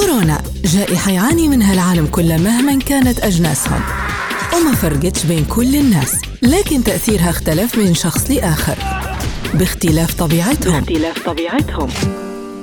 كورونا. 0.00 0.42
جائحة 0.64 1.10
يعاني 1.10 1.48
منها 1.48 1.74
العالم 1.74 2.06
كله 2.06 2.36
مهما 2.36 2.78
كانت 2.78 3.20
أجناسهم. 3.20 3.80
وما 4.56 4.74
فرقتش 4.74 5.24
بين 5.24 5.44
كل 5.44 5.76
الناس 5.76 6.16
لكن 6.42 6.84
تأثيرها 6.84 7.30
اختلف 7.30 7.78
من 7.78 7.94
شخص 7.94 8.30
لآخر. 8.30 8.76
باختلاف 9.54 10.14
طبيعتهم. 10.14 10.80
باختلاف 10.80 11.26
طبيعتهم. 11.26 11.88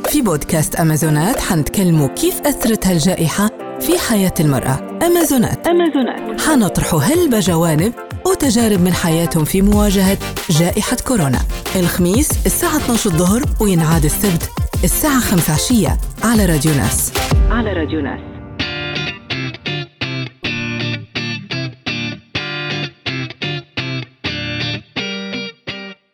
في 0.09 0.21
بودكاست 0.21 0.75
أمازونات 0.75 1.39
حنتكلموا 1.39 2.07
كيف 2.07 2.41
أثرت 2.41 2.87
هالجائحة 2.87 3.49
في 3.79 3.99
حياة 3.99 4.33
المرأة. 4.39 4.99
أمازونات. 5.05 5.67
أمازونات. 5.67 6.41
حنطرحوا 6.41 6.99
هلبة 6.99 7.39
جوانب 7.39 7.93
وتجارب 8.25 8.81
من 8.81 8.93
حياتهم 8.93 9.45
في 9.45 9.61
مواجهة 9.61 10.17
جائحة 10.49 10.97
كورونا. 11.07 11.39
الخميس 11.75 12.29
الساعة 12.45 12.77
12 12.77 13.09
الظهر 13.09 13.43
وينعاد 13.59 14.05
السبت. 14.05 14.49
الساعة 14.83 15.19
5 15.19 15.53
عشية 15.53 15.97
على 16.23 16.45
راديو 16.45 16.73
ناس. 16.75 17.13
على 17.49 17.73
راديو 17.73 18.01
ناس. 18.01 18.19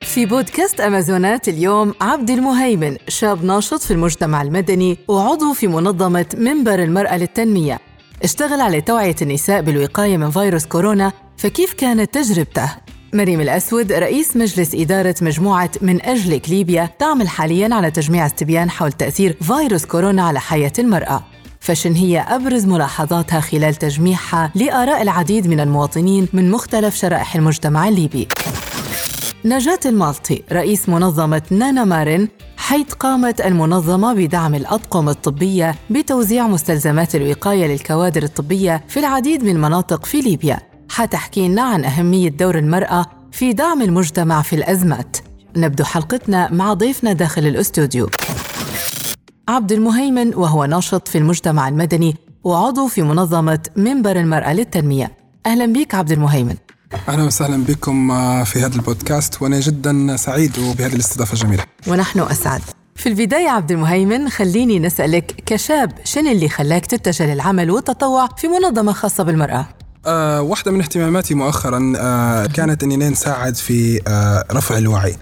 في 0.01 0.25
بودكاست 0.25 0.81
أمازونات 0.81 1.47
اليوم 1.47 1.93
عبد 2.01 2.29
المهيمن 2.29 2.97
شاب 3.07 3.45
ناشط 3.45 3.81
في 3.81 3.91
المجتمع 3.91 4.41
المدني 4.41 4.97
وعضو 5.07 5.53
في 5.53 5.67
منظمة 5.67 6.25
منبر 6.37 6.83
المرأة 6.83 7.17
للتنمية. 7.17 7.79
اشتغل 8.23 8.61
على 8.61 8.81
توعية 8.81 9.15
النساء 9.21 9.61
بالوقاية 9.61 10.17
من 10.17 10.31
فيروس 10.31 10.65
كورونا 10.65 11.11
فكيف 11.37 11.73
كانت 11.73 12.13
تجربته؟ 12.13 12.69
مريم 13.13 13.41
الأسود 13.41 13.91
رئيس 13.91 14.37
مجلس 14.37 14.75
إدارة 14.75 15.15
مجموعة 15.21 15.71
من 15.81 16.05
أجلك 16.05 16.49
ليبيا 16.49 16.89
تعمل 16.99 17.29
حالياً 17.29 17.75
على 17.75 17.91
تجميع 17.91 18.25
استبيان 18.25 18.69
حول 18.69 18.91
تأثير 18.91 19.37
فيروس 19.41 19.85
كورونا 19.85 20.23
على 20.23 20.39
حياة 20.39 20.71
المرأة. 20.79 21.23
فشن 21.59 21.93
هي 21.93 22.19
أبرز 22.19 22.65
ملاحظاتها 22.65 23.39
خلال 23.39 23.75
تجميعها 23.75 24.51
لآراء 24.55 25.01
العديد 25.01 25.47
من 25.47 25.59
المواطنين 25.59 26.27
من 26.33 26.51
مختلف 26.51 26.95
شرائح 26.95 27.35
المجتمع 27.35 27.87
الليبي. 27.87 28.27
نجاة 29.45 29.79
المالطي 29.85 30.43
رئيس 30.51 30.89
منظمة 30.89 31.41
نانا 31.51 31.83
مارين 31.83 32.29
حيث 32.57 32.93
قامت 32.93 33.41
المنظمة 33.41 34.13
بدعم 34.13 34.55
الأطقم 34.55 35.09
الطبية 35.09 35.75
بتوزيع 35.89 36.47
مستلزمات 36.47 37.15
الوقاية 37.15 37.67
للكوادر 37.67 38.23
الطبية 38.23 38.83
في 38.87 38.99
العديد 38.99 39.43
من 39.43 39.49
المناطق 39.49 40.05
في 40.05 40.21
ليبيا. 40.21 40.68
حتحكي 40.89 41.47
لنا 41.47 41.61
عن 41.61 41.85
أهمية 41.85 42.29
دور 42.29 42.57
المرأة 42.57 43.05
في 43.31 43.53
دعم 43.53 43.81
المجتمع 43.81 44.41
في 44.41 44.55
الأزمات. 44.55 45.17
نبدو 45.57 45.83
حلقتنا 45.83 46.51
مع 46.51 46.73
ضيفنا 46.73 47.13
داخل 47.13 47.47
الأستوديو. 47.47 48.09
عبد 49.49 49.71
المهيمن 49.71 50.35
وهو 50.35 50.65
ناشط 50.65 51.07
في 51.07 51.17
المجتمع 51.17 51.67
المدني 51.67 52.15
وعضو 52.43 52.87
في 52.87 53.01
منظمة 53.01 53.59
منبر 53.75 54.19
المرأة 54.19 54.53
للتنمية. 54.53 55.11
أهلا 55.45 55.65
بك 55.65 55.95
عبد 55.95 56.11
المهيمن. 56.11 56.55
أهلا 57.09 57.23
وسهلا 57.23 57.63
بكم 57.63 58.07
في 58.43 58.59
هذا 58.59 58.75
البودكاست 58.75 59.41
وأنا 59.41 59.59
جدا 59.59 60.17
سعيد 60.17 60.53
بهذه 60.77 60.93
الاستضافة 60.93 61.33
الجميلة. 61.33 61.63
ونحن 61.87 62.19
أسعد. 62.19 62.61
في 62.95 63.09
البداية 63.09 63.49
عبد 63.49 63.71
المهيمن 63.71 64.29
خليني 64.29 64.79
نسألك 64.79 65.43
كشاب 65.45 65.91
شن 66.03 66.27
اللي 66.27 66.49
خلاك 66.49 66.85
تتجه 66.85 67.33
للعمل 67.33 67.71
والتطوع 67.71 68.27
في 68.37 68.47
منظمة 68.47 68.91
خاصة 68.91 69.23
بالمرأة؟ 69.23 69.67
آه 70.05 70.41
واحدة 70.41 70.71
من 70.71 70.81
اهتماماتي 70.81 71.33
مؤخرا 71.35 71.93
آه 71.97 72.45
كانت 72.45 72.83
إني 72.83 72.97
نساعد 73.09 73.55
في 73.55 74.01
آه 74.07 74.45
رفع 74.51 74.77
الوعي. 74.77 75.15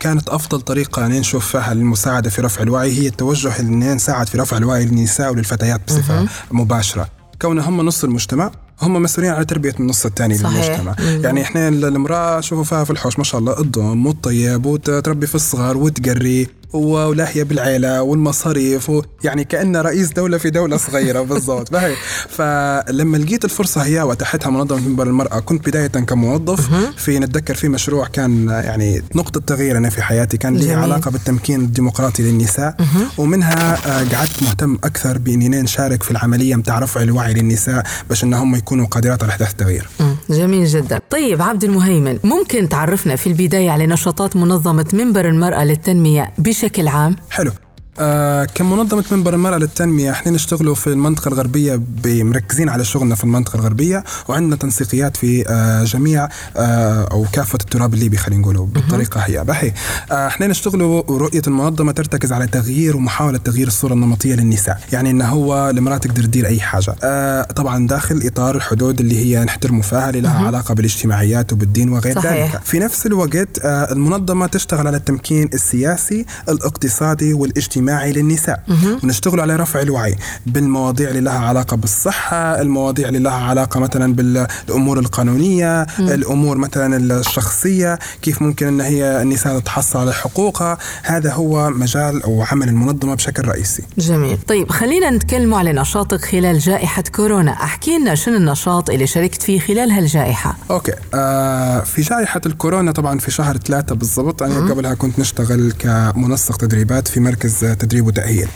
كانت 0.00 0.28
أفضل 0.28 0.60
طريقة 0.60 1.06
نشوف 1.08 1.46
فيها 1.56 1.74
للمساعدة 1.74 2.30
في 2.30 2.42
رفع 2.42 2.62
الوعي 2.62 2.92
هي 2.98 3.06
التوجه 3.06 3.60
ان 3.60 3.94
نساعد 3.94 4.28
في 4.28 4.38
رفع 4.38 4.56
الوعي 4.56 4.84
للنساء 4.84 5.30
وللفتيات 5.32 5.80
بصفة 5.88 6.28
مباشرة. 6.50 7.08
كونهم 7.42 7.80
هم 7.80 7.86
نص 7.86 8.04
المجتمع 8.04 8.50
هم 8.82 9.02
مسؤولين 9.02 9.32
على 9.32 9.44
تربية 9.44 9.72
من 9.78 9.80
النص 9.80 10.06
الثاني. 10.06 10.38
للمجتمع 10.38 10.94
مم. 10.98 11.20
يعني 11.24 11.42
إحنا 11.42 11.68
المرأة 11.68 12.40
شوفوا 12.40 12.64
فيها 12.64 12.84
في 12.84 12.90
الحوش 12.90 13.18
ما 13.18 13.24
شاء 13.24 13.40
الله 13.40 13.60
الضم 13.60 14.06
والطيب 14.06 14.66
وتربي 14.66 15.26
في 15.26 15.34
الصغار 15.34 15.76
وتقري 15.76 16.46
ولاهية 16.72 17.42
بالعيلة 17.42 18.02
والمصاريف 18.02 18.90
و- 18.90 19.02
يعني 19.24 19.44
كأنه 19.44 19.80
رئيس 19.80 20.12
دولة 20.12 20.38
في 20.38 20.50
دولة 20.50 20.76
صغيرة 20.76 21.20
بالضبط. 21.32 21.68
فهي 21.72 21.94
فلما 22.28 23.16
لقيت 23.16 23.44
الفرصة 23.44 23.84
هي 23.84 24.02
واتاحتها 24.02 24.50
منظمة 24.50 24.88
منبر 24.88 25.06
المرأة 25.06 25.40
كنت 25.40 25.68
بداية 25.68 25.86
كموظف. 25.86 26.68
في 26.96 27.18
نتذكر 27.18 27.54
في 27.54 27.68
مشروع 27.68 28.06
كان 28.06 28.48
يعني 28.48 29.02
نقطة 29.14 29.40
تغيير 29.40 29.76
أنا 29.76 29.90
في 29.90 30.02
حياتي 30.02 30.36
كان 30.36 30.56
لي. 30.56 30.72
علاقة 30.74 31.10
بالتمكين 31.10 31.60
الديمقراطي 31.60 32.22
للنساء. 32.22 32.76
ومنها 33.18 33.74
آه، 33.86 34.04
قعدت 34.16 34.42
مهتم 34.42 34.74
أكثر 34.84 35.18
بإني 35.18 35.48
نشارك 35.48 36.02
في 36.02 36.10
العملية 36.10 36.54
متاع 36.56 36.78
رفع 36.78 37.02
الوعي 37.02 37.34
للنساء 37.34 37.82
باش 38.08 38.24
إنهم 38.24 38.54
يكونوا 38.54 38.86
قادرات 38.86 39.22
على 39.22 39.32
إحداث 39.32 39.50
التغيير. 39.50 39.88
جميل 40.30 40.66
جدا. 40.66 41.00
طيب 41.10 41.42
عبد 41.42 41.64
المهيمن 41.64 42.18
ممكن 42.24 42.68
تعرفنا 42.68 43.16
في 43.16 43.26
البداية 43.26 43.70
على 43.70 43.86
نشاطات 43.86 44.36
منظمة 44.36 44.86
منبر 44.92 45.28
المرأة 45.28 45.64
للتنمية 45.64 46.32
بشكل 46.62 46.88
عام؟ 46.88 47.16
حلو 47.30 47.52
آه 47.98 48.44
كمنظمة 48.44 49.04
منبر 49.12 49.34
المرأة 49.34 49.58
للتنمية؟ 49.58 50.10
إحنا 50.10 50.32
نشتغلوا 50.32 50.74
في 50.74 50.86
المنطقة 50.86 51.28
الغربية 51.28 51.80
مركزين 52.04 52.68
على 52.68 52.84
شغلنا 52.84 53.14
في 53.14 53.24
المنطقة 53.24 53.56
الغربية 53.56 54.04
وعندنا 54.28 54.56
تنسيقيات 54.56 55.16
في 55.16 55.48
آه 55.48 55.84
جميع 55.84 56.28
آه 56.56 57.08
أو 57.10 57.26
كافة 57.32 57.58
التراب 57.60 57.94
الليبي 57.94 58.16
خلينا 58.16 58.40
نقولوا 58.42 58.66
بالطريقة 58.66 59.20
هي. 59.20 59.44
بحي 59.44 59.72
آه 60.12 60.26
إحنا 60.26 60.46
نشتغلوا 60.46 61.02
رؤية 61.18 61.42
المنظمة 61.46 61.92
ترتكز 61.92 62.32
على 62.32 62.46
تغيير 62.46 62.96
ومحاولة 62.96 63.38
تغيير 63.38 63.66
الصورة 63.66 63.92
النمطية 63.94 64.34
للنساء 64.34 64.80
يعني 64.92 65.10
انه 65.10 65.28
هو 65.28 65.70
المرأة 65.70 65.96
تقدر 65.96 66.22
تدير 66.24 66.46
أي 66.46 66.60
حاجة. 66.60 66.94
آه 67.04 67.42
طبعا 67.42 67.86
داخل 67.86 68.20
إطار 68.24 68.56
الحدود 68.56 69.00
اللي 69.00 69.18
هي 69.24 69.44
نحترموا 69.44 69.82
فيها 69.82 70.08
اللي 70.10 70.20
لها 70.20 70.46
علاقة 70.46 70.74
بالاجتماعيات 70.74 71.52
وبالدين 71.52 71.88
وغير 71.88 72.14
صحيح. 72.20 72.52
ذلك. 72.54 72.62
في 72.64 72.78
نفس 72.78 73.06
الوقت 73.06 73.58
آه، 73.64 73.92
المنظمة 73.92 74.46
تشتغل 74.46 74.86
على 74.86 74.96
التمكين 74.96 75.48
السياسي 75.54 76.26
الاقتصادي 76.48 77.34
والإجتماعي. 77.34 77.81
للنساء. 77.90 78.62
ونشتغل 79.04 79.40
على 79.40 79.56
رفع 79.56 79.80
الوعي 79.80 80.16
بالمواضيع 80.46 81.08
اللي 81.08 81.20
لها 81.20 81.38
علاقة 81.38 81.76
بالصحة 81.76 82.60
المواضيع 82.60 83.08
اللي 83.08 83.18
لها 83.18 83.32
علاقة 83.32 83.80
مثلا 83.80 84.14
بالأمور 84.14 84.98
القانونية 84.98 85.82
الأمور 85.98 86.58
مثلا 86.58 86.96
الشخصية 86.96 87.98
كيف 88.22 88.42
ممكن 88.42 88.66
أن 88.66 88.80
هي 88.80 89.22
النساء 89.22 89.58
تتحصل 89.58 89.98
على 89.98 90.12
حقوقها. 90.12 90.78
هذا 91.02 91.32
هو 91.32 91.70
مجال 91.70 92.22
أو 92.22 92.42
عمل 92.42 92.68
المنظمة 92.68 93.14
بشكل 93.14 93.48
رئيسي. 93.48 93.82
جميل. 93.98 94.38
طيب 94.48 94.70
خلينا 94.70 95.10
نتكلم 95.10 95.54
على 95.54 95.72
نشاطك 95.72 96.24
خلال 96.24 96.58
جائحة 96.58 97.02
كورونا. 97.02 97.52
احكي 97.52 97.98
لنا 97.98 98.14
شنو 98.14 98.36
النشاط 98.36 98.90
اللي 98.90 99.06
شاركت 99.06 99.42
فيه 99.42 99.60
خلال 99.60 99.90
هالجائحة؟ 99.90 100.56
okay. 100.70 100.92
آه 101.14 101.80
في 101.80 102.02
جائحة 102.02 102.40
الكورونا 102.46 102.92
طبعا 102.92 103.18
في 103.18 103.30
شهر 103.30 103.56
ثلاثة 103.56 103.94
بالضبط. 103.94 104.42
أنا 104.42 104.70
قبلها 104.70 104.94
كنت 104.94 105.18
نشتغل 105.18 105.72
كمنسق 105.78 106.56
تدريبات 106.56 107.08
في 107.08 107.20
مركز 107.20 107.71
تدريب 107.74 108.06
وتأهيل 108.06 108.48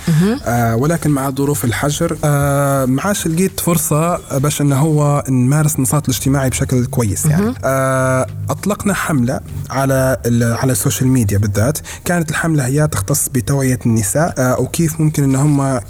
آه 0.44 0.76
ولكن 0.76 1.10
مع 1.10 1.30
ظروف 1.30 1.64
الحجر 1.64 2.18
آه 2.24 2.84
معاش 2.84 3.26
لقيت 3.26 3.60
فرصة 3.60 4.18
باش 4.38 4.60
إنه 4.60 4.76
هو 4.76 5.24
نمارس 5.28 5.76
النشاط 5.76 6.08
الاجتماعي 6.08 6.50
بشكل 6.50 6.86
كويس 6.86 7.26
يعني. 7.26 7.54
آه 7.64 8.26
أطلقنا 8.50 8.94
حملة 8.94 9.40
على 9.70 10.16
على 10.42 10.72
ال 10.72 10.78
social 10.78 11.08
media 11.08 11.38
بالذات. 11.38 11.78
كانت 12.04 12.30
الحملة 12.30 12.66
هي 12.66 12.88
تختص 12.88 13.28
بتوعية 13.28 13.78
النساء 13.86 14.34
آه 14.38 14.60
وكيف 14.60 15.00
ممكن 15.00 15.22
إن 15.24 15.34
هم 15.36 15.80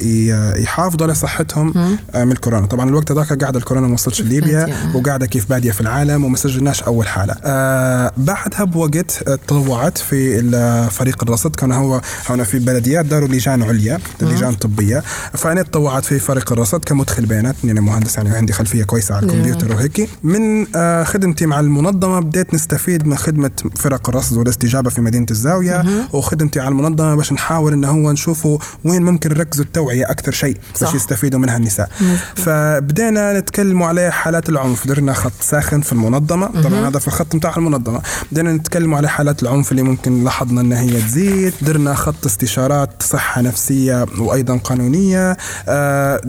يحافظوا 0.62 1.02
على 1.06 1.14
صحتهم 1.14 1.98
آه 2.14 2.24
من 2.24 2.32
الكورونا. 2.32 2.66
طبعا 2.66 2.88
الوقت 2.88 3.12
ذاك 3.12 3.32
قاعدة 3.42 3.58
الكورونا 3.58 3.86
ما 3.86 3.94
وصلتش 3.94 4.20
ليبيا 4.22 4.64
بادية. 4.64 4.96
وقاعدة 4.96 5.26
كيف 5.26 5.48
بادية 5.48 5.70
في 5.72 5.80
العالم 5.80 6.24
وما 6.24 6.36
سجلناش 6.36 6.82
أول 6.82 7.08
حالة. 7.08 7.34
آه 7.44 8.12
بعدها 8.16 8.64
بوقت 8.64 9.22
آه، 9.28 9.34
تطوعت 9.46 9.98
في 9.98 10.42
فريق 10.90 11.22
الرصد. 11.22 11.56
كان 11.56 11.72
هو 11.72 12.00
هنا 12.26 12.44
في 12.44 12.58
بلديات 12.58 13.06
داروا 13.16 13.28
لجان 13.28 13.62
عليا 13.62 13.98
لجان 14.20 14.54
طبية. 14.54 15.02
فأنا 15.34 15.62
تطوعت 15.62 16.04
في 16.04 16.18
فريق 16.18 16.52
الرصد 16.52 16.84
كمدخل 16.84 17.26
بيانات 17.26 17.56
أنا 17.64 17.80
مهندس 17.80 18.16
يعني 18.16 18.30
عندي 18.30 18.52
خلفية 18.52 18.84
كويسة 18.84 19.14
على 19.14 19.26
الكمبيوتر 19.26 19.72
وهيك 19.72 20.08
من 20.22 20.66
آه 20.76 21.04
خدمتي 21.04 21.46
مع 21.46 21.60
المنظمة 21.60 22.20
بديت 22.20 22.54
نستفيد 22.54 23.06
من 23.06 23.16
خدمة 23.16 23.50
فرق 23.76 24.08
الرصد 24.08 24.36
والاستجابة 24.36 24.90
في 24.90 25.00
مدينة 25.00 25.26
الزاوية 25.30 25.84
وخدمتي 26.12 26.60
على 26.60 26.68
المنظمة 26.68 27.14
باش 27.14 27.32
نحاول 27.32 27.72
انه 27.72 27.90
هو 27.90 28.12
نشوفوا 28.12 28.58
وين 28.84 29.02
ممكن 29.02 29.30
نركزوا 29.30 29.64
التوعية 29.64 30.10
أكثر 30.10 30.32
شيء. 30.32 30.56
باش 30.80 30.94
يستفيدوا 30.94 31.40
منها 31.40 31.56
النساء. 31.56 31.90
فبدينا 32.34 33.40
نتكلم 33.40 33.82
على 33.82 34.10
حالات 34.12 34.48
العنف. 34.48 34.86
درنا 34.86 35.12
خط 35.12 35.32
ساخن 35.40 35.80
في 35.80 35.92
المنظمة. 35.92 36.46
طبعا 36.62 36.88
هذا 36.88 36.98
في 36.98 37.08
الخط 37.08 37.34
نتاع 37.34 37.56
المنظمة. 37.56 38.02
بدينا 38.32 38.52
نتكلم 38.52 38.94
على 38.94 39.08
حالات 39.08 39.42
العنف 39.42 39.70
اللي 39.70 39.82
ممكن 39.82 40.24
لاحظنا 40.24 40.60
إن 40.60 40.72
هي 40.72 41.02
تزيد. 41.02 41.52
درنا 41.62 41.94
خط 41.94 42.26
استشارات 42.26 43.02
صحة 43.06 43.40
نفسية 43.40 44.06
وأيضا 44.18 44.56
قانونية 44.56 45.36
آه، 45.68 46.20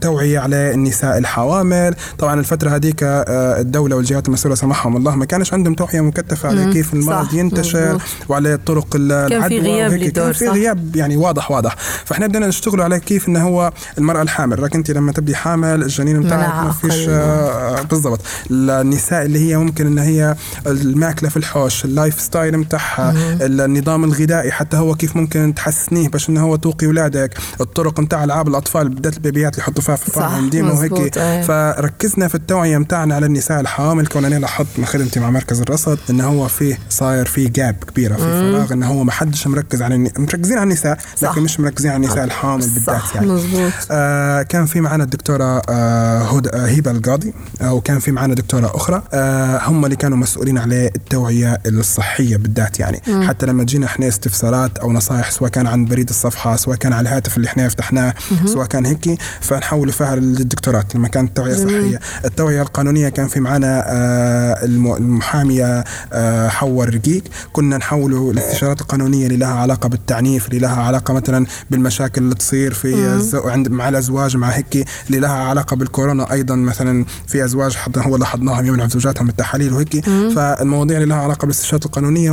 توعية 0.00 0.38
على 0.38 0.70
النساء 0.74 1.18
الحوامل 1.18 1.94
طبعا 2.18 2.40
الفترة 2.40 2.70
هذيك 2.70 3.02
آه، 3.02 3.60
الدولة 3.60 3.96
والجهات 3.96 4.28
المسؤولة 4.28 4.54
سمحهم 4.56 4.96
الله 4.96 5.14
ما 5.16 5.24
كانش 5.24 5.52
عندهم 5.52 5.74
توعية 5.74 6.00
مكثفه 6.00 6.48
على. 6.48 6.72
كيف 6.72 6.94
المرض 6.94 7.34
ينتشر. 7.34 7.98
وعلى 8.28 8.56
طرق 8.66 8.86
ال- 8.94 9.28
كان 9.28 9.40
في 9.42 9.46
العدوى 9.46 9.60
غياب 9.60 9.90
وهيك. 9.90 10.02
لدور، 10.02 10.24
كان 10.24 10.32
في. 10.32 10.48
غياب 10.48 10.96
يعني 10.96 11.16
واضح 11.16 11.50
واضح 11.50 11.76
فإحنا 12.04 12.26
بدنا 12.26 12.46
نشتغل 12.46 12.80
على 12.80 13.00
كيف 13.00 13.28
إنه 13.28 13.42
هو 13.48 13.72
المرأة 13.98 14.22
الحامل 14.22 14.58
راك 14.62 14.74
أنت 14.74 14.90
لما 14.90 15.12
تبدي 15.12 15.36
حامل 15.36 15.82
الجنين 15.82 16.20
بتاعك 16.20 16.64
ما 16.64 16.72
فيش. 16.72 17.06
آه، 17.08 17.82
بالضبط 17.82 18.20
النساء 18.50 19.24
اللي 19.24 19.38
هي 19.50 19.56
ممكن 19.56 19.86
إن 19.86 19.98
هي 19.98 20.34
الماكلة 20.66 21.28
في 21.28 21.36
الحوش 21.36 21.84
اللايف 21.84 22.20
ستايل 22.20 22.64
بتاعها 22.64 23.14
النظام 23.40 24.04
الغذائي 24.04 24.52
حتى 24.52 24.76
هو 24.76 24.94
كيف 24.94 25.16
ممكن 25.16 25.54
تحسنيه 25.56 26.08
باش 26.14 26.28
إنه 26.28 26.40
هو 26.42 26.56
توقي 26.56 26.86
اولادك 26.86 27.34
الطرق 27.60 28.00
نتاع 28.00 28.24
ألعاب 28.24 28.48
الأطفال 28.48 28.88
بالذات 28.88 29.16
البيبيات 29.16 29.52
اللي 29.52 29.62
يحطوا 29.62 29.82
فيها 29.82 29.96
في 29.96 30.10
صح، 30.10 30.28
فمهم 30.28 30.50
ديما 30.50 30.72
وهيك 30.72 31.18
أي. 31.18 31.42
فركزنا 31.42 32.28
في 32.28 32.34
التوعية 32.34 32.78
متاعنا 32.78 33.14
على 33.14 33.26
النساء 33.26 33.60
الحوامل 33.60 34.06
كون 34.06 34.24
أنا 34.24 34.34
لاحظت 34.34 34.78
من 34.78 34.86
خدمتي 34.86 35.20
مع 35.20 35.30
مركز 35.30 35.60
الرصد 35.60 35.98
انه 36.10 36.26
هو 36.28 36.48
فيه 36.48 36.78
صاير 36.90 37.26
فيه 37.26 37.48
جاب 37.48 37.74
كبيرة 37.74 38.14
في 38.14 38.22
فراغ 38.22 38.72
انه 38.72 38.86
هو 38.86 39.04
ما 39.04 39.12
حدش 39.12 39.46
مركز 39.46 39.82
على 39.82 39.94
الني... 39.94 40.12
مركزين 40.18 40.58
على 40.58 40.64
النساء 40.64 40.98
صح. 41.16 41.30
لكن 41.30 41.42
مش 41.42 41.60
مركزين 41.60 41.90
على 41.90 42.04
النساء 42.04 42.24
الحوامل 42.24 42.62
بالذات 42.62 43.00
صح 43.00 43.14
يعني. 43.14 43.26
مزبوط. 43.26 43.72
آه 43.90 44.42
كان 44.42 44.66
في 44.66 44.80
معنا 44.80 45.04
الدكتورة 45.04 45.62
آه 45.70 46.18
هدى 46.22 46.48
آه 46.54 46.66
هبة 46.66 46.90
القاضي 46.90 47.34
آه 47.60 47.72
وكان 47.72 47.98
في 47.98 48.12
معنا 48.12 48.34
دكتورة 48.34 48.72
أخرى. 48.74 49.02
آه 49.12 49.60
هم 49.64 49.84
اللي 49.84 49.96
كانوا 49.96 50.16
مسؤولين 50.18 50.58
على 50.58 50.86
التوعية 50.96 51.58
الصحية 51.66 52.36
بالذات 52.36 52.80
يعني. 52.80 53.00
مم. 53.08 53.28
حتى 53.28 53.46
لما 53.46 53.64
جينا 53.64 53.86
إحنا 53.86 54.08
استفسارات 54.08 54.78
أو 54.78 54.92
نصائح 54.92 55.30
سواء 55.30 55.50
كان 55.50 55.66
عن 55.66 55.84
بريد 55.84 56.03
الصفحة 56.10 56.56
سواء 56.56 56.76
كان 56.76 56.92
على 56.92 57.08
الهاتف 57.08 57.36
اللي 57.36 57.48
إحنا 57.48 57.68
فتحناه 57.68 58.14
سواء 58.46 58.66
كان 58.66 58.86
هيك 58.86 59.18
فنحول 59.40 59.92
فيها 59.92 60.16
للدكتورات 60.16 60.94
لما 60.94 61.08
كانت 61.08 61.28
التوعية 61.28 61.54
صحية 61.54 62.00
التوعية 62.24 62.62
القانونية 62.62 63.08
كان 63.08 63.28
في 63.28 63.40
معنا 63.40 63.84
آه 63.86 64.64
الم- 64.64 64.94
المحامية 64.96 65.84
آه 66.12 66.48
حواء 66.48 66.88
رقيق 66.88 67.22
كنا 67.52 67.76
نحوله 67.76 68.30
الاستشارات 68.30 68.80
القانونية 68.80 69.24
اللي 69.26 69.36
لها 69.36 69.54
علاقة 69.54 69.88
بالتعنيف 69.88 70.46
اللي 70.48 70.58
لها 70.58 70.82
علاقة 70.82 71.14
مثلا 71.14 71.46
بالمشاكل 71.70 72.22
اللي 72.22 72.34
تصير 72.34 72.74
في 72.74 72.94
عند 73.34 73.68
مع 73.68 73.88
الأزواج 73.88 74.36
مع 74.36 74.48
هيك 74.48 74.86
اللي 75.06 75.18
لها 75.20 75.30
علاقة 75.32 75.76
بالكورونا 75.76 76.32
أيضا. 76.32 76.54
مثلا 76.56 77.04
في 77.26 77.44
أزواج 77.44 77.74
حتى 77.76 78.00
هو 78.00 78.16
لاحظناهم 78.16 78.66
يمنعوا 78.66 78.88
زوجاتهم 78.88 79.28
التحاليل 79.28 79.72
وهيك. 79.72 80.04
فالمواضيع 80.36 80.96
اللي 80.96 81.08
لها 81.08 81.16
علاقة 81.16 81.40
بالإستشارات 81.46 81.86
القانونية 81.86 82.30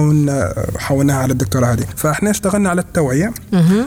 وحولناها 0.75 1.17
على 1.17 1.31
الدكتورة 1.33 1.65
هذه. 1.65 1.85
فإحنا 1.95 2.29
اشتغلنا 2.31 2.69
على 2.69 2.81
التوعية. 2.81 3.33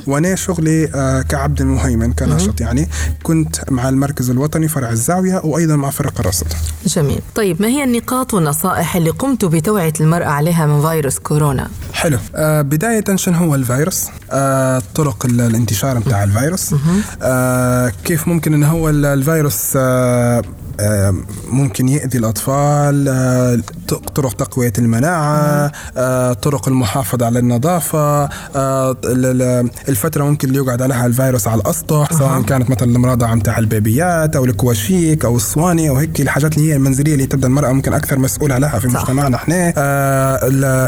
وأنا 0.06 0.34
شغلي 0.34 0.88
آه، 0.94 1.22
كعبد 1.22 1.60
المهيمن 1.60 2.12
كناشط 2.12 2.60
يعني 2.60 2.88
كنت 3.22 3.70
مع 3.70 3.88
المركز 3.88 4.30
الوطني 4.30 4.68
فرع 4.68 4.90
الزاوية 4.90 5.40
وأيضا 5.44 5.76
مع 5.76 5.90
فرق 5.90 6.20
الرصد. 6.20 6.46
جميل. 6.86 7.20
طيب 7.34 7.62
ما 7.62 7.68
هي 7.68 7.84
النقاط 7.84 8.34
والنصائح 8.34 8.96
اللي 8.96 9.10
قمتوا 9.10 9.48
بتوعية 9.48 9.92
المرأة 10.00 10.26
عليها 10.26 10.66
من 10.66 10.82
فيروس 10.88 11.18
كورونا؟ 11.18 11.68
حلو. 11.92 12.18
آه 12.34 12.62
بداية 12.62 13.04
شنو 13.14 13.36
هو 13.38 13.54
الفيروس؟ 13.54 14.06
آه 14.30 14.82
طرق 14.94 15.26
ال- 15.26 15.40
الانتشار 15.40 15.98
بتاع 15.98 16.24
الفيروس. 16.24 16.74
آه 17.22 17.92
كيف 18.04 18.28
ممكن 18.28 18.54
إن 18.54 18.64
هو 18.64 18.88
ال- 18.88 19.06
الفيروس 19.06 19.72
آه، 19.76 20.42
ممكن 21.50 21.88
يأذي 21.88 22.18
الأطفال 22.18 23.08
آه، 23.08 23.58
طرق 24.14 24.32
تقوية 24.32 24.72
المناعة 24.78 25.72
آه، 25.96 26.32
طرق 26.32 26.68
المحافظة 26.68 27.26
على 27.26 27.38
النظافة 27.38 28.24
آه، 28.56 28.90
ال- 29.04 29.42
ال- 29.42 29.70
الفترة 29.88 30.24
ممكن 30.24 30.48
اللي 30.48 30.58
يقعد 30.58 30.82
عليها 30.82 31.06
الفيروس 31.06 31.48
على 31.48 31.60
الأسطح 31.60 32.12
سواء 32.12 32.42
كانت 32.42 32.70
مثلا 32.70 32.88
المراضعة 32.88 33.34
متاع 33.34 33.58
البيبيات 33.58 34.36
أو 34.36 34.44
الكواشيك 34.44 35.24
أو 35.24 35.36
الصواني 35.36 35.88
أو 35.90 35.96
هيك 35.96 36.20
الحاجات 36.20 36.56
اللي 36.58 36.70
هي 36.72 36.76
المنزلية 36.76 37.14
اللي 37.14 37.26
تبدأ 37.26 37.46
المرأة 37.48 37.72
ممكن 37.72 37.92
أكثر 37.92 38.18
مسؤولة 38.18 38.54
عليها 38.54 38.78
في. 38.78 38.88
مجتمعنا 38.88 39.36
إحنا 39.36 39.72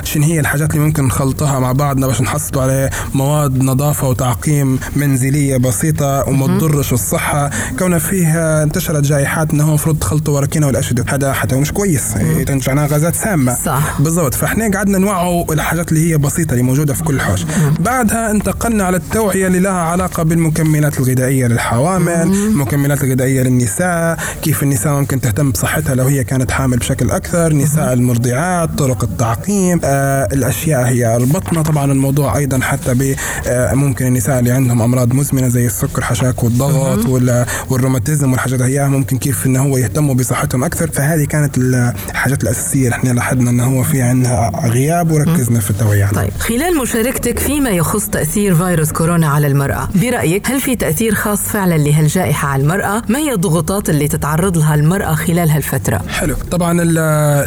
شنو 0.05 0.25
هي 0.25 0.41
الحاجات 0.41 0.71
اللي 0.75 0.85
ممكن 0.87 1.05
نخلطها 1.05 1.59
مع 1.61 1.73
بعضنا 1.73 2.07
باش 2.07 2.21
نحصلوا 2.23 2.63
على 2.63 2.91
مواد 3.15 3.63
نظافة 3.63 4.09
وتعقيم 4.09 4.79
منزلية 4.97 5.57
بسيطة 5.57 6.29
وما 6.29 6.47
تضرش 6.59 6.93
الصحة. 6.93 7.51
كون 7.79 7.99
فيه 7.99 8.63
انتشرت 8.63 9.03
جائحات 9.05 9.51
إنه 9.53 9.76
المفروض 9.77 9.99
تخلطوا 9.99 10.35
وراكينا 10.35 10.67
والاشد 10.67 11.05
هذا 11.11 11.33
حتى 11.33 11.57
مش 11.57 11.73
كويس. 11.73 12.15
تنتج 12.47 12.71
عنها 12.71 12.87
غازات 12.87 13.15
سامة. 13.15 13.55
صح. 13.55 14.01
بالضبط. 14.01 14.35
فاحنا 14.35 14.71
قعدنا 14.75 14.99
نوعوا 14.99 15.55
الحاجات 15.55 15.93
اللي 15.93 16.11
هي 16.13 16.19
بسيطة 16.19 16.53
اللي 16.53 16.63
موجودة 16.63 16.95
في 16.95 17.03
كل 17.05 17.15
الحوش 17.15 17.45
بعدها 17.81 18.31
انتقلنا 18.31 18.85
على 18.85 18.97
التوعية 18.97 19.47
اللي 19.47 19.59
لها 19.59 19.73
علاقة 19.73 20.23
بالمكملات 20.23 20.99
الغذائية 20.99 21.47
للحوامل 21.47 22.13
المكملات 22.23 23.05
الغذائية 23.05 23.43
للنساء 23.43 24.19
كيف 24.43 24.63
النساء 24.63 24.93
ممكن 24.93 25.21
تهتم 25.21 25.51
بصحتها 25.51 25.95
لو 25.95 26.05
هي 26.05 26.25
كانت 26.25 26.51
حامل 26.51 26.77
بشكل 26.77 27.11
أكثر 27.11 27.53
نساء 27.53 27.93
المرضعات 27.93 28.69
طرق 28.79 29.03
التعقيم. 29.05 29.81
آه 29.85 30.29
الأشياء 30.33 30.85
هي 30.85 31.17
ربطنا 31.21 31.63
طبعا 31.63 31.93
الموضوع 31.93 32.37
أيضا 32.37 32.61
حتى 32.61 32.95
ب 32.95 33.15
آه 33.47 33.75
ممكن 33.75 34.07
النساء 34.07 34.39
اللي 34.39 34.51
عندهم 34.51 34.83
أمراض 34.83 35.13
مزمنة 35.13 35.49
زي 35.49 35.67
السكر 35.67 36.03
حشاك 36.03 36.45
والضغط 36.45 37.07
وال- 37.07 37.47
والروماتيزم 37.71 38.33
والحاجات 38.33 38.61
هي 38.63 38.89
ممكن 38.89 39.19
كيف 39.19 39.47
إنه 39.47 39.66
هو 39.67 39.77
يهتموا 39.77 40.15
بصحتهم 40.15 40.65
أكثر 40.65 40.91
فهذه 40.91 41.25
كانت 41.25 41.59
الحاجات 41.59 42.43
الأساسية 42.43 42.85
اللي 42.85 42.97
إحنا 42.97 43.11
لاحظنا 43.11 43.51
انه 43.51 43.65
هو 43.65 43.83
في 43.83 44.03
عندنا 44.03 44.51
غياب 44.65 45.11
وركزنا 45.11 45.61
في 45.61 45.71
التوعية. 45.71 46.05
عنها. 46.05 46.23
طيب 46.23 46.31
خلال 46.39 46.79
مشاركتك 46.79 47.39
فيما 47.39 47.71
يخص 47.71 48.07
تأثير 48.09 48.55
فيروس 48.55 48.93
كورونا 48.93 49.27
على 49.29 49.47
المرأة 49.47 49.89
برأيك 49.95 50.51
هل 50.51 50.61
في 50.61 50.77
تأثير 50.77 51.15
خاص 51.15 51.41
فعلا 51.41 51.79
لهالجائحة 51.79 52.49
على 52.49 52.63
المرأة؟ 52.63 53.03
ما 53.09 53.19
هي 53.19 53.33
الضغوطات 53.33 53.91
اللي 53.91 54.09
تتعرض 54.09 54.57
لها 54.59 54.75
المرأة 54.75 55.15
خلال 55.15 55.51
هالفترة؟ 55.51 56.03
حلو. 56.09 56.37
طبعا 56.51 56.83
ال- 56.83 56.99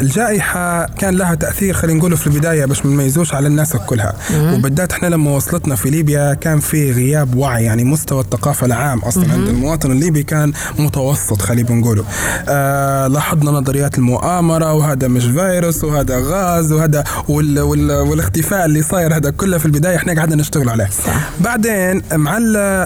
الجائحة 0.01 0.85
كان 0.85 1.15
لها 1.17 1.35
تأثير 1.35 1.73
خلينا 1.73 1.99
نقوله 1.99 2.15
في 2.15 2.27
البداية 2.27 2.65
باش 2.65 2.85
ما 2.85 2.91
نميزوش 2.93 3.33
على 3.33 3.47
الناس 3.47 3.75
كلها. 3.75 4.13
وبالذات 4.53 4.91
إحنا 4.91 5.07
لما 5.07 5.31
وصلتنا 5.31 5.75
في 5.75 5.89
ليبيا 5.89 6.33
كان 6.33 6.59
في 6.59 6.91
غياب 6.91 7.35
وعي 7.35 7.63
يعني 7.63 7.83
مستوى 7.83 8.21
الثقافة 8.21 8.65
العام 8.65 8.99
أصلا 8.99 9.33
عند 9.33 9.47
المواطن 9.47 9.91
الليبي 9.91 10.23
كان 10.23 10.53
متوسط 10.79 11.41
خلينا 11.41 11.71
نقوله. 11.71 12.03
آه 12.49 13.07
لاحظنا 13.07 13.51
نظريات 13.51 13.97
المؤامرة 13.97 14.73
وهذا 14.73 15.07
مش 15.07 15.23
فيروس 15.25 15.83
وهذا 15.83 16.19
غاز 16.19 16.71
وهذا 16.71 17.03
وال 17.27 17.59
وال 17.59 17.91
والاختفاء 17.91 18.65
اللي 18.65 18.81
صاير 18.81 19.15
هذا 19.15 19.29
كله 19.29 19.57
في 19.57 19.65
البداية 19.65 19.95
إحنا 19.95 20.13
قعدنا 20.19 20.35
نشتغل 20.35 20.69
عليه. 20.69 20.89
صح. 21.05 21.29
بعدين 21.39 22.01
مع 22.13 22.39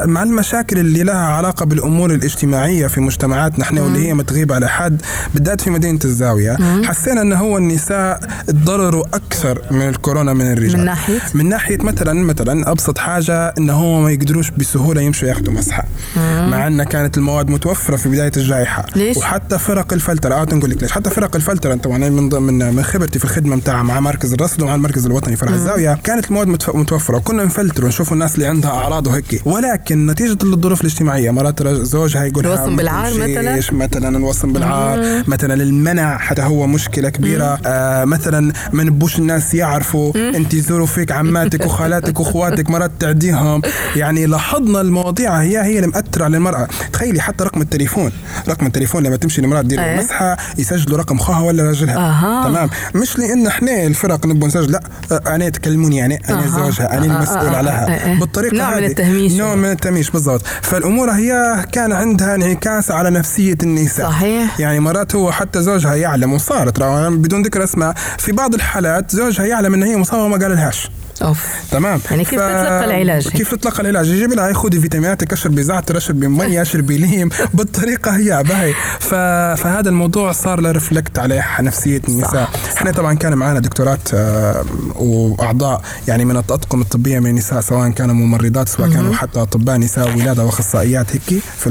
مع 0.06 0.24
المشاكل 0.24 0.78
اللي 0.80 1.04
لها 1.04 1.16
علاقة 1.28 1.66
بالأمور 1.66 2.12
الاجتماعية 2.14 2.88
في 2.88 3.02
مجتمعاتنا 3.02 3.64
إحنا 3.66 3.82
واللي 3.82 4.08
هي 4.08 4.14
متغيب 4.14 4.52
على 4.52 4.68
حد 4.70 5.02
بالذات 5.34 5.62
في 5.62 5.70
مدينة 5.70 6.00
الزاوية 6.06 6.58
حسينا 6.84 7.22
أن 7.22 7.34
هو 7.34 7.58
النساء 7.58 8.20
تضرروا 8.48 9.04
أكثر 9.14 9.62
من 9.72 9.90
الكورونا 9.90 10.34
من 10.34 10.54
الرجال. 10.54 10.78
من 10.80 10.86
ناحية؟ 10.86 11.20
من 11.34 11.50
ناحية 11.50 11.78
مثلا 11.78 12.14
مثلا 12.14 12.72
أبسط 12.72 12.98
حاجة 12.98 13.54
أن 13.58 13.70
هو 13.70 14.02
ما 14.02 14.12
يقدروش 14.12 14.50
بسهولة 14.50 15.02
يمشوا 15.02 15.28
ياخذوا 15.28 15.54
مسحة 15.54 15.84
مع 16.18 16.68
أن 16.68 16.84
كانت 16.84 17.18
المواد 17.18 17.50
متوفرة 17.50 17.96
في 17.96 18.10
بداية 18.10 18.32
الجائحة. 18.38 18.86
ليش؟ 18.96 19.13
وحتى 19.18 19.60
فرق 19.60 19.94
الفلترة. 19.94 20.36
أه 20.36 20.44
نقول 20.44 20.70
لك 20.70 20.82
ليش. 20.82 20.92
حتى 20.92 21.10
فرق 21.10 21.36
الفلترة 21.36 21.76
طبعا 21.76 21.98
من 21.98 22.30
من 22.34 22.76
من 22.76 22.84
خبرتي 22.84 23.20
في 23.20 23.26
الخدمة 23.26 23.56
متاع 23.56 23.84
مع 23.84 24.00
مركز 24.00 24.34
الرصد 24.34 24.62
ومع 24.62 24.76
المركز 24.76 25.06
الوطني 25.06 25.36
فرع 25.36 25.54
الزاوية 25.54 26.00
كانت 26.04 26.28
المواد 26.28 26.48
متوفرة 26.48 27.18
وكنا 27.18 27.44
نفلتر 27.44 27.86
ونشوف 27.86 28.14
الناس 28.14 28.36
اللي 28.36 28.48
عندها 28.48 28.72
أعراض 28.72 29.08
وهيك. 29.08 29.42
ولكن 29.46 30.06
نتيجة 30.08 30.38
للظروف 30.44 30.82
الاجتماعية 30.82 31.32
مرات 31.32 31.68
زوجها 31.68 32.26
يقول 32.26 32.48
الوصم 32.48 32.76
بالعار 32.76 33.14
مثلاً؟ 33.14 33.62
مثلا 33.72 34.18
الوصم 34.18 34.54
بالعار 34.54 35.24
مثلا 35.28 35.54
المنع 35.54 36.18
حتى 36.18 36.42
هو 36.42 36.68
مشكلة 36.68 37.10
كبيرة. 37.10 37.60
آه 37.66 38.06
مثلا 38.06 38.54
ما 38.74 38.84
نبوش 38.84 39.20
الناس 39.20 39.54
يعرفوا 39.54 40.14
انت 40.16 40.54
يزوروا 40.54 40.88
فيك 40.88 41.12
عماتك 41.12 41.66
وخالاتك 41.66 42.20
واخواتك 42.20 42.70
مرات 42.70 42.92
تعديهم. 43.00 43.62
يعني 43.96 44.26
لاحظنا 44.26 44.82
المواضيع 44.82 45.42
هي 45.42 45.62
هي 45.62 45.80
اللي 45.80 45.88
على 46.24 46.38
المرأة. 46.38 46.68
تخيلي 46.94 47.22
حتى 47.22 47.44
رقم 47.44 47.62
التليفون 47.62 48.12
رقم 48.50 48.66
التليفون 48.66 49.03
لما 49.04 49.16
تمشي 49.16 49.42
المرأة 49.42 49.62
تدير 49.62 49.80
إيه. 49.84 49.98
مسحة 49.98 50.38
يسجلوا 50.58 50.98
رقم 50.98 51.18
خوها 51.18 51.40
ولا 51.42 51.64
راجلها 51.64 51.98
أها. 51.98 52.44
تمام 52.44 52.70
مش 52.96 53.20
لأن 53.20 53.48
إحنا 53.48 53.84
الفرق 53.86 54.26
نبغى 54.26 54.48
نسجل 54.48 54.72
لا 54.72 54.84
آه، 55.12 55.36
أنا 55.36 55.50
تكلموني 55.50 55.98
يعني 55.98 56.22
أنا 56.30 56.44
أها. 56.44 56.48
زوجها 56.48 56.94
أنا 56.98 57.06
آه، 57.06 57.10
آه، 57.12 57.18
المسؤول 57.18 57.54
آه، 57.54 57.58
عليها 57.58 57.88
آه، 57.88 58.12
آه. 58.16 58.20
بالطريقة 58.20 58.58
نوع 58.58 58.76
من. 58.76 58.84
التهميش. 58.84 59.32
نوع 59.34 59.56
من 59.56 59.72
التهميش 59.72 60.10
بالضبط 60.10 60.42
فالأمور 60.62 61.12
هي 61.12 61.66
كان 61.72 61.92
عندها 61.92 62.36
انعكاس 62.36 62.92
على 62.92 63.10
نفسية 63.10 63.58
النساء 63.64 64.10
صحيح. 64.10 64.60
يعني 64.60 64.80
مرات 64.80 65.16
هو 65.16 65.32
حتى 65.32 65.62
زوجها 65.62 65.96
يعلم 65.96 66.34
وصارت 66.34 66.84
بدون 67.10 67.42
ذكر 67.42 67.64
أسماء 67.64 67.94
في 68.18 68.32
بعض 68.32 68.54
الحالات 68.54 69.12
زوجها 69.12 69.46
يعلم 69.46 69.74
إن 69.74 69.84
هي 69.84 69.98
مصابه 69.98 70.24
وما 70.24 70.38
قال 70.38 70.52
لهاش 70.52 70.90
أوف. 71.22 71.46
تمام. 71.72 72.00
يعني 72.12 72.24
كيف 72.26 72.40
تتلقى 72.40 72.86
العلاج؟ 72.86 73.28
كيف 73.28 73.56
تتلقى 73.56 73.82
العلاج؟ 73.82 74.08
يجيب 74.08 74.34
لها 74.34 74.54
خذي 74.54 74.80
فيتاميناتك 74.80 75.34
اشربي 75.34 75.64
زعتر 75.64 75.98
اشربي 75.98 76.28
مي 76.28 76.62
اشربي 76.62 76.98
ليم 76.98 77.30
بالطريقة 77.54 78.18
هي 78.18 78.44
باهي. 78.44 78.74
ف... 79.00 79.16
فهذا 79.62 79.90
الموضوع 79.90 80.32
صار 80.32 80.60
له 80.60 80.72
reflect 80.72 81.20
على 81.20 81.44
نفسية 81.60 82.02
النساء. 82.10 82.50
إحنا 82.78 82.92
طبعا 82.92 83.14
كان 83.14 83.34
معنا 83.34 83.60
دكتورات 83.60 84.14
آه، 84.14 84.66
وأعضاء 84.96 85.82
يعني 86.08 86.26
من 86.26 86.32
الأطقم 86.32 86.82
الطبية 86.82 87.20
من 87.20 87.30
النساء 87.30 87.62
سواء 87.62 87.90
كانوا 87.90 88.16
ممرضات 88.16 88.70
سواء 88.70 88.90
كانوا 88.90 89.14
حتى 89.14 89.42
أطباء 89.42 89.78
نساء 89.78 90.16
ولادة 90.18 90.46
وأخصائيات 90.46 91.08
هيك 91.12 91.44
في 91.58 91.68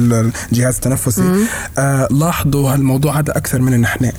الجهاز 0.53 0.75
التنفسي. 0.75 1.47
آه 1.79 2.09
لاحظوا 2.11 2.71
هالموضوع 2.71 3.19
هذا 3.19 3.37
أكثر 3.37 3.61
من 3.61 3.85
إحنا 3.85 4.13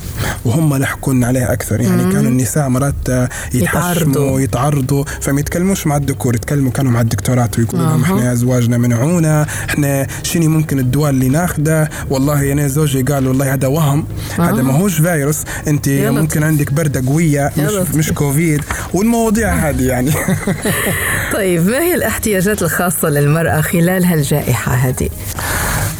وهم 0.46 0.76
لنا 1.08 1.28
عليه 1.28 1.54
أكثر. 1.54 1.82
يعني 1.82 2.12
كانوا 2.14 2.32
النساء 2.32 2.70
مرات 2.70 2.96
آه، 3.10 3.30
يتعرضوا. 3.54 3.94
يتحشموا 3.94 4.40
يتعرضوا. 4.40 5.04
فما 5.22 5.40
يتكلموش 5.40 5.88
مع 5.88 5.98
الذكور 5.98 6.36
يتكلموا 6.36 6.72
كانوا 6.72 6.92
مع 6.92 7.02
الدكتورات 7.02 7.60
ويقولوا 7.60 7.86
لهم. 7.86 8.04
إحنا 8.04 8.32
ازواجنا 8.32 8.78
منعونا 8.78 9.46
إحنا 9.70 10.08
شنو 10.24 10.50
ممكن 10.50 10.80
الدواء 10.80 11.10
اللي 11.10 11.30
ناخده 11.30 11.90
والله 12.10 12.52
أنا 12.52 12.68
زوجي 12.68 13.02
قال 13.02 13.28
والله 13.28 13.54
هذا 13.54 13.68
وهم 13.68 14.06
هذا 14.40 14.62
ما 14.62 14.74
هوش 14.74 15.02
فيروس 15.02 15.44
أنت 15.68 15.90
ممكن. 15.90 16.44
عندك 16.44 16.74
بردة 16.74 17.04
قوية 17.08 17.52
مش. 17.58 17.96
مش 17.96 18.12
كوفيد 18.12 18.62
والمواضيع 18.94 19.54
هذه 19.54 19.84
يعني 19.84 20.12
طيب 21.34 21.68
ما 21.70 21.80
هي 21.80 21.96
الاحتياجات 21.96 22.62
الخاصة 22.64 23.10
للمرأة 23.10 23.62
خلال 23.62 24.06
هالجائحة 24.06 24.74
هذه؟ 24.74 25.10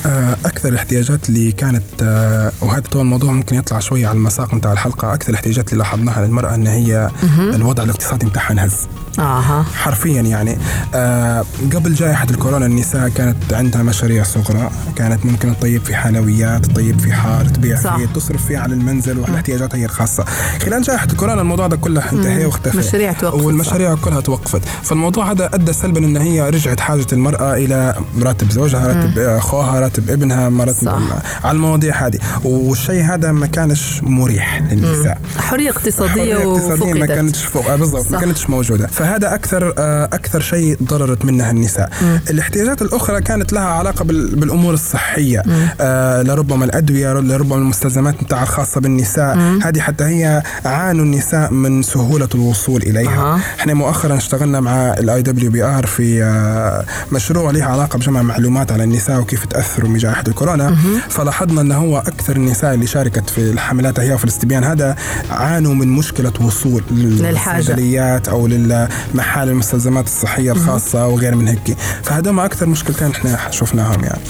آه، 0.06 0.38
أكثر 0.46 0.70
الاحتياجات 0.70 1.30
اللي 1.30 1.52
كانت 1.52 1.84
آه، 2.04 2.52
وهذا 2.62 2.80
طبعا 2.92 3.04
الموضوع 3.04 3.32
ممكن 3.32 3.56
يطلع 3.56 3.80
شوية 3.80 4.08
على 4.08 4.16
المساق 4.18 4.54
نتاع 4.54 4.72
الحلقة. 4.72 5.14
أكثر 5.14 5.30
الاحتياجات 5.30 5.74
اللي 5.74 5.84
لاحظناها 5.84 6.26
للمرأة 6.26 6.56
إن 6.56 6.68
هي 6.68 7.10
الوضع 7.40 7.84
الاقتصادي 7.84 8.26
نتاعها 8.26 8.52
انهز. 8.52 8.74
أها. 9.20 9.64
حرفيا 9.76 10.22
يعني 10.22 10.58
آه 10.96 11.46
قبل 11.74 11.94
جائحة 11.94 12.28
الكورونا 12.30 12.66
النساء 12.66 13.10
كانت 13.10 13.54
عندها 13.54 13.84
مشاريع 13.84 14.24
صغرى. 14.24 14.70
كانت 14.96 15.26
ممكن 15.26 15.58
تطيب 15.60 15.86
في 15.86 15.96
حلويات 15.96 16.66
تطيب 16.66 17.00
في 17.00 17.14
حار 17.14 17.46
تبيع 17.46 17.82
صح. 17.82 17.98
فيه 17.98 18.06
تصرف 18.06 18.46
فيه 18.46 18.58
على 18.58 18.74
المنزل 18.74 19.20
وعلى 19.20 19.36
احتياجاتها 19.36 19.78
هي 19.78 19.86
الخاصة. 19.86 20.26
خلال 20.66 20.82
جائحة 20.82 21.06
الكورونا 21.06 21.42
الموضوع 21.42 21.68
ده 21.68 21.78
كله 21.78 22.12
انتهى 22.12 22.46
واختفى. 22.46 22.78
مشاريع 22.78 23.14
توقفت، 23.14 23.44
والمشاريع 23.44 23.96
كلها 23.96 24.22
توقفت. 24.22 24.62
فالموضوع 24.84 25.32
هذا 25.32 25.50
أدى 25.54 25.74
سلبا 25.74 26.00
أن 26.00 26.18
هي 26.18 26.50
رجعت 26.50 26.80
حاجة 26.80 27.06
المرأة 27.14 27.54
إلى 27.56 27.96
راتب 28.22 28.52
زوجها 28.52 28.88
راتب 28.88 29.20
أخوها 29.20 29.80
راتب 29.80 29.93
ابنها 30.00 30.50
مو 30.50 30.64
راتب 30.64 30.86
صح. 30.86 31.00
على 31.44 31.56
المواضيع 31.56 32.08
هذه. 32.08 32.20
والشيء 32.44 33.04
هذا 33.04 33.32
ما 33.32 33.48
كانش 33.48 34.00
مريح 34.04 34.62
للنساء. 34.72 35.18
حرية 35.38 35.70
اقتصادية 35.70 36.10
حرية 36.12 36.36
اقتصادية 36.54 36.94
ما 36.94 37.06
كانتش 37.06 37.44
فوق. 37.46 37.68
آه 37.70 37.76
بالضبط. 37.76 38.12
ما 38.12 38.20
كانتش 38.20 38.50
موجودة. 38.50 38.88
فهذا 38.88 39.34
أكثر 39.36 39.74
آه 39.78 40.06
أكثر 40.06 40.40
شيء 40.42 40.78
ضررت 40.84 41.26
منها 41.26 41.52
النساء. 41.52 41.90
الاحتياجات 42.30 42.82
الأخرى 42.82 43.22
كانت 43.22 43.54
لها 43.54 43.64
علاقة 43.66 44.04
بال- 44.06 44.36
بالأمور 44.36 44.74
الصحية. 44.74 45.44
آه 45.82 46.22
لربما 46.22 46.66
الأدوية 46.66 47.14
لربما 47.14 47.56
المستلزمات 47.56 48.24
بتاع 48.24 48.44
الخاصة 48.44 48.82
بالنساء. 48.82 49.38
هذه 49.64 49.80
حتى 49.80 50.04
هي 50.04 50.44
عانوا 50.66 51.06
النساء 51.06 51.52
من 51.54 51.84
سهولة 51.84 52.30
الوصول 52.36 52.82
إليها. 52.82 53.10
أها. 53.34 53.40
إحنا 53.60 53.74
مؤخرا 53.74 54.18
اشتغلنا 54.18 54.60
مع 54.60 54.94
ال 54.94 55.22
IWPR 55.22 55.86
في 55.86 56.24
آه، 56.24 56.86
مشروع 57.12 57.52
له 57.52 57.64
علاقة 57.64 57.98
بجمع 58.00 58.22
معلومات 58.22 58.72
على 58.72 58.84
النساء 58.84 59.20
وكيف 59.20 59.46
تاثروا 59.46 59.83
من 59.88 59.98
جائحه 59.98 60.24
الكورونا. 60.28 60.78
فلاحظنا 61.10 61.62
ان 61.62 61.72
هو 61.72 61.98
أكثر 61.98 62.36
النساء 62.36 62.74
اللي 62.74 62.88
شاركت 62.88 63.30
في 63.30 63.38
الحملات 63.38 64.00
هي 64.00 64.14
وفي 64.14 64.24
الاستبيان 64.24 64.64
هذا 64.64 64.96
عانوا 65.30 65.74
من 65.74 65.88
مشكلة 65.88 66.34
وصول. 66.42 66.84
للصيدليات 66.92 68.28
أو 68.28 68.48
للمحال 68.48 69.50
المستلزمات 69.50 70.06
الصحية 70.06 70.52
الخاصة 70.52 71.08
وغير 71.08 71.36
من 71.36 71.48
هيك. 71.48 71.78
فهذول 72.04 72.40
أكثر 72.40 72.66
مشكلتين 72.66 73.12
إحنا 73.12 73.52
شفناهم 73.52 74.04
يعني. 74.04 74.22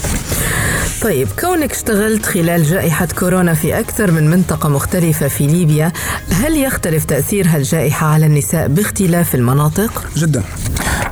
طيب 1.04 1.28
كونك 1.40 1.72
اشتغلت 1.72 2.26
خلال 2.26 2.64
جائحة 2.64 3.06
كورونا 3.18 3.54
في 3.54 3.78
أكثر 3.80 4.10
من 4.10 4.30
منطقة 4.30 4.68
مختلفة 4.68 5.28
في 5.28 5.46
ليبيا 5.46 5.92
هل 6.30 6.56
يختلف 6.56 7.04
تأثير 7.04 7.46
هالجائحة 7.48 8.06
على 8.06 8.26
النساء 8.26 8.68
باختلاف 8.68 9.34
المناطق؟ 9.34 10.04
جدا. 10.16 10.42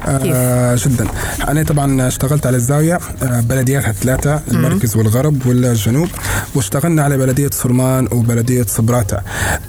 آه 0.07 0.77
جدا. 0.77 1.07
أنا 1.49 1.63
طبعا 1.63 2.09
اشتغلت 2.09 2.47
على 2.47 2.57
الزاوية 2.57 2.99
آه 3.23 3.41
بلدياتها 3.41 3.93
ثلاثة 3.93 4.41
المركز 4.51 4.97
والغرب 4.97 5.47
والجنوب 5.47 6.09
واشتغلنا 6.55 7.03
على 7.03 7.17
بلدية 7.19 7.51
صرمان 7.53 8.09
وبلدية 8.13 8.63
صبراتا 8.69 9.21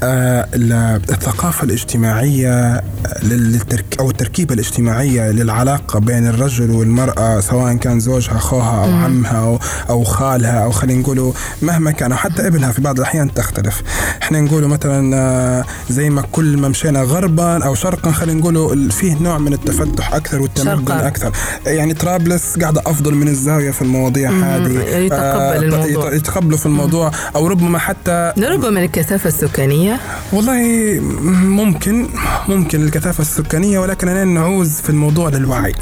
آه 0.04 0.48
ال- 0.54 1.02
الثقافة 1.10 1.64
الاجتماعية 1.64 2.82
للترك 3.24 3.86
أو 4.00 4.10
التركيبة 4.10 4.54
الاجتماعية 4.54 5.32
للعلاقة 5.32 6.00
بين 6.00 6.28
الرجل 6.28 6.72
والمرأة 6.72 7.40
سواء 7.40 7.74
كان 7.76 8.00
زوجها 8.00 8.36
أخوها 8.38 8.84
أو 8.86 8.94
عمها 9.06 9.40
أو 9.40 9.60
أو 9.90 10.04
خالها 10.14 10.64
أو 10.64 10.72
خلينا 10.72 11.02
نقولوا 11.02 11.34
مهما 11.62 11.92
كان 11.92 12.12
أو 12.12 12.18
حتى 12.18 12.48
ابنها 12.48 12.72
في 12.72 12.82
بعض 12.82 12.98
الأحيان 13.00 13.34
تختلف. 13.34 13.82
إحنا 14.22 14.42
نقولوا 14.42 14.70
مثلا 14.70 15.18
آه، 15.18 15.66
زي 15.90 16.10
ما 16.10 16.24
كل 16.32 16.58
ما 16.58 16.68
مشينا 16.70 17.02
غربا 17.02 17.66
أو 17.66 17.76
شرقا 17.76 18.12
خلينا 18.12 18.40
نقولوا 18.40 18.90
فيه 18.90 19.16
نوع 19.22 19.38
من 19.38 19.54
التفتح 19.54 20.14
أكثر 20.14 20.42
والتمدن. 20.42 20.92
أكثر. 20.94 21.32
يعني 21.66 21.94
طرابلس 21.94 22.60
قاعدة 22.60 22.82
أفضل 22.86 23.14
من 23.16 23.28
الزاوية 23.28 23.72
في 23.72 23.82
المواضيع 23.82 24.32
هذه. 24.32 24.72
يتقبل 24.72 25.12
آه، 25.24 25.56
الموضوع. 25.58 26.08
يت- 26.08 26.14
يتقبلوا 26.14 26.58
في 26.58 26.66
الموضوع. 26.66 27.12
أو 27.36 27.48
ربما 27.48 27.80
حتى 27.80 28.34
ربما 28.38 28.84
الكثافة 28.84 29.28
السكانية. 29.28 30.00
والله 30.34 30.54
ممكن 31.44 32.08
ممكن 32.50 32.84
الكثافة 32.84 33.22
السكانية 33.22 33.80
ولكن 33.80 34.08
أنا 34.08 34.24
نعوز 34.24 34.70
في 34.72 34.90
الموضوع 34.90 35.30
للوعي. 35.30 35.74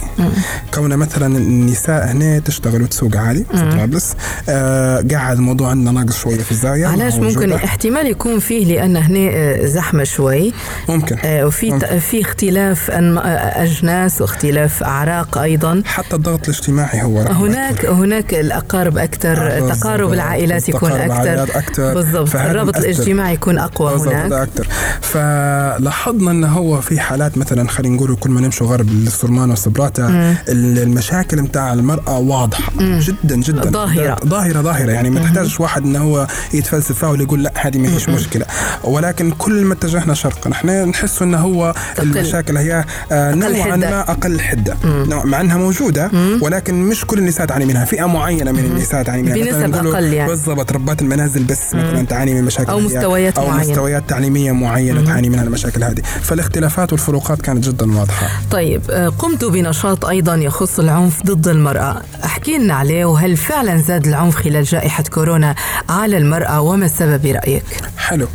كون 0.73 0.97
مثلا 0.97 1.38
النساء 1.38 2.11
هنا 2.11 2.39
تشتغل 2.39 2.81
وتسوق 2.81 3.17
عالي 3.17 3.45
في 3.51 3.71
طرابلس. 3.71 4.11
آه 4.50 5.03
قاعد 5.12 5.38
الموضوع 5.38 5.70
عندنا 5.70 5.91
ناقص 5.91 6.18
شوية 6.20 6.38
في 6.38 6.51
الزاوية 6.51 6.88
علاش 6.88 7.15
ممكن. 7.15 7.51
احتمال 7.51 8.08
يكون 8.08 8.39
فيه 8.39 8.65
لأن 8.65 8.98
هنا 8.98 9.30
آه، 9.32 9.65
زحمة 9.65 10.03
شوي 10.03 10.53
ممكن 10.89 11.15
آه، 11.25 11.46
وفي 11.46 11.72
ممكن. 11.72 12.00
في 12.00 12.22
اختلاف 12.22 12.91
آه، 12.91 13.63
أجناس 13.63 14.22
واختلاف 14.22 14.84
أعراق 14.84 15.38
أيضا 15.38 15.84
حتى 15.86 16.15
الضغط 16.15 16.50
الاجتماعي 16.50 17.03
هو 17.03 17.20
هناك 17.20 17.86
هناك 17.86 18.34
الأقارب 18.34 18.98
أكثر 18.98 19.50
بالضبط. 19.50 19.77
تقارب 19.77 20.13
العائلات 20.13 20.70
يكون 20.70 20.91
العائلات 20.91 21.50
أكثر 21.50 21.60
أكثر. 21.60 21.94
بالضبط 21.94 22.36
الرابط 22.36 22.75
مؤثر. 22.75 22.89
الاجتماعي 22.89 23.34
يكون 23.34 23.58
أقوى 23.58 23.91
بالضبط 23.91 24.13
هناك 24.13 24.32
أكثر 24.32 24.68
فلاحظنا 25.01 26.32
إنه 26.32 26.48
هو 26.48 26.82
في 26.82 27.00
حالات 27.00 27.38
مثلا 27.38 27.68
خلينا 27.68 27.96
نقول 27.96 28.15
كل 28.15 28.30
ما 28.30 28.41
نمشوا 28.41 28.68
غرب 28.68 28.89
الصرمان 28.89 29.51
وصبراتا 29.51 30.36
المشاكل 30.50 31.41
متاع 31.41 31.74
المرأة 31.74 32.18
واضحة 32.20 32.72
جدا 32.80 33.36
جدا 33.36 33.70
ظاهرة. 33.72 34.00
ظاهره 34.25 34.62
ظاهره 34.62 34.91
يعني 34.91 35.10
ما 35.10 35.20
تحتاجش 35.20 35.60
واحد 35.60 35.84
انه 35.84 36.00
هو 36.00 36.27
يتفلسف 36.53 37.00
فيها 37.00 37.10
ولا 37.10 37.24
يقول 37.24 37.43
لا 37.43 37.51
هذه 37.55 37.77
ما 37.77 37.96
هيش 37.96 38.10
مشكلة. 38.10 38.46
ولكن 38.84 39.31
كل 39.31 39.65
ما 39.65 39.74
اتجهنا 39.74 40.13
شرقا. 40.13 40.51
إحنا 40.51 40.86
نحس 40.86 41.22
انه 41.22 41.38
هو. 41.38 41.74
المشاكل 42.00 42.58
هي 42.58 42.86
آه، 43.12 43.36
نوعا. 43.36 43.75
ما 43.75 44.00
أقل 44.01 44.39
حدة. 44.41 44.77
نوع- 44.86 45.25
مع 45.25 45.41
إنها 45.41 45.58
موجودة 45.58 46.12
ولكن 46.41 46.74
مش 46.84 47.05
كل 47.05 47.17
النساء 47.20 47.46
تعاني 47.46 47.65
منها 47.65 47.86
فئة 47.86 48.05
معينة 48.05 48.51
من 48.51 48.60
النساء 48.60 49.03
تعاني 49.03 49.24
منها 49.24 49.36
بنسب 49.36 49.75
أقل 49.88 50.13
يعني. 50.13 50.29
بالضبط 50.29 50.72
ربات 50.72 51.01
المنازل 51.01 51.43
بس 51.43 51.74
مثلا 51.75 52.05
تعاني 52.05 52.34
من 52.34 52.43
مشاكل 52.43 52.72
هي- 52.72 52.81
مستويات 52.81 53.38
أو 53.38 53.48
معينة. 53.48 53.70
مستويات 53.72 54.03
تعليمية 54.10 54.51
معينة 54.51 55.05
تعاني 55.05 55.29
منها 55.29 55.43
المشاكل 55.43 55.84
هذه. 55.84 56.01
فالاختلافات 56.22 56.91
والفروقات 56.93 57.41
كانت 57.41 57.67
جدا 57.70 57.98
واضحة. 58.00 58.27
طيب 58.51 58.81
آه، 58.89 59.08
قمت 59.10 59.46
بنشاط 59.46 60.05
أيضا 60.05 60.36
يخص 60.36 60.79
العنف 60.79 61.22
ضد 61.25 61.48
المرأة. 61.48 62.01
احكي 62.25 62.58
لنا 62.58 62.74
عليه 62.74 63.05
وهل 63.05 63.38
فعلا 63.38 63.81
زاد 63.91 64.07
العنف 64.07 64.36
خلال 64.36 64.63
جائحة 64.63 65.03
كورونا 65.03 65.55
على 65.89 66.17
المرأة 66.17 66.62
وما 66.62 66.86
السبب 66.86 67.21
برأيك؟ 67.21 67.63
حلو. 67.98 68.27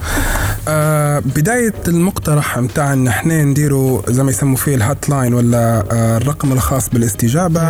آه 0.69 1.19
بداية 1.19 1.75
المقترح 1.89 2.59
متاع 2.59 2.93
إن 2.93 3.09
إحنا 3.09 3.43
نديروا 3.43 4.03
زي 4.09 4.23
ما 4.23 4.31
يسموا 4.31 4.57
فيه 4.57 4.75
الهات 4.75 5.09
لاين 5.09 5.35
ولا 5.35 5.85
آه 5.93 6.17
الرقم 6.17 6.53
الخاص 6.53 6.89
بالاستجابة 6.89 7.61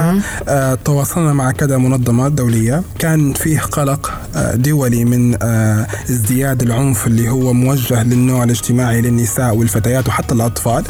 آه 0.49 0.75
تواصلنا 0.85 1.33
مع 1.33 1.51
كذا 1.51 1.77
منظمات 1.79 2.33
دولية. 2.33 2.83
كان 2.99 3.33
فيه 3.33 3.61
قلق 3.61 4.13
آه 4.37 4.55
دولي 4.55 5.05
من 5.05 5.37
آه 5.43 5.87
ازدياد 6.11 6.63
العنف 6.63 7.07
اللي 7.07 7.29
هو 7.29 7.53
موجه 7.53 8.03
للنوع 8.03 8.45
الاجتماعي 8.45 9.01
للنساء 9.01 9.55
والفتيات 9.57 10.09
وحتى 10.09 10.35
الأطفال 10.35 10.85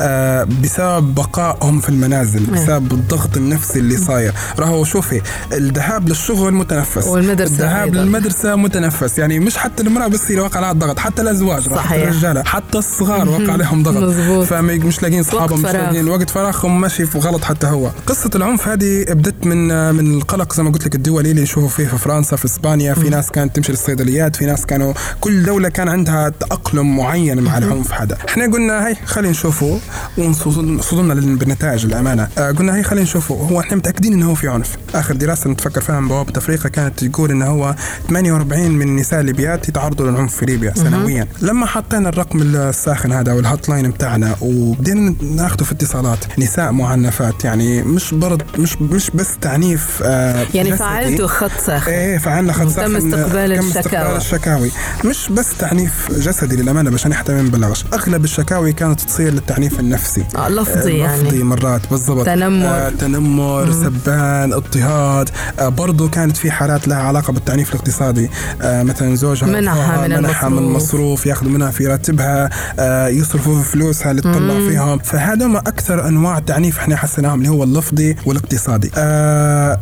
آه 0.00 0.46
بسبب 0.62 1.14
بقائهم 1.14 1.80
في 1.80 1.88
المنازل 1.88 2.46
بسبب 2.46 2.92
الضغط 2.92 3.36
النفسي 3.36 3.78
اللي 3.78 3.96
صاير. 3.96 4.32
راهو 4.58 4.84
شوفي 4.84 5.20
الذهاب 5.52 6.08
للشغل 6.08 6.39
متنفس 6.48 7.06
والمدرسة 7.06 7.52
الذهاب 7.52 7.88
أيضاً. 7.88 8.02
المدرسة 8.02 8.56
متنفس. 8.56 9.18
يعني 9.18 9.38
مش 9.38 9.56
حتى 9.56 9.82
المرأة 9.82 10.06
بس 10.06 10.30
اللي 10.30 10.40
وقع 10.40 10.56
عليها 10.56 10.72
الضغط 10.72 10.98
حتى 10.98 11.22
الأزواج 11.22 11.62
حتى 11.62 11.74
صحيح. 11.74 12.02
الرجالة 12.08 12.42
حتى 12.42 12.78
الصغار 12.78 13.28
وقع 13.28 13.52
عليهم 13.52 13.82
ضغط. 13.82 13.96
مزبوط. 14.02 14.46
فمش 14.46 15.02
لاقين 15.02 15.22
صحابهم 15.22 15.58
مش. 15.58 15.64
لاقين 15.64 16.08
وقت 16.08 16.30
فراغهم 16.30 16.80
ماشي 16.80 17.06
في 17.06 17.18
غلط 17.18 17.44
حتى 17.44 17.66
هو. 17.66 17.90
قصة 18.06 18.30
العنف 18.34 18.68
هذه 18.68 19.04
بدت 19.08 19.46
من 19.46 19.94
من 19.94 20.14
القلق 20.14 20.52
زي 20.54 20.62
ما 20.62 20.70
قلت 20.70 20.86
لك 20.86 20.94
الدولي 20.94 21.30
اللي 21.30 21.42
نشوفه 21.42 21.68
فيه 21.68 21.86
في 21.86 21.98
فرنسا 21.98 22.36
في 22.36 22.44
إسبانيا 22.44 22.94
في 22.94 23.08
ناس 23.08 23.30
كانت 23.30 23.56
تمشي 23.56 23.72
للصيدليات 23.72 24.36
في 24.36 24.46
ناس 24.46 24.66
كانوا 24.66 24.92
كل 25.20 25.42
دولة 25.42 25.68
كان 25.68 25.88
عندها 25.88 26.28
تأقلم 26.28 26.96
معين 26.96 27.42
مع 27.42 27.58
العنف 27.58 27.92
هذا. 27.92 28.18
إحنا 28.28 28.44
قلنا 28.52 28.88
هي 28.88 28.96
خلينا 29.06 29.30
نشوفه 29.30 29.80
وصدمنا 30.18 31.14
بالنتائج 31.14 31.84
الأمانة. 31.84 32.28
آه 32.38 32.50
قلنا 32.50 32.76
هي 32.76 32.82
خلينا 32.82 33.04
نشوفه. 33.04 33.34
هو 33.34 33.60
إحنا 33.60 33.76
متأكدين 33.76 34.12
إنه 34.12 34.30
هو 34.30 34.34
في 34.34 34.48
عنف. 34.48 34.76
آخر 34.94 35.14
دراسة 35.14 35.50
نتفكر 35.50 35.80
فيها 35.80 36.00
من 36.00 36.08
بوابة 36.30 36.38
أفريقيا 36.38 36.70
كانت 36.70 37.04
تقول 37.04 37.30
انه 37.30 37.46
هو 37.46 37.74
48 38.08 38.70
من 38.70 38.82
النساء 38.88 39.20
الليبيات 39.20 39.68
يتعرضوا 39.68 40.10
للعنف 40.10 40.36
في 40.36 40.46
ليبيا 40.46 40.72
سنويا. 40.76 41.26
لما 41.42 41.66
حطينا 41.66 42.08
الرقم 42.08 42.42
الساخن 42.42 43.12
هذا 43.12 43.32
وال 43.32 43.46
hot 43.46 43.68
line 43.68 43.90
بتاعنا 43.90 44.36
وبدينا 44.40 45.14
ناخده 45.22 45.64
في 45.64 45.72
اتصالات 45.72 46.18
نساء 46.38 46.72
معنفات 46.72 47.44
يعني 47.44 47.82
مش 47.82 48.14
برض 48.14 48.42
مش 48.58 48.82
مش 48.82 49.10
بس 49.10 49.28
تعنيف 49.40 50.02
آه 50.02 50.46
يعني. 50.54 50.76
فعلتوا 50.76 51.26
خط 51.26 51.50
ساخن. 51.66 51.92
إيه 51.92 52.18
فعلنا 52.18 52.52
خط 52.52 52.62
تم 52.66 52.70
ساخن 52.70 52.96
استقبال 52.96 53.58
تم 53.58 53.66
الشكاوى. 53.66 53.80
استقبال 53.80 54.16
الشكاوي. 54.16 54.70
مش 55.04 55.28
بس 55.32 55.58
تعنيف 55.58 56.08
جسدي 56.12 56.56
للأمانة 56.56 56.94
عشان 56.94 57.14
حتى 57.14 57.32
ما 57.32 57.42
نبلغش 57.42 57.84
أغلب 57.92 58.24
الشكاوي 58.24 58.72
كانت 58.72 59.00
تصير 59.00 59.32
للتعنيف 59.32 59.80
النفسي. 59.80 60.24
آه، 60.36 60.48
لفظي 60.48 60.92
يعني. 60.98 61.22
لفظي 61.22 61.42
مرات 61.42 61.80
بالضبط. 61.90 62.26
تنمر. 62.26 62.66
آه 62.66 62.88
تنمر 62.90 63.72
سبان 63.72 64.52
اضطهاد. 64.52 65.30
آه 65.58 65.68
برضو 65.68 66.08
كانت 66.20 66.36
في 66.36 66.50
حالات 66.50 66.88
لها 66.88 66.98
علاقة 66.98 67.32
بالتعنيف 67.32 67.74
الاقتصادي. 67.74 68.30
آه 68.62 68.82
مثلا 68.82 69.14
زوجها 69.14 69.46
منحها 69.46 70.08
من 70.08 70.16
منحها 70.16 70.48
من 70.48 70.58
المصروف. 70.58 71.26
ياخذوا 71.26 71.52
منها 71.52 71.70
في 71.70 71.86
راتبها 71.86 72.50
آه 72.78 73.08
يصرفوا 73.08 73.62
في 73.62 73.70
فلوسها 73.70 74.10
اللي 74.10 74.22
تطلع 74.22 74.54
فيهم 74.54 74.98
فهذا 74.98 75.46
ما 75.46 75.58
أكثر 75.58 76.08
أنواع 76.08 76.38
التعنيف 76.38 76.78
إحنا 76.78 76.96
حسيناهم 76.96 77.38
اللي 77.38 77.48
هو 77.50 77.64
اللفظي 77.64 78.16
والاقتصادي. 78.26 78.90
آه 78.96 79.80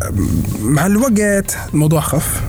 مع 0.63 0.87
الوقت 0.87 1.57
الموضوع 1.75 2.01
خف. 2.01 2.41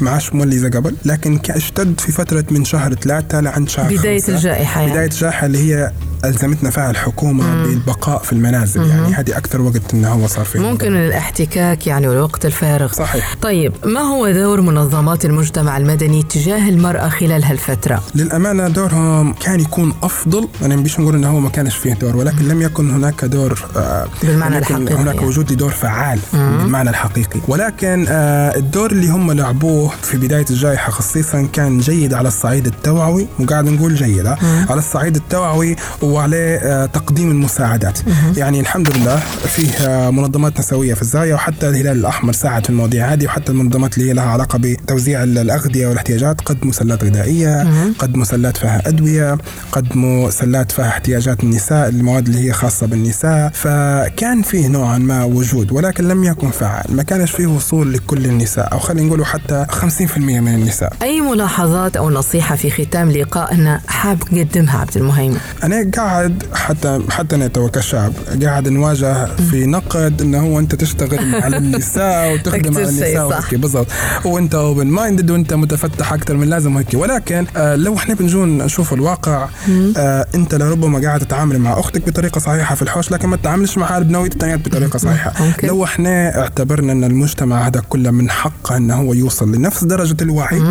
ما 0.00 0.10
عادش 0.10 0.32
مولي 0.32 0.58
زي 0.58 0.68
قبل. 0.68 0.96
لكن 1.04 1.40
اشتد 1.50 2.00
في 2.00 2.12
فترة 2.12 2.44
من 2.50 2.64
شهر 2.64 2.94
ثلاثة 2.94 3.40
لعند 3.40 3.68
شهر 3.68 3.96
بداية 3.96 4.20
خمسة. 4.20 4.34
الجائحة 4.34 4.80
يعني. 4.80 4.92
بداية 4.92 5.06
الجائحة 5.06 5.46
اللي 5.46 5.58
هي 5.58 5.92
ألزمتنا 6.24 6.70
فيها 6.70 6.90
الحكومة 6.90 7.62
بالبقاء 7.64 8.22
في 8.22 8.32
المنازل. 8.32 8.88
يعني 8.88 9.14
هذه 9.14 9.36
أكثر 9.36 9.60
وقت 9.60 9.94
انه 9.94 10.08
هو 10.08 10.26
صار 10.26 10.44
فيه 10.44 10.60
ممكن 10.60 10.96
الاحتكاك 10.96 11.86
يعني 11.86 12.08
والوقت 12.08 12.46
الفارغ. 12.46 12.92
صحيح. 12.92 13.33
طيب 13.42 13.72
ما 13.84 14.00
هو 14.00 14.30
دور 14.30 14.60
منظمات 14.60 15.24
المجتمع 15.24 15.76
المدني 15.76 16.22
تجاه 16.22 16.68
المرأة 16.68 17.08
خلال 17.08 17.44
هالفترة؟ 17.44 18.02
للأمانة 18.14 18.68
دورهم 18.68 19.32
كان 19.32 19.60
يكون 19.60 19.92
أفضل 20.02 20.48
أنا 20.62 20.76
مش 20.76 21.00
نقول 21.00 21.14
أنه 21.14 21.28
هو 21.28 21.40
ما 21.40 21.48
كانش 21.48 21.76
فيه 21.76 21.94
دور 21.94 22.16
ولكن 22.16 22.48
لم 22.48 22.62
يكن 22.62 22.90
هناك 22.90 23.24
دور 23.24 23.64
آه 23.76 24.06
بالمعنى 24.22 24.56
لم 24.56 24.62
يكن 24.62 24.74
الحقيقي. 24.76 25.02
هناك 25.02 25.14
يعني. 25.14 25.26
وجود 25.26 25.52
لدور 25.52 25.70
فعال 25.70 26.18
بالمعنى 26.32 26.90
الحقيقي. 26.90 27.40
ولكن 27.48 28.06
آه 28.08 28.56
الدور 28.56 28.92
اللي 28.92 29.08
هم 29.08 29.32
لعبوه 29.32 29.90
في 30.02 30.16
بداية 30.16 30.44
الجائحة 30.50 30.90
خصيصا 30.92 31.48
كان 31.52 31.78
جيد 31.78 32.14
على 32.14 32.28
الصعيد 32.28 32.66
التوعوي 32.66 33.26
وقاعد 33.40 33.64
نقول 33.64 33.94
جيد 33.94 34.26
على 34.70 34.78
الصعيد 34.78 35.16
التوعوي 35.16 35.76
وعليه 36.02 36.56
آه 36.56 36.86
تقديم 36.86 37.30
المساعدات. 37.30 37.98
يعني 38.36 38.60
الحمد 38.60 38.96
لله 38.96 39.16
فيه 39.46 39.68
آه 39.70 40.10
منظمات 40.10 40.58
نسوية 40.58 40.94
في 40.94 41.02
الزاوية 41.02 41.34
وحتى 41.34 41.68
الهلال 41.68 41.98
الأحمر 41.98 42.32
ساعد 42.32 42.64
في 42.64 42.70
المواضيع 42.70 43.12
هذه. 43.12 43.23
وحتى 43.26 43.52
المنظمات 43.52 43.98
اللي 43.98 44.08
هي 44.08 44.12
لها 44.12 44.24
علاقة 44.24 44.58
بتوزيع 44.58 45.22
ال- 45.22 45.38
الأغذية 45.38 45.86
والاحتياجات 45.86 46.40
قدموا 46.40 46.72
سلات 46.72 47.04
غذائية 47.04 47.66
قدموا 47.98 48.24
سلات 48.24 48.56
فيها 48.56 48.82
أدوية 48.88 49.38
قدموا 49.72 50.30
سلات 50.30 50.72
فيها 50.72 50.88
احتياجات 50.88 51.44
النساء 51.44 51.88
المواد 51.88 52.26
اللي 52.28 52.48
هي 52.48 52.52
خاصة 52.52 52.86
بالنساء. 52.86 53.50
فكان 53.54 54.42
فيه 54.42 54.68
نوعا 54.68 54.98
ما 54.98 55.24
وجود 55.24 55.72
ولكن 55.72 56.08
لم 56.08 56.24
يكن 56.24 56.50
فعال 56.50 56.96
ما 56.96 57.02
كانش 57.02 57.30
فيه 57.30 57.46
وصول 57.46 57.92
لكل 57.92 58.24
النساء 58.24 58.72
أو 58.72 58.78
خلينا 58.78 59.06
نقول 59.06 59.26
حتى 59.26 59.66
50% 59.70 60.18
من 60.18 60.54
النساء. 60.54 60.92
أي 61.02 61.20
ملاحظات 61.20 61.96
أو 61.96 62.10
نصيحة 62.10 62.56
في 62.56 62.70
ختام 62.70 63.10
لقائنا 63.10 63.80
حاب 63.86 64.18
تقدمها 64.18 64.78
عبد 64.78 64.96
المهيمن؟ 64.96 65.36
أنا 65.62 65.90
قاعد 65.96 66.42
حتى 66.54 67.00
حتى 67.10 67.36
أنا 67.36 67.46
تو 67.48 67.68
كشاب 67.68 68.12
قاعد 68.44 68.68
نواجه 68.68 69.26
في 69.50 69.66
نقد 69.66 70.22
إنه 70.22 70.38
هو 70.38 70.58
أنت 70.58 70.74
تشتغل 70.74 71.34
على 71.44 71.56
النساء 71.56 72.34
وتخدم 72.34 72.76
على 72.76 72.88
النساء 72.88 73.13
صح. 73.30 73.54
بالضبط. 73.54 73.86
وانت 74.24 74.54
open 74.54 74.86
minded 74.86 75.30
وانت 75.30 75.54
متفتح 75.54 76.12
أكثر 76.12 76.36
من 76.36 76.46
لازم 76.48 76.74
وهيك 76.76 76.88
ولكن 76.94 77.46
آه 77.56 77.76
لو 77.76 77.96
إحنا 77.96 78.14
بنجو 78.14 78.58
نشوف 78.58 78.92
الواقع 78.92 79.48
آه 79.96 80.26
انت 80.34 80.54
لربما 80.54 80.98
قاعد 80.98 81.20
تتعامل 81.20 81.58
مع 81.58 81.80
أختك 81.80 82.06
بطريقة 82.06 82.38
صحيحة 82.38 82.74
في 82.74 82.82
الحوش 82.82 83.10
لكن 83.10 83.28
ما 83.28 83.36
تتعاملش 83.36 83.78
معها 83.78 83.98
بنوعيه 83.98 84.30
الثانيات 84.30 84.68
بطريقة 84.68 84.98
صحيحة. 84.98 85.32
ممكن. 85.44 85.68
لو 85.68 85.84
إحنا 85.84 86.40
اعتبرنا 86.40 86.92
أن 86.92 87.04
المجتمع 87.04 87.66
هذا 87.66 87.82
كله 87.88 88.10
من 88.10 88.30
حقه 88.30 88.76
انه 88.76 88.94
هو 88.94 89.12
يوصل 89.12 89.52
لنفس 89.54 89.84
درجة 89.84 90.16
الوعي 90.22 90.62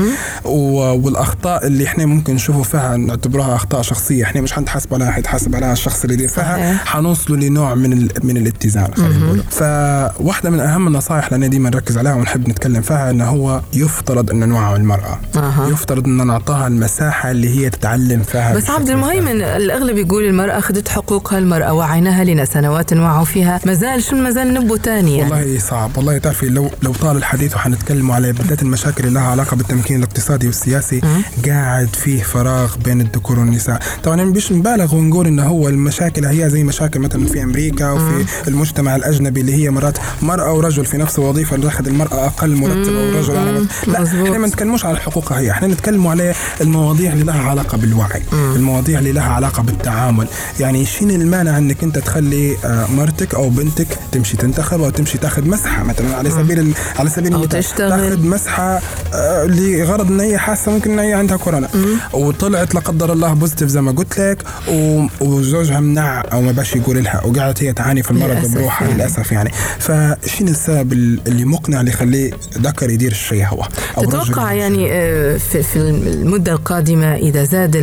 و- 0.46 1.06
والأخطاء 1.06 1.68
اللي 1.68 1.86
إحنا 1.86 2.06
ممكن 2.06 2.34
نشوفه 2.36 2.64
فيها 2.64 2.98
نعتبرها 2.98 3.56
أخطاء 3.56 3.82
شخصية. 3.82 4.24
إحنا 4.24 4.42
مش 4.42 4.54
حنتحاسب 4.54 4.94
عليها 4.94 5.12
حيتحاسب 5.12 5.56
عليها 5.56 5.74
الشخص 5.74 6.02
اللي 6.04 6.14
يدير 6.14 6.28
فيها. 6.28 6.78
حنوصلوا 6.86 7.38
لنوع 7.38 7.76
من 7.76 7.94
ال- 7.94 8.10
من 8.24 8.38
الاتزان 8.38 8.94
خلينا 8.96 9.18
نقول 9.18 9.44
فواحدة 9.52 10.50
من 10.50 10.60
أهم 10.60 10.88
النصائح 10.88 11.26
اللي 11.26 11.36
أنا 11.36 11.48
ديما 11.48 11.70
نركز 11.70 11.98
عليها 11.98 12.16
ونحب 12.24 12.50
نتكلم 12.50 12.82
فيها 12.82 13.10
إنه 13.10 13.26
هو 13.26 13.62
يفترض 13.74 14.32
ان 14.32 14.50
نوعي 14.50 14.76
المرأة. 14.76 15.20
أها. 15.36 15.70
يفترض 15.70 16.08
ان 16.08 16.28
نعطاها 16.28 16.68
المساحة 16.68 17.32
اللي 17.32 17.50
هي 17.50 17.70
تتعلم 17.70 18.22
فيها 18.24 18.56
بس 18.56 18.70
عبد 18.70 18.90
المهيمن 18.90 19.42
الأغلب 19.42 19.98
يقول 19.98 20.24
المرأة 20.24 20.58
أخذت 20.58 20.88
حقوقها 20.88 21.40
المرأة 21.40 21.74
وعيناها 21.74 22.24
لنا 22.24 22.46
سنوات 22.46 22.94
وعوا 22.94 23.26
فيها. 23.26 23.60
ما 23.66 23.74
زال 23.74 24.04
شو 24.04 24.16
ما 24.16 24.32
زال 24.32 24.54
نبو 24.54 24.76
تاني 24.76 25.18
يعني؟ 25.18 25.32
والله 25.32 25.60
صعب. 25.60 25.98
والله 25.98 26.18
تعرفي 26.18 26.50
لو 26.50 26.70
لو 26.84 26.94
طال 26.94 27.18
الحديث 27.18 27.56
وحنتكلموا 27.56 28.16
على 28.16 28.34
بالذات 28.34 28.62
المشاكل 28.62 29.04
اللي 29.04 29.20
لها 29.20 29.28
علاقة 29.28 29.58
بالتمكين 29.58 29.98
الاقتصادي 29.98 30.48
والسياسي 30.48 31.02
قاعد 31.46 31.96
فيه 31.96 32.24
فراغ 32.24 32.76
بين 32.86 33.02
الذكور 33.02 33.40
والنساء. 33.40 33.80
طبعا 34.04 34.18
يعني 34.18 34.32
مش 34.32 34.52
نبالغ 34.52 34.96
ونقول 34.96 35.28
إنه 35.28 35.44
هو 35.44 35.68
المشاكل 35.68 36.26
هي 36.26 36.50
زي 36.50 36.64
مشاكل 36.64 37.00
مثلا 37.00 37.26
في 37.26 37.44
أمريكا 37.44 37.92
وفي 37.92 38.26
المجتمع 38.48 38.96
الأجنبي 38.96 39.42
اللي 39.42 39.54
هي 39.54 39.70
مرات 39.70 39.98
مرأة 40.22 40.54
ورجل 40.54 40.86
في 40.86 40.98
نفس 40.98 41.20
الوظيفه 41.20 41.56
اللي 41.56 41.68
اخذ 41.68 41.88
المرأة. 41.88 42.13
أقل 42.14 42.56
مرتب 42.56 42.94
أو 42.96 43.10
الرجل 43.10 43.36
أعلى. 43.36 43.66
لا. 43.88 44.04
إحنا 44.24 44.38
ما 44.38 44.48
نتكلموش 44.48 44.86
على 44.86 44.98
حقوقها 45.00 45.40
هي 45.40 45.52
إحنا 45.52 45.68
نتكلموا 45.68 46.12
على 46.12 46.34
المواضيع 46.62 47.14
اللي 47.14 47.24
لها 47.24 47.42
علاقة 47.50 47.78
بالوعي 47.78 48.22
المواضيع 48.34 49.00
اللي 49.00 49.12
لها 49.12 49.24
علاقة 49.34 49.64
بالتعامل 49.64 50.28
يعني 50.60 50.86
شين 50.86 51.12
المانع 51.12 51.58
إنك 51.58 51.84
أنت 51.84 51.98
تخلي 52.00 52.58
آه، 52.66 52.88
مرتك 52.88 53.36
أو 53.36 53.50
بنتك 53.50 53.88
تمشي 54.12 54.38
تنتخب 54.38 54.82
أو 54.82 54.90
تمشي 54.90 55.18
تاخذ 55.18 55.48
مسحة 55.48 55.84
مثلا 55.84 56.16
على 56.16 56.30
سبيل 56.30 56.60
ال- 56.60 56.74
على 57.00 57.10
سبيل 57.10 57.34
المثال. 57.44 57.50
تاخذ 57.90 58.26
مسحة 58.28 58.80
آه، 59.14 59.46
لغرض 59.46 60.12
إن 60.12 60.20
هي 60.20 60.38
حاسة 60.38 60.72
ممكن 60.72 60.92
إن 60.92 61.00
هي 61.00 61.14
عندها 61.14 61.38
كورونا 61.38 61.70
وطلعت 62.14 62.74
لا 62.76 62.80
قدر 62.82 63.14
الله 63.14 63.34
positive 63.34 63.70
زي 63.70 63.82
ما 63.82 63.92
قلت 63.92 64.20
لك 64.20 64.44
و- 64.70 65.06
وزوجها 65.22 65.80
منع 65.80 66.24
أو 66.34 66.42
ما 66.42 66.52
باش 66.52 66.76
يقول 66.76 67.04
لها 67.04 67.22
وقعدت 67.26 67.64
هي 67.64 67.74
تعاني 67.74 68.04
في 68.04 68.12
المرض 68.12 68.52
بروحها 68.54 68.88
يعني. 68.88 68.98
للأسف 68.98 69.32
يعني 69.32 69.52
فشين 69.80 70.48
السبب 70.48 70.94
ال- 70.94 71.20
اللي 71.28 71.46
مقنع 71.46 71.80
اللي 71.80 71.92
يخليه 72.04 72.32
ذكر 72.58 72.90
يدير 72.90 73.12
الشيء 73.12 73.46
هو 73.46 73.68
أو 73.98 74.06
تتوقع 74.06 74.52
يعني 74.54 74.92
آه، 74.92 75.38
في 75.38 75.64
في 75.64 75.76
المدة 75.76 76.52
القادمة 76.52 77.16
إذا 77.16 77.44
زاد 77.44 77.74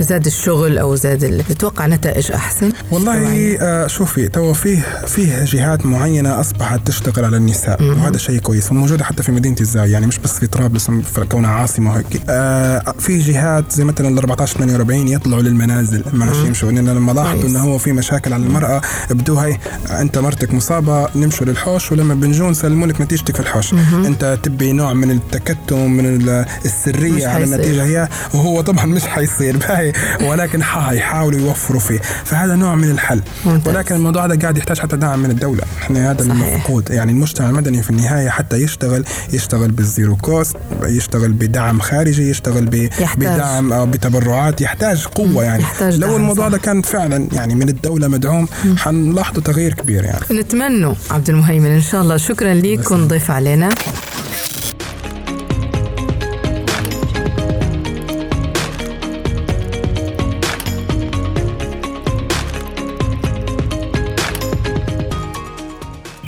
زاد 0.00 0.26
الشغل 0.26 0.78
أو 0.78 0.94
زاد 0.94 1.44
تتوقع 1.48 1.86
نتائج 1.86 2.32
أحسن؟ 2.32 2.72
والله 2.90 3.56
آه 3.60 3.86
شوفي 3.86 4.28
تو 4.28 4.52
فيه 4.52 4.80
فيه 5.06 5.44
جهات 5.44 5.86
معينة 5.86 6.40
أصبحت 6.40 6.86
تشتغل 6.86 7.24
على 7.24 7.36
النساء 7.36 7.82
وهذا 7.82 8.18
شيء 8.18 8.38
كويس 8.38 8.70
وموجوده 8.72 9.04
حتى 9.04 9.22
في 9.22 9.32
مدينة 9.32 9.56
الزاويه 9.60 9.92
يعني 9.92 10.06
مش 10.06 10.18
بس 10.18 10.38
في 10.38 10.46
طرابلس 10.46 10.90
كونها 11.30 11.50
عاصمة 11.50 11.90
وهيك. 11.92 12.22
آه 12.28 12.94
في 12.98 13.18
جهات 13.18 13.72
زي 13.72 13.84
مثلا 13.84 14.08
ال 14.08 14.18
14 14.18 14.58
48 14.58 15.08
يطلعوا 15.08 15.42
للمنازل 15.42 16.04
ما 16.12 16.32
يمشوا. 16.46 16.70
لأن 16.72 16.88
لما 16.88 17.12
لاحظوا. 17.12 17.48
إنه 17.48 17.60
هو 17.60 17.78
في 17.78 17.92
مشاكل 17.92 18.32
على 18.32 18.42
المرأة 18.42 18.80
بدو 19.10 19.38
هي 19.38 19.58
أنت 19.90 20.18
مرتك 20.18 20.54
مصابة 20.54 21.08
نمشوا 21.16 21.46
للحوش 21.46 21.92
ولما 21.92 22.14
بنجون 22.14 22.50
نسلموا 22.50 22.86
لك 22.86 23.00
نتيجتك 23.24 23.36
في 23.36 23.48
الحوش 23.48 23.72
انت 23.94 24.38
تبي 24.42 24.72
نوع 24.72 24.92
من 24.92 25.10
التكتم 25.10 25.90
من 25.90 26.28
السرية 26.64 27.26
على. 27.26 27.44
النتيجة 27.44 27.84
هي 27.84 28.08
وهو 28.34 28.60
طبعا 28.60 28.86
مش 28.86 29.02
حيصير. 29.02 29.56
باهي 29.68 29.92
ولكن 30.20 30.62
حيحاولوا 30.62 31.40
يوفروا 31.40 31.80
فيه. 31.80 31.98
فهذا 32.24 32.54
نوع 32.54 32.74
من 32.74 32.90
الحل. 32.90 33.22
ممتاز. 33.44 33.74
ولكن 33.74 33.94
الموضوع 33.94 34.26
هذا 34.26 34.38
قاعد 34.38 34.58
يحتاج 34.58 34.78
حتى 34.78 34.96
دعم 34.96 35.18
من 35.18 35.30
الدولة. 35.30 35.62
إحنا 35.82 36.10
هذا 36.10 36.22
صحيح. 36.24 36.32
المفقود. 36.32 36.90
يعني 36.90 37.12
المجتمع 37.12 37.48
المدني 37.48 37.82
في 37.82 37.90
النهاية 37.90 38.28
حتى 38.28 38.56
يشتغل 38.56 39.04
يشتغل 39.32 39.70
بال 39.70 39.85
zero 39.85 40.16
cost 40.16 40.56
يشتغل 40.82 41.32
بدعم 41.32 41.80
خارجي 41.80 42.30
يشتغل 42.30 42.66
ب-. 42.66 42.88
بدعم 43.16 43.72
أو 43.72 43.86
بتبرعات. 43.86 44.60
يحتاج 44.60 45.04
قوة 45.04 45.44
يعني. 45.44 45.62
يحتاج 45.62 45.96
لو 45.98 46.16
الموضوع. 46.16 46.48
ده 46.48 46.58
كان 46.58 46.82
فعلا 46.82 47.28
يعني 47.32 47.54
من 47.54 47.68
الدولة 47.68 48.08
مدعوم 48.08 48.48
حنلاحظوا 48.76 49.42
تغيير 49.42 49.74
كبير 49.74 50.04
يعني. 50.04 50.20
نتمنى 50.30 50.94
عبد 51.10 51.30
المهيمن. 51.30 51.70
إن 51.70 51.82
شاء 51.82 52.02
الله 52.02 52.16
شكرا 52.16 52.54
لك 52.54 52.92
ضيفا 53.14 53.20
لنا. 53.20 53.68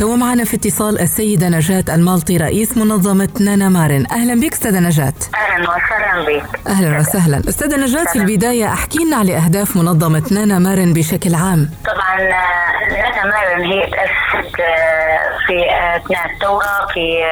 علينا 0.06 0.18
تو 0.18 0.26
معنا 0.26 0.44
في 0.44 0.56
اتصال 0.56 1.00
السيدة 1.00 1.48
نجاة 1.48 1.84
المالطي 1.94 2.36
رئيس 2.36 2.76
منظمة 2.76 3.28
نانا 3.40 3.68
مارن 3.68 4.06
أهلا 4.10 4.40
بك 4.40 4.52
أستاذة 4.52 4.80
نجاة. 4.80 5.12
أهلا 5.34 5.70
وسهلا 5.70 6.26
بك. 6.26 6.68
أهلا 6.68 6.98
وسهلا. 6.98 7.38
أستاذة 7.48 7.76
نجاة 7.76 8.04
في 8.04 8.16
البداية 8.18 8.72
أحكي 8.72 8.98
لنا 9.04 9.16
على 9.16 9.36
أهداف 9.36 9.76
منظمة 9.76 10.22
نانا 10.30 10.58
مارن 10.58 10.92
بشكل 10.92 11.34
عام. 11.34 11.70
طبعا 11.86 12.20
آه، 12.20 12.92
نانا 12.92 13.24
مارن 13.24 13.60
هي 13.72 13.80
تأسست 13.90 14.60
آه، 14.60 15.46
في 15.46 15.70
آه، 15.70 15.96
أثناء 15.96 16.32
الثورة 16.34 16.86
في 16.94 17.22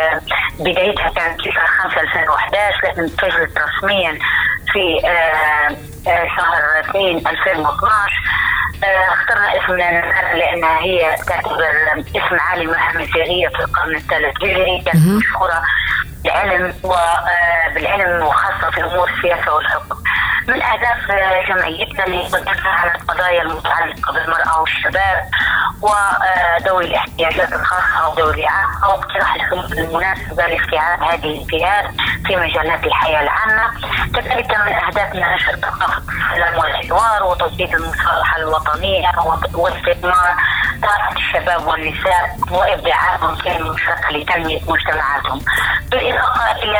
بدايتها 0.60 1.08
كانت 1.16 1.40
9 1.40 1.66
5 1.82 2.00
2011 2.00 2.76
لكن 2.84 3.02
اتجهت 3.04 3.52
رسميا 3.58 4.18
في 4.74 5.06
آه، 5.06 5.76
آه، 6.10 6.26
شهر 6.37 6.80
2 6.90 7.16
2012 7.16 8.12
آه، 8.84 9.12
اخترنا 9.12 9.64
اسم 9.64 9.76
نانا 9.76 10.34
لانها 10.34 10.80
هي 10.80 11.16
تعتبر 11.26 11.64
اسم 12.16 12.40
عالمه 12.40 12.76
مسيحيه 12.94 13.48
في 13.48 13.58
القرن 13.58 13.96
الثالث 13.96 14.37
هجري 14.42 14.82
كانت 14.87 15.06
مشهورة 15.06 15.62
بالعلم 16.24 16.74
وبالعلم 16.82 18.22
وخاصة 18.26 18.70
في 18.70 18.84
أمور 18.84 19.10
السياسة 19.10 19.54
والحكم. 19.54 19.96
من 20.48 20.62
أهداف 20.62 21.08
جمعيتنا 21.48 22.06
اللي 22.06 22.22
قدمنا 22.22 22.68
على 22.70 22.90
القضايا 22.94 23.42
المتعلقة 23.42 24.12
بالمرأة 24.12 24.60
والشباب 24.60 25.22
وذوي 25.84 26.84
الاحتياجات 26.84 27.52
الخاصة 27.52 28.08
وذوي 28.08 28.34
الاعاقه 28.34 28.88
واقتراح 28.88 29.34
الحلول 29.34 29.78
المناسبه 29.78 30.46
لاستيعاب 30.46 31.02
هذه 31.02 31.40
الفئات 31.42 31.84
في 32.26 32.36
مجالات 32.36 32.86
الحياة 32.86 33.20
العامة. 33.22 33.72
كذلك 34.14 34.50
من 34.50 34.72
أهدافنا 34.72 35.34
نشر 35.34 35.56
ثقافه 35.56 36.02
السلام 36.32 36.58
والحوار 36.58 37.22
وتوطيد 37.24 37.74
المصالحة 37.74 38.36
الوطنية 38.38 39.08
واستثمار 39.54 40.34
طاقه 40.82 41.16
الشباب 41.16 41.66
والنساء 41.66 42.37
وابداعاتهم 42.50 43.34
في 43.37 43.56
المشاركه 43.56 44.10
لتنميه 44.10 44.60
مجتمعاتهم. 44.68 45.40
بالإضافة 45.90 46.52
إلى 46.52 46.78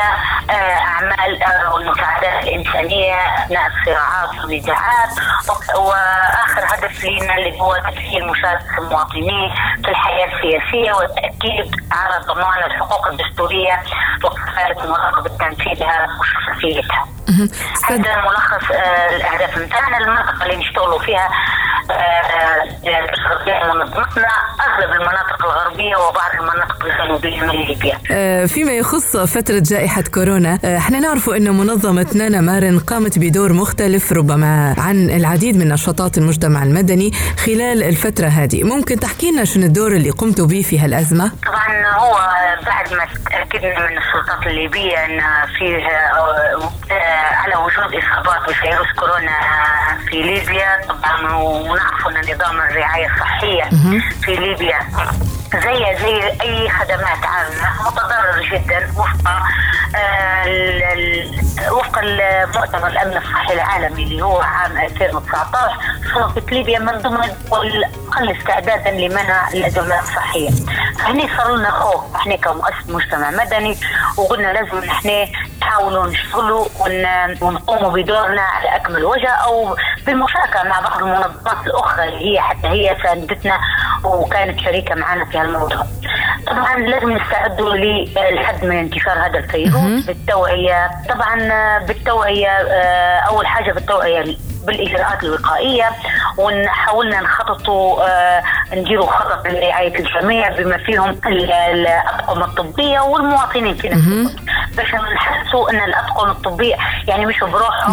آه، 0.49 0.53
أعمال 0.79 1.43
آه، 1.43 1.73
والمساعدات 1.73 2.43
الإنسانية 2.43 3.15
أثناء 3.15 3.67
الصراعات 3.67 4.29
والنزاعات 4.45 5.09
و- 5.49 5.79
وآخر 5.87 6.61
هدف 6.75 7.03
لنا 7.05 7.35
اللي 7.37 7.59
هو 7.61 7.75
تسهيل 7.75 8.27
مشاركة 8.27 8.77
المواطنين 8.77 9.53
في 9.83 9.89
الحياة 9.91 10.25
السياسية 10.35 10.93
والتأكيد 10.93 11.75
على 11.91 12.23
ضمان 12.25 12.63
الحقوق 12.63 13.07
الدستورية 13.07 13.83
وكفاله 14.23 14.89
مراقبة 14.91 15.29
تنفيذها 15.37 16.07
وشفافيتها. 16.19 17.05
هذا 17.89 18.21
ملخص 18.21 18.71
آه، 18.71 19.15
الأهداف 19.15 19.59
بتاعنا 19.59 19.97
المنطقة 19.97 20.43
اللي 20.43 20.57
نشتغلوا 20.57 20.99
فيها 20.99 21.29
آه، 21.91 21.93
آه، 21.93 23.73
منظمتنا 23.73 24.27
أغلب 24.67 24.91
المناطق 24.91 25.45
الغربية 25.45 25.95
وبعض 25.95 26.31
المناطق 26.39 26.85
الجنوبية 26.85 27.41
من 27.41 27.49
ليبيا. 27.49 27.97
فيما 28.47 28.71
يخص 28.71 29.17
فترة 29.17 29.61
جائحة 29.65 30.03
كورونا 30.13 30.59
إحنا 30.77 30.99
نعرف 30.99 31.29
أن 31.29 31.57
منظمة 31.57 32.07
نانا 32.15 32.41
مارن 32.41 32.79
قامت 32.79 33.19
بدور 33.19 33.53
مختلف 33.53 34.13
ربما 34.13 34.75
عن 34.77 35.09
العديد 35.09 35.57
من 35.57 35.69
نشاطات 35.69 36.17
المجتمع 36.17 36.63
المدني 36.63 37.11
خلال 37.45 37.83
الفترة 37.83 38.27
هذه 38.27 38.63
ممكن 38.63 38.99
تحكي 38.99 39.31
لنا 39.31 39.45
شنو 39.45 39.65
الدور 39.65 39.91
اللي 39.91 40.09
قمتوا 40.09 40.47
به 40.47 40.61
في 40.61 40.79
هالأزمة؟ 40.79 41.31
طبعا 41.45 41.87
هو 41.93 42.17
بعد 42.65 42.93
ما 42.93 43.07
تأكدنا 43.31 43.79
من 43.79 43.97
السلطات 43.97 44.47
الليبية 44.47 45.05
إن 45.05 45.21
فيه 45.59 45.77
على 47.15 47.55
وجود 47.55 48.03
إصابات 48.03 48.49
بفيروس 48.49 48.87
كورونا 48.99 49.37
في 50.09 50.21
ليبيا 50.21 50.81
طبعا 50.89 51.33
ونعرف 51.35 52.07
أن 52.07 52.35
نظام 52.35 52.61
الرعاية 52.61 53.05
الصحيه 53.13 53.63
في 54.21 54.35
ليبيا. 54.35 54.79
زي 55.53 55.95
زي 56.01 56.31
أي 56.41 56.69
خدمات 56.69 57.25
عامة. 57.25 57.87
متضرر 57.87 58.41
جدا 58.51 58.87
وفق 58.97 59.31
آه، 59.95 60.45
وفق 61.71 62.01
مؤتمر 62.55 62.87
الامن 62.87 63.17
الصحي 63.17 63.53
العالمي 63.53 64.03
اللي 64.03 64.21
هو 64.21 64.41
عام 64.41 64.77
2019 64.77 65.77
صنفت 66.13 66.51
ليبيا 66.51 66.79
من 66.79 66.91
ضمن 67.01 67.23
الدول 67.23 67.67
الاقل 67.67 68.29
استعدادا 68.37 68.91
لمنع 68.91 69.47
الأزمات 69.49 70.03
الصحية. 70.03 70.49
فهني 70.99 71.29
صار 71.37 71.55
لنا 71.55 71.71
خوف. 71.71 72.15
إحنا 72.15 72.35
كمؤسسه 72.35 72.95
مجتمع 72.95 73.29
مدني 73.31 73.77
وقلنا 74.17 74.53
لازم 74.53 74.89
إحنا 74.89 75.25
نحاولوا 75.61 76.07
نشتغلوا 76.07 76.65
ون- 76.79 77.37
ونقوموا 77.41 77.89
بدورنا 77.91 78.41
على 78.41 78.75
أكمل 78.75 79.03
وجه 79.05 79.29
أو 79.29 79.77
بالمشاركة 80.05 80.63
مع 80.63 80.79
بعض 80.79 80.97
المنظمات 81.03 81.67
الأخرى 81.67 82.03
اللي 82.03 82.33
هي 82.33 82.41
حتى 82.41 82.67
هي 82.67 82.97
ساندتنا 83.03 83.59
وكانت 84.05 84.59
شريكة 84.59 84.95
معنا 84.95 85.25
في 85.25 85.37
هالموضوع. 85.37 85.83
طبعا 86.47 86.77
لازم 86.77 87.11
نستعدوا 87.11 87.73
للحد 87.73 88.65
من 88.65 88.75
انتشار 88.75 89.25
هذا 89.25 89.37
الفيروس 89.39 90.05
بالتوعية 90.05 90.89
طبعا 91.09 91.35
بالتوعية 91.79 92.47
آه، 92.49 93.17
أول 93.19 93.47
حاجة 93.47 93.71
بالتوعية 93.71 94.21
بالإجراءات 94.65 95.23
الوقائية 95.23 95.89
وحاولنا 96.37 97.19
نخططوا 97.21 98.03
آه، 98.09 98.43
نديروا 98.73 99.07
خطط 99.07 99.47
لرعاية 99.47 99.99
الجميع 99.99 100.49
بما 100.49 100.77
فيهم 100.77 101.09
ال- 101.25 101.51
الاطقم 101.51 102.43
الطبية 102.43 102.99
والمواطنين 102.99 103.75
في 103.75 103.89
نفس 103.89 104.35
باش 104.77 104.95
نحسوا 104.95 105.69
إن 105.69 105.83
الاطقم 105.83 106.29
الطبية 106.29 106.75
يعني 107.07 107.25
مش 107.25 107.39
بروحهم. 107.39 107.91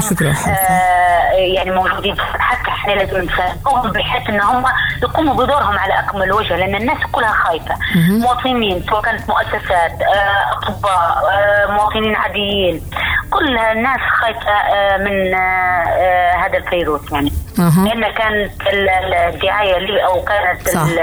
آه، 0.48 1.32
يعني 1.32 1.70
موجودين. 1.70 2.16
حتى 2.20 2.68
إحنا 2.70 2.92
لازم 2.92 3.20
نساعدهم 3.22 3.90
بحيث 3.92 4.28
إن 4.28 4.40
هم 4.40 4.64
يقوموا 5.02 5.34
بدورهم 5.34 5.78
على 5.78 5.98
أكمل 5.98 6.32
وجه 6.32 6.56
لأن 6.56 6.74
الناس 6.74 6.98
كلها 7.12 7.32
خايفة. 7.32 7.74
مواطنين 8.22 8.82
سواء 8.90 9.02
كانت 9.02 9.28
مؤسسات 9.28 9.92
آه، 10.02 10.52
أطباء 10.52 11.30
آه، 11.32 11.66
مواطنين 11.72 12.14
عاديين. 12.16 12.82
كل 13.30 13.58
الناس 13.58 14.00
خايفة 14.20 14.50
آه، 14.50 14.96
من 14.96 15.34
آه، 15.34 16.32
هذا 16.36 16.58
الفيروس 16.62 17.12
يعني. 17.12 17.32
لأن 17.58 18.12
كانت 18.12 18.60
ال- 18.68 18.88
ال- 18.88 19.14
الدعاية 19.14 19.76
اللي 19.76 20.04
أو 20.04 20.22
كانت 20.24 20.68
صح. 20.68 20.80
ال- 20.82 20.98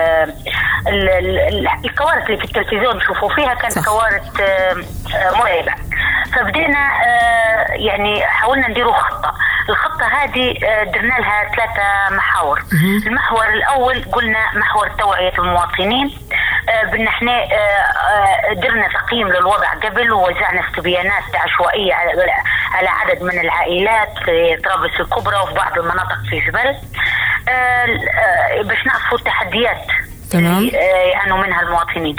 ال- 0.87 1.09
ال- 1.09 1.39
ال- 1.39 1.67
الكوارث 1.85 2.25
اللي 2.25 2.37
في 2.37 2.43
التلفزيون 2.45 2.97
نشوفوا 2.97 3.29
فيها 3.35 3.53
كانت 3.53 3.73
صح. 3.79 3.85
كوارث 3.85 4.41
آه، 4.41 4.75
مرعبة 5.39 5.71
فبدينا 6.35 6.89
آه، 7.05 7.71
يعني 7.71 8.25
حاولنا 8.25 8.67
نديروا 8.67 8.93
خطة 8.93 9.33
الخطة 9.69 10.05
هذه 10.05 10.55
آه، 10.65 10.83
درنا 10.83 11.13
لها 11.19 11.43
ثلاثة 11.55 12.15
محاور 12.15 12.63
المحور 13.07 13.49
الأول 13.49 14.03
قلنا 14.11 14.39
محور 14.55 14.87
توعية 14.99 15.33
المواطنين 15.39 16.11
بان 16.91 17.07
إحنا 17.07 17.31
درنا 18.53 18.87
تقييم 18.87 19.27
للوضع 19.27 19.73
قبل 19.83 20.11
ووزعنا 20.11 20.67
استبيانات 20.69 21.23
عشوائية 21.35 21.93
على 22.71 22.89
عدد 22.89 23.23
من 23.23 23.39
العائلات 23.39 24.09
في 24.25 24.57
طرابلس 24.63 24.99
الكبرى 24.99 25.35
وفي 25.37 25.53
بعض 25.53 25.79
المناطق 25.79 26.17
في 26.29 26.39
جبل. 26.39 26.75
آه، 27.49 27.51
آه، 27.51 28.61
باش 28.61 28.85
نعرفوا 28.85 29.17
التحديات 29.17 29.85
تمام. 30.31 30.69
آه، 30.75 30.77
يعانوا 31.11 31.37
منها 31.37 31.61
المواطنين. 31.61 32.15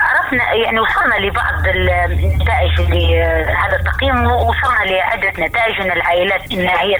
عرفنا 0.00 0.52
يعني 0.52 0.80
وصلنا 0.80 1.14
لبعض 1.14 1.66
النتائج 1.66 2.80
اللي 2.80 3.22
آه، 3.22 3.54
هذا 3.54 3.76
التقييم 3.76 4.26
وصلنا 4.26 4.84
لعدة 4.84 5.32
نتائج 5.38 5.80
إن 5.80 5.92
العائلات 5.92 6.52
إن 6.52 6.68
هي 6.68 6.98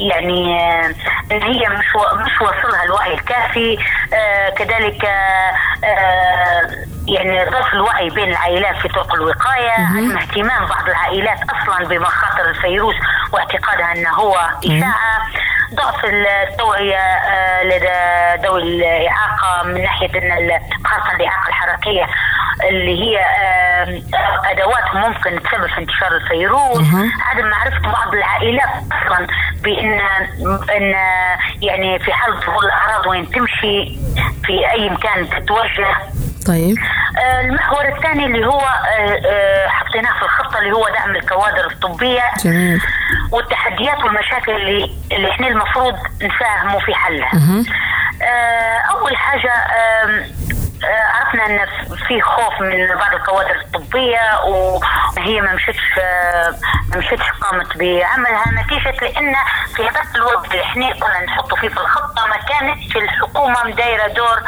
يعني 0.00 0.58
إن 1.32 1.42
هي 1.42 1.68
مش 1.68 1.86
مش 2.14 2.40
واصلها 2.40 2.84
الوعي 2.84 3.14
الكافي. 3.14 3.78
كذلك 4.58 5.08
يعني 7.08 7.50
ضعف 7.50 7.74
الوعي 7.74 8.10
بين 8.10 8.28
العائلات 8.28 8.76
في 8.76 8.88
طرق 8.88 9.14
الوقاية 9.14 9.70
عدم 9.70 10.16
اهتمام 10.18 10.66
بعض 10.66 10.88
العائلات 10.88 11.38
أصلا 11.42 11.88
بمخاطر 11.88 12.48
الفيروس 12.48 12.94
واعتقادها 13.32 13.92
أنه 13.92 14.10
هو 14.10 14.36
اشاعه 14.64 15.18
ضعف 15.74 16.04
التوعية 16.04 16.96
آه، 16.96 17.62
لدى 17.64 18.42
ذوي 18.46 18.62
الإعاقة 18.62 19.62
من 19.66 19.82
ناحية 19.82 20.10
أن 20.18 20.60
خاصة 20.84 21.16
الإعاقة 21.16 21.48
الحركية 21.48 22.06
اللي 22.68 23.02
هي 23.04 23.18
آه، 23.18 24.02
أدوات 24.50 24.94
ممكن 24.94 25.42
تسبب 25.42 25.66
في 25.66 25.78
انتشار 25.78 26.16
الفيروس. 26.16 26.78
عدم 27.22 27.46
معرفة 27.50 27.80
بعض 27.92 28.14
العائلات 28.14 28.68
أصلا 28.92 29.26
بأن 29.62 30.00
أن 30.76 30.94
يعني 31.62 31.98
في 31.98 32.12
حال 32.12 32.40
ظهور 32.40 32.64
الأعراض 32.64 33.06
وين 33.06 33.30
تمشي 33.30 33.98
في 34.44 34.70
أي 34.70 34.90
مكان 34.90 35.28
تتوجه. 35.30 35.96
طيب. 36.46 36.76
آه، 37.18 37.40
المحور 37.40 37.88
الثاني 37.88 38.26
اللي 38.26 38.46
هو 38.46 38.60
آه، 38.60 39.20
آه، 39.26 39.68
حطيناه 39.68 40.18
في 40.18 40.22
الخطة 40.24 40.58
اللي 40.58 40.72
هو 40.72 40.88
دعم 40.88 41.16
الكوادر 41.16 41.66
الطبية. 41.66 42.22
جميل. 42.44 42.80
والتحديات 43.32 43.98
والمشاكل 44.04 44.52
اللي 44.52 44.96
اللي 45.12 45.30
إحنا 45.30 45.48
المفروض 45.48 45.94
نساهموا 46.22 46.80
في 46.80 46.94
حلها. 46.94 47.30
آه، 48.22 48.78
أول 48.90 49.16
حاجة 49.16 49.52
عرفنا 50.84 51.46
إن 51.46 51.58
في 52.08 52.20
خوف 52.20 52.60
من 52.60 52.86
بعض 52.98 53.14
الكوادر 53.14 53.56
الطبية 53.60 54.40
وهي 54.46 55.40
ما 55.40 55.52
مشتش 55.54 55.98
ما 56.92 56.96
مشتش 56.98 57.30
قامت 57.40 57.76
بعملها. 57.76 58.44
نتيجة 58.64 58.90
لأن 59.02 59.34
في 59.76 59.82
هذاك 59.82 60.16
الوقت 60.16 60.50
اللي 60.52 60.62
إحنا 60.62 60.92
كنا 60.92 61.24
نحطوا 61.24 61.56
فيه 61.56 61.68
في 61.68 61.76
الخطة 61.80 62.26
ما 62.26 62.36
كانتش 62.36 62.96
الحكومة 62.96 63.64
مدايرة 63.64 64.06
دور 64.06 64.42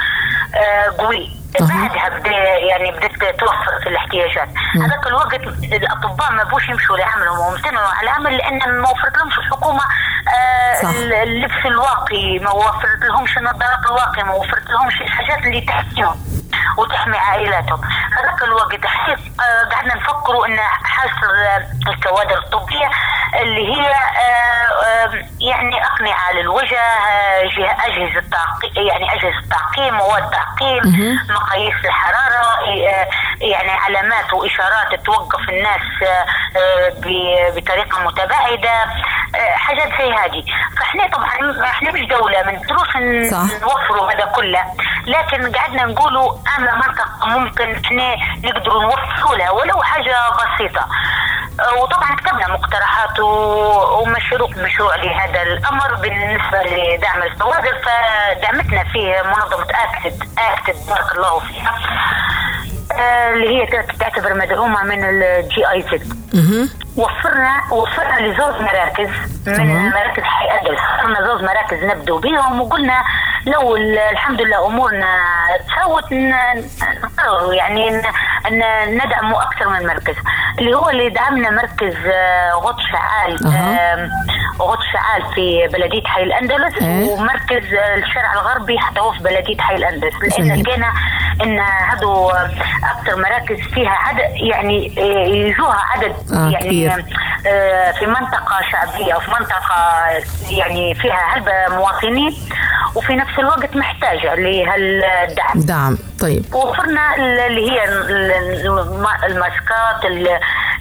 قوي. 0.99 1.38
بعدها 1.61 2.09
بدا 2.19 2.31
يعني 2.59 2.91
بدات 2.93 3.41
توفر 3.41 3.81
في 3.83 3.89
الاحتياجات. 3.89 4.49
هذاك 4.75 5.07
الوقت 5.07 5.41
الأطباء 5.73 6.33
ما 6.33 6.45
بوش 6.45 6.69
يمشوا 6.69 6.97
لعملهم 6.97 7.39
وامتنعوا 7.39 7.89
على 7.89 8.11
العمل 8.11 8.37
لأن 8.37 8.59
ما 8.81 8.89
وفرت 8.91 9.17
لهمش 9.17 9.39
الحكومة 9.39 9.81
آه. 10.29 11.23
اللبس 11.23 11.67
الواقي 11.67 12.39
ما 12.39 12.51
وفرت 12.51 13.01
لهمش 13.09 13.39
النظارات 13.39 13.87
الواقيه 13.87 14.23
ما 14.23 14.33
وفرت 14.33 14.71
لهمش 14.71 15.01
الحاجات 15.03 15.39
اللي 15.47 15.61
تحميهم 15.61 16.17
وتحمي 16.79 17.19
عائلاتهم. 17.19 17.81
هذاك 18.19 18.43
الوقت 18.43 18.87
حسيت 18.87 19.19
آه 19.41 19.75
قعدنا 19.75 19.95
نفكروا 19.95 20.47
إن 20.47 20.59
حاجة 20.85 21.67
الكوادر 21.89 22.39
الطبية 22.39 22.91
اللي 23.35 23.77
هي 23.77 23.91
آه، 23.91 25.11
يعني 25.41 25.85
أقنعة 25.85 26.33
للوجه 26.33 26.79
آه، 26.81 27.43
جه- 27.45 27.77
أجهزة 27.87 28.25
تعقيم 28.31 28.87
يعني 28.87 29.13
أجهزة 29.15 29.49
تعقيم 29.51 29.95
مواد 29.95 30.31
تعقيم 30.31 30.83
مقاييس 31.31 31.75
الحرارة 31.85 32.61
يعني 33.41 33.71
علامات 33.71 34.33
وإشارات 34.33 34.95
توقف 35.05 35.49
الناس 35.49 35.81
بطريقة 37.57 38.01
متباعدة 38.05 38.71
حاجات 39.55 39.89
زي 39.99 40.13
هذه. 40.15 40.45
فإحنا 40.79 41.07
طبعا 41.07 41.29
إحنا 41.65 41.91
مش 41.93 42.01
دولة 42.01 42.43
ما 42.43 42.53
نقدروش. 42.53 42.97
نوفروا 43.63 44.13
هذا 44.13 44.25
كله. 44.25 44.63
لكن 45.07 45.53
قعدنا 45.57 45.85
نقولوا 45.85 46.33
اما 46.57 46.75
منطقه 46.75 47.39
ممكن 47.39 47.75
إحنا 47.85 48.15
نقدروا 48.45 48.83
نوفروا 48.83 49.37
لها 49.37 49.51
ولو 49.51 49.83
حاجة 49.83 50.17
بسيطة. 50.31 50.87
آه، 51.61 51.75
وطبعا 51.75 52.17
كتبنا 52.17 52.49
مقترحات 52.49 53.19
ومشروع 53.21 54.51
مشروع 54.57 54.97
لهذا 54.97 55.43
الأمر 55.43 55.95
بالنسبة 55.95 56.63
لدعم 56.63 57.23
الكوادر 57.23 57.79
فدعمتنا 57.85 58.85
فيه 58.85 59.23
منظمة 59.23 59.67
ACTED 59.71 60.29
ACTED 60.39 60.77
بارك 60.89 61.13
الله 61.17 61.39
فيها. 61.39 61.75
اللي 63.01 63.49
هي 63.49 63.67
تعتبر 64.01 64.35
مدعومة 64.35 64.83
من 64.83 65.05
ال 65.05 65.71
GIZ 65.71 66.13
وفرنا 66.97 67.61
وفرنا 67.73 68.21
لزوج 68.21 68.61
مراكز 68.63 69.09
من. 69.47 69.89
مراكز 69.91 70.23
حي 70.23 70.47
أندلس 70.61 70.81
وفرنا 70.99 71.27
زوج 71.27 71.43
مراكز 71.43 71.85
نبدو 71.85 72.19
بهم 72.19 72.61
وقلنا 72.61 73.03
لو 73.47 73.77
ال- 73.77 73.99
الحمد 73.99 74.41
لله 74.41 74.67
أمورنا 74.67 75.17
تساوت 75.69 76.13
ن- 76.13 76.65
نقرروا 77.05 77.55
يعني 77.55 77.91
ن- 77.91 78.03
ن- 78.51 78.95
ندعموا 79.05 79.43
أكثر 79.43 79.69
من 79.69 79.87
مركز 79.87 80.15
اللي 80.59 80.75
هو 80.77 80.91
اللي 80.91 81.09
دعمنا 81.11 81.51
مركز 81.51 81.95
آه، 82.07 82.53
غط 82.53 82.77
شعال 82.93 83.37
غط 84.61 84.79
شعال 84.93 85.35
في 85.35 85.69
بلدية 85.73 86.03
حي 86.07 86.23
الأندلس 86.23 86.83
إيه. 86.83 87.05
ومركز 87.11 87.75
آه، 87.75 87.95
الشارع 87.95 88.33
الغربي 88.33 88.79
حتى 88.79 89.01
هو 89.01 89.13
في 89.13 89.23
بلدية 89.23 89.57
حي 89.61 89.75
الأندلس 89.77 90.15
لأن. 90.39 90.63
لقينا 90.63 90.93
إن 91.43 91.59
هذو 91.61 92.31
أكثر 92.31 93.17
مراكز 93.17 93.57
فيها 93.75 93.91
عدد 93.91 94.37
يعني 94.37 94.93
آه، 94.99 95.27
يجوها 95.29 95.77
عدد 95.91 96.15
آه، 96.33 96.51
يعني 96.51 96.65
كبير. 96.65 97.05
آه، 97.47 97.93
في 97.93 98.07
منطقة 98.07 98.61
شعبية 98.73 99.15
وفي 99.15 99.31
منطقة 99.31 100.07
يعني 100.51 100.95
فيها 100.95 101.19
هلبة 101.35 101.77
مواطنين 101.77 102.35
وفي 102.95 103.17
نفس 103.17 103.39
الوقت 103.39 103.77
محتاجة 103.77 104.35
لهالدعم. 104.35 105.61
دعم. 105.61 105.99
طيب. 106.21 106.55
وفرنا 106.55 107.17
ال- 107.17 107.39
اللي 107.41 107.71
هي 107.71 107.85
ال- 107.85 108.11
ال- 108.11 108.67
الم- 108.67 109.07
الماسكات 109.25 110.05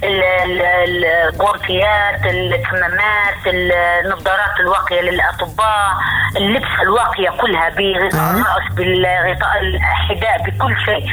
ال- 0.04 0.24
ال- 0.24 0.62
ال- 0.62 1.06
الغورفيات 1.06 2.26
الكمامات 2.26 3.38
النظارات 3.48 4.60
الواقية 4.60 5.02
للأطباء 5.02 5.88
اللبسة 6.38 6.82
الواقية 6.82 7.30
كلها 7.30 7.70
بغطاء. 7.70 8.32
الرأس 8.32 8.74
بالغطاء 8.74 9.60
الحذاء 9.62 10.38
بكل 10.46 10.76
شيء. 10.86 11.06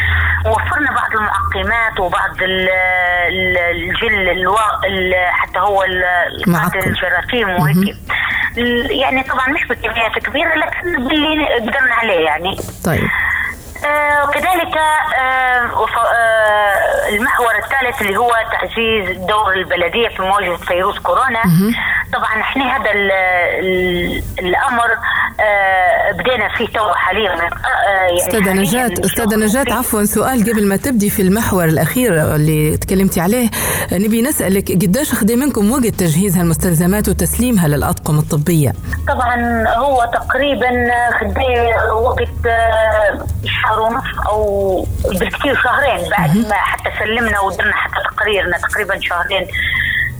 وفرنا 0.46 0.90
بعض 0.94 1.10
المعقمات 1.14 2.00
وبعض 2.00 2.42
ال- 2.42 2.68
ال- 3.28 3.58
الجل 3.58 4.28
الوا... 4.30 4.86
ال- 4.86 5.14
حتى 5.32 5.58
هو 5.58 5.82
الجراثيم 6.86 7.48
وهيك. 7.50 7.96
يعني 8.90 9.22
طبعا 9.22 9.48
مش 9.48 9.66
بكميات 9.68 10.18
كبيرة 10.18 10.54
لكن 10.54 11.08
باللي 11.08 11.54
قدرنا 11.54 11.94
عليه 11.94 12.24
يعني. 12.26 12.56
طيب. 12.86 13.08
وكذلك 14.28 14.76
آه، 14.76 15.86
آه، 15.86 17.08
المحور 17.08 17.52
الثالث 17.64 18.02
اللي 18.02 18.16
هو 18.16 18.32
تعزيز 18.52 19.16
دور 19.28 19.52
البلدية 19.52 20.08
في 20.08 20.22
مواجهة 20.22 20.56
فيروس 20.56 20.98
كورونا. 20.98 21.42
طبعا 22.12 22.40
إحنا 22.40 22.76
هذا 22.76 22.90
ال 22.90 23.10
ال 23.60 24.22
الأمر 24.38 24.90
آه، 25.40 26.12
بدينا 26.12 26.48
فيه 26.56 26.66
تو 26.66 26.92
حاليا. 26.94 27.30
آه، 27.30 27.48
يعني 27.88 28.22
حالياً 28.32 28.52
نجاة 28.52 28.90
أستاذة 29.04 29.36
نجاة. 29.36 29.74
عفوا 29.74 30.04
سؤال 30.04 30.42
قبل 30.52 30.66
ما 30.68 30.76
تبدي 30.76 31.10
في 31.10 31.22
المحور 31.22 31.64
الأخير 31.64 32.34
اللي 32.34 32.76
تكلمتي 32.76 33.20
عليه. 33.20 33.50
نبي 33.92 34.22
نسألك 34.22 34.72
قديش 34.72 35.12
خدي 35.14 35.36
منكم 35.36 35.72
وقت 35.72 35.86
تجهيز 35.86 36.36
هالمستلزمات 36.36 37.08
وتسليمها 37.08 37.68
للأطقم 37.68 38.18
الطبية؟ 38.18 38.72
طبعا 39.08 39.64
هو 39.68 40.10
تقريبا 40.12 40.70
خدي 41.20 41.74
وقت 41.92 42.46
آه، 42.46 43.26
شهر 43.46 43.80
ونص 43.80 44.18
أو 44.28 44.86
بالكثير 45.04 45.60
شهرين 45.62 46.10
بعد 46.10 46.36
ما 46.36 46.54
حتى 46.54 46.90
سلمنا 46.98 47.40
ودرنا 47.40 47.72
حتى 47.72 47.94
تقريرنا 48.16 48.58
تقريبا 48.58 49.00
شهرين 49.00 49.46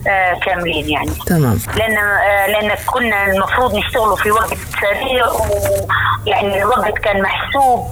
آه، 0.09 0.35
كاملين 0.47 0.89
يعني. 0.89 1.11
تمام. 1.27 1.59
لأن 1.77 1.99
آه، 1.99 2.47
لأن 2.47 2.75
كنا 2.87 3.27
المفروض 3.27 3.75
نشتغلوا 3.75 4.17
في 4.17 4.31
وقت 4.31 4.57
سريع 4.81 5.27
ويعني 5.27 6.63
الوقت 6.63 6.99
كان 6.99 7.23
محسوب 7.23 7.87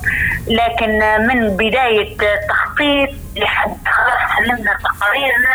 لكن 0.47 1.03
آه، 1.03 1.19
من 1.19 1.57
بداية 1.57 2.13
التخطيط 2.13 3.11
لحد 3.37 3.77
خلاص 3.87 4.37
سلمنا 4.37 4.79
تقاريرنا 4.85 5.55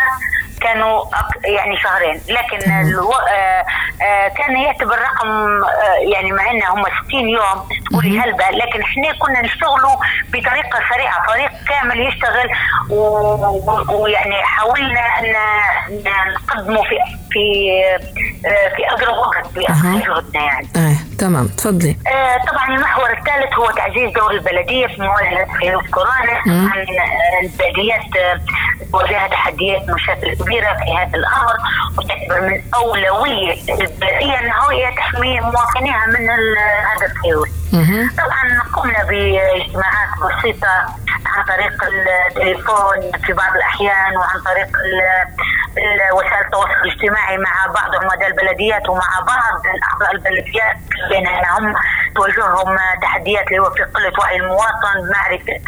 كانوا 0.60 1.04
يعني 1.44 1.76
شهرين. 1.76 2.20
لكن 2.28 2.72
ألو... 2.72 3.12
آه 3.12 3.64
آه 4.02 4.28
كان 4.28 4.56
يعتبر 4.56 4.98
رقم 4.98 5.28
آه 5.64 6.12
يعني 6.12 6.32
مع 6.32 6.50
إنه 6.50 6.74
هم 6.74 6.84
60 7.08 7.28
يوم 7.28 7.68
تقولي 7.90 8.18
هلبة. 8.20 8.50
لكن 8.50 8.82
إحنا 8.82 9.12
كنا 9.18 9.42
نشتغلوا 9.42 9.96
بطريقة 10.28 10.78
سريعة 10.94 11.26
فريق 11.26 11.50
كامل 11.68 12.08
يشتغل 12.08 12.50
و- 12.90 13.92
ويعني 14.02 14.42
حاولنا 14.44 15.00
ان 15.00 15.34
نقدمه 16.34 16.82
في 16.82 16.96
في 17.30 17.40
آه 18.46 18.68
في 18.76 18.86
أقرب 18.90 19.16
وقت 19.18 19.70
أها. 19.70 19.98
جهدنا 20.00 20.42
يعني. 20.44 20.68
إيه 20.76 20.96
تمام. 21.18 21.46
تفضلي. 21.48 21.96
آه، 22.06 22.36
طبعا 22.50 22.68
المحور 22.68 23.10
الثالث 23.10 23.54
هو 23.54 23.70
تعزيز 23.70 24.12
دور 24.12 24.30
البلدية 24.30 24.86
في 24.86 25.02
مواجهة 25.02 25.58
فيروس 25.58 25.90
كورونا. 25.90 26.40
طبعا 26.46 26.72
آه، 26.78 27.40
البلديات 27.42 28.16
آه، 28.16 28.40
تواجهها 28.92 29.28
تحديات 29.28 29.82
مشاكل 29.90 30.36
كبيرة 30.48 30.74
في 30.74 30.96
هذا 30.98 31.18
الأمر 31.18 31.56
وتعتبر 31.98 32.40
من 32.40 32.62
أولوية 32.74 33.52
البلديه 33.52 34.40
انها 34.40 34.70
هي 34.72 34.94
تحمي 34.96 35.40
مواطنيها 35.40 36.06
من 36.06 36.28
هذا 36.88 37.06
الفيروس. 37.06 37.48
طبعا 38.18 38.62
قمنا 38.76 39.04
باجتماعات 39.04 40.08
بسيطة 40.24 40.86
عن 41.26 41.44
طريق 41.44 41.72
التليفون 41.84 43.12
في 43.26 43.32
بعض 43.32 43.56
الأحيان 43.56 44.16
وعن 44.16 44.40
طريق 44.44 44.68
وسائل 46.12 46.44
التواصل 46.44 46.70
الاجتماعي 46.84 47.38
مع 47.38 47.66
بعض 47.74 47.94
عمداء 47.94 48.28
البلديات 48.28 48.88
ومع 48.88 49.20
بعض 49.20 49.62
اعضاء 49.92 50.12
البلديات. 50.12 50.76
بين 51.10 51.26
انهم 51.26 51.74
تواجههم 52.16 52.78
تحديات 53.02 53.46
اللي 53.46 53.58
هو 53.58 53.70
في 53.70 53.82
قلة 53.82 54.12
وعي 54.18 54.36
المواطن 54.36 54.96
معرفة 55.14 55.60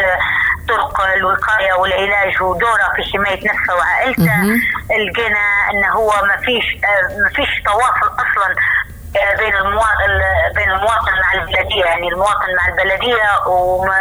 طرق 0.68 1.00
الوقاية 1.00 1.72
والعلاج 1.72 2.42
ودوره 2.42 2.92
في 2.96 3.02
حماية 3.12 3.40
نفسه 3.48 3.74
وعائلته 3.76 4.32
لقينا 4.90 5.44
انه 5.70 5.88
هو 5.92 6.12
ما 6.26 6.37
فيش 6.37 6.64
آه، 6.85 7.22
ما 7.22 7.28
فيش 7.28 7.62
تواصل 7.64 8.14
أصلا 8.14 8.54
آه، 9.16 9.37
بين 9.37 9.56
المواطن 9.56 10.11
بين 10.56 10.70
المواطن 10.70 11.12
مع 11.22 11.33
البلدية. 11.42 11.85
يعني 11.85 12.09
المواطن 12.09 12.48
مع 12.56 12.68
البلدية 12.68 13.48
وما 13.48 13.96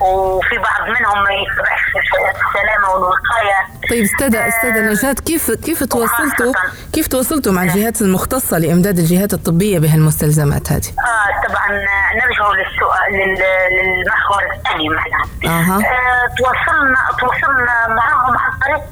وفي 0.00 0.58
بعض 0.58 0.88
منهم 0.88 1.22
ما 1.24 1.30
يتبعش 1.30 1.80
السلامه 1.96 2.88
والوقاية. 2.90 3.58
طيب 3.90 4.04
أستاذة 4.04 4.48
أستاذة 4.48 4.80
نجاة 4.80 5.12
كيف 5.26 5.50
كيف 5.50 5.84
تواصلتوا 5.84 6.52
كيف 6.92 7.06
تواصلتوا 7.06 7.52
مع 7.52 7.62
الجهات 7.62 8.02
المختصة 8.02 8.58
لإمداد 8.58 8.98
الجهات 8.98 9.32
الطبية 9.34 9.78
بهالمستلزمات 9.78 10.72
هذه؟ 10.72 10.88
آه 10.98 11.48
طبعا 11.48 11.68
نرجع 12.18 12.48
للسؤال 12.58 13.12
لل- 13.12 13.68
للمحور 13.76 14.42
الثاني 14.54 14.88
معنا. 14.88 15.22
أها. 15.46 15.76
آه 15.78 16.26
تواصلنا 16.38 16.98
تواصلنا 17.20 17.86
معهم 17.88 18.36
عن 18.38 18.52
طريق 18.64 18.84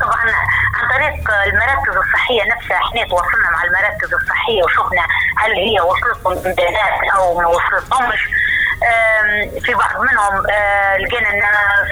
طبعا 0.00 0.24
عن 0.74 0.88
طريق 0.94 1.30
المراكز 1.46 1.96
الصحية 1.96 2.42
نفسها. 2.54 2.76
إحنا 2.76 3.04
تواصلنا 3.08 3.50
مع 3.50 3.62
المراكز 3.64 4.14
الصحية 4.14 4.62
وشفنا 4.64 5.02
هل 5.38 5.52
هي 5.52 5.80
وصلتهم 5.80 6.32
امدادات 6.32 7.14
أو 7.16 7.38
ما 7.40 7.46
وصلتهمش. 7.46 8.28
في 9.64 9.74
بعض 9.74 10.00
منهم 10.00 10.42
لقينا 11.00 11.30
ان 11.30 11.42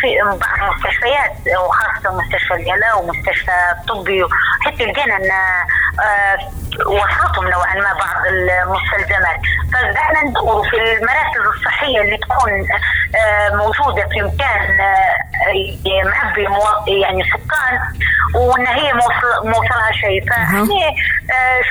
في 0.00 0.18
بعض 0.40 0.58
المستشفيات 0.70 1.32
وخاصة 1.64 2.18
مستشفى 2.20 2.54
الجلاء 2.54 3.02
ومستشفى 3.02 3.50
الطبي 3.78 4.24
حتى 4.66 4.84
لقينا 4.84 5.16
إن 5.16 5.30
وصلتهم 6.86 7.48
نوعا 7.48 7.74
ما 7.74 7.92
بعض 7.92 8.26
المستلزمات. 8.26 9.40
فبدأنا 9.72 10.24
ندور 10.24 10.68
في 10.70 10.76
المراكز 10.76 11.40
الصحية 11.56 12.00
اللي 12.00 12.16
تكون 12.16 12.50
موجودة 13.52 14.08
في 14.08 14.22
مكان 14.22 14.78
معبي 16.04 16.42
يعني 17.02 17.24
سكان 17.24 17.80
وإن 18.34 18.66
هي 18.66 18.92
موصل 18.92 19.48
موصلها 19.48 19.92
شيء. 19.92 20.30
فاحنا 20.30 20.64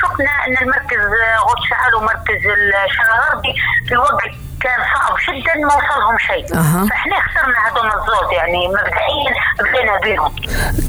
شفنا 0.02 0.32
إن 0.48 0.58
المركز 0.62 1.00
غوت 1.40 1.58
شعال 1.70 1.96
ومركز 1.96 2.42
الشارع 2.86 3.16
الغربي 3.16 3.54
في 3.88 3.98
وقت 3.98 4.30
كان 4.62 4.80
صعب 4.94 5.18
جدا 5.28 5.54
ما 5.68 5.76
وصلهم 5.76 6.18
شيء. 6.18 6.56
أها. 6.58 6.88
فإحنا 6.90 7.16
اخترنا 7.18 7.68
هذول 7.68 7.88
الزوج 7.88 8.34
يعني 8.34 8.68
مبدئيا 8.68 9.34
بدينا 9.60 10.00
بيهم. 10.00 10.36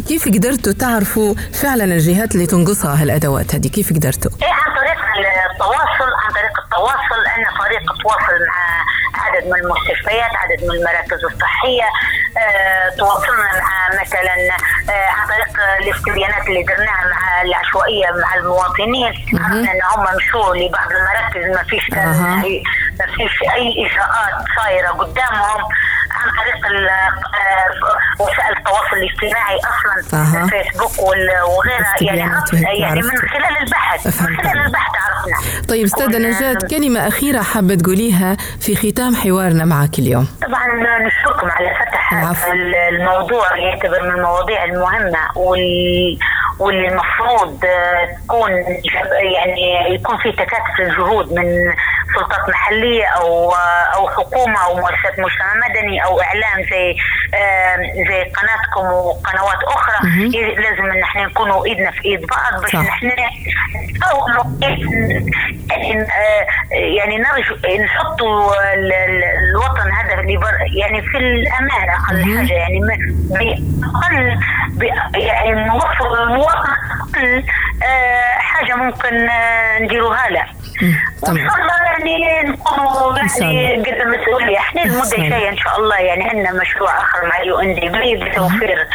كيف 0.09 0.25
قدرتوا 0.29 0.73
تعرفوا 0.73 1.35
فعلا 1.63 1.85
الجهات 1.85 2.35
اللي 2.35 2.47
تنقصها 2.47 3.03
هالأدوات 3.03 3.55
هذه؟ 3.55 3.69
كيف 3.69 3.93
قدرتوا؟ 3.93 4.31
إيه 4.43 4.53
عن 4.53 4.71
طريق 4.81 4.99
التواصل 5.53 6.11
عن 6.25 6.31
طريق 6.33 6.59
التواصل. 6.65 7.21
عندنا 7.27 7.51
فريق 7.59 7.83
تواصل 8.03 8.39
مع 8.49 8.85
عدد 9.23 9.45
من 9.47 9.59
المستشفيات 9.63 10.31
عدد 10.43 10.65
من 10.65 10.71
المراكز 10.77 11.25
الصحية. 11.25 11.89
آه 12.39 12.89
تواصلنا 12.99 13.49
مع 13.63 14.01
مثلا 14.03 14.35
آه 14.91 15.09
عن 15.17 15.27
طريق 15.29 15.48
الاستبيانات 15.81 16.47
اللي 16.49 16.63
درناها 16.63 17.05
مع 17.15 17.43
العشوائية 17.43 18.07
مع 18.23 18.35
المواطنين 18.35 19.13
عرفنا 19.35 19.73
إن 19.73 19.81
هم 19.95 20.17
مشوا 20.17 20.55
لبعض 20.57 20.89
المراكز 20.93 21.57
ما 21.57 21.63
فيش 21.63 21.83
أها. 21.95 22.37
ما 23.01 23.07
فيش 23.07 23.43
أي 23.55 23.87
إجراءات 23.87 24.45
صايرة 24.61 24.89
قدامهم 24.89 25.61
عن 26.11 26.31
طريق 26.39 26.67
آه، 26.67 28.23
وسائل 28.23 28.57
التواصل 28.59 28.97
الاجتماعي 28.97 29.57
أصلا 29.57 30.21
أها. 30.23 30.45
الفيسبوك 30.45 30.99
وغيرها 30.99 31.95
يعني 32.01 32.81
يعني 32.81 33.03
من. 33.03 33.19
خلال 33.19 33.59
البحث 33.63 34.21
من. 34.23 34.37
خلال 34.37 34.59
البحث 34.67 34.93
عرفنا 34.97 35.67
طيب 35.69 35.85
أستاذة 35.85 36.19
نجاة 36.19 36.59
كلمة 36.71 37.09
أخيرة 37.09 37.43
حابة 37.43 37.75
تقوليها 37.75 38.37
في 38.61 38.77
ختام 38.77 39.17
حوارنا 39.17 39.65
معك 39.65 39.99
اليوم 39.99 40.29
طبعا 40.47 40.67
نشكركم 41.39 41.51
على 41.51 41.75
فتح 41.75 42.13
الموضوع 42.91 43.57
يعتبر 43.57 44.03
من 44.03 44.11
المواضيع 44.11 44.65
المهمة 44.65 45.19
وال 45.37 46.19
واللي 46.59 46.89
المفروض 46.89 47.65
تكون 48.25 48.51
يعني 49.23 49.95
يكون 49.95 50.17
في 50.17 50.33
تكاتف 50.33 50.81
الجهود 50.81 51.33
من 51.33 51.75
سلطات 52.15 52.49
محلية 52.49 53.05
أو 53.07 53.53
آه، 53.53 53.95
أو 53.95 54.09
حكومة 54.09 54.65
أو 54.65 54.75
مؤسسات 54.77 55.19
مجتمع 55.19 55.55
مدني 55.69 56.05
أو 56.05 56.21
إعلام 56.21 56.63
زي 56.71 56.97
زي 58.09 58.23
قناتكم 58.25 58.87
وقنوات 58.93 59.63
أخرى 59.65 60.09
ي- 60.21 60.55
لازم 60.55 60.91
إن 60.91 61.03
إحنا 61.03 61.25
نكونوا 61.27 61.67
إيدنا 61.67 61.91
في 61.91 62.05
إيد 62.05 62.27
بعض 62.27 62.61
باش. 62.63 62.75
نحن 62.75 63.09
يعني 65.71 66.03
آه، 66.03 66.47
يعني 66.75 67.19
نرجو 67.19 67.55
نحطوا 67.85 68.55
ال- 68.75 68.93
ال- 68.93 69.25
الوطن 69.51 69.93
هذا 69.93 70.21
اللي 70.21 70.37
بر 70.37 70.59
يعني 70.77 71.03
في 71.03 71.19
الامان 71.19 71.89
أقل 71.91 72.39
حاجة 72.39 72.53
يعني 72.53 72.81
باقل 72.81 74.41
يعني 75.15 75.65
نوفر 75.65 76.15
للمواطن 76.25 76.69
أقل 77.01 77.45
آه، 77.83 78.39
حاجة 78.39 78.75
ممكن 78.75 79.29
آه، 79.29 79.79
نديروها 79.79 80.29
له 80.31 80.45
وإن. 81.23 81.37
شاء 81.49 81.55
الله 81.57 81.75
يعني 82.07 82.57
شاء 83.39 83.43
يعني. 83.53 83.83
قد 83.83 83.89
المسؤولية. 84.01 84.59
إحنا 84.59 84.83
المدة 84.83 84.99
إن 85.03 85.09
شاء 85.11 85.17
الله. 85.21 85.27
الجاية 85.27 85.49
إن 85.49 85.57
شاء 85.57 85.79
الله 85.81 85.97
يعني 85.97 86.25
عندنا 86.25 86.53
مشروع 86.53 86.99
آخر 86.99 87.27
مع 87.29 87.43
يو 87.43 87.59
إن 87.59 87.75
دي. 87.75 87.89
بي 87.89 88.17
بتوفير 88.25 88.87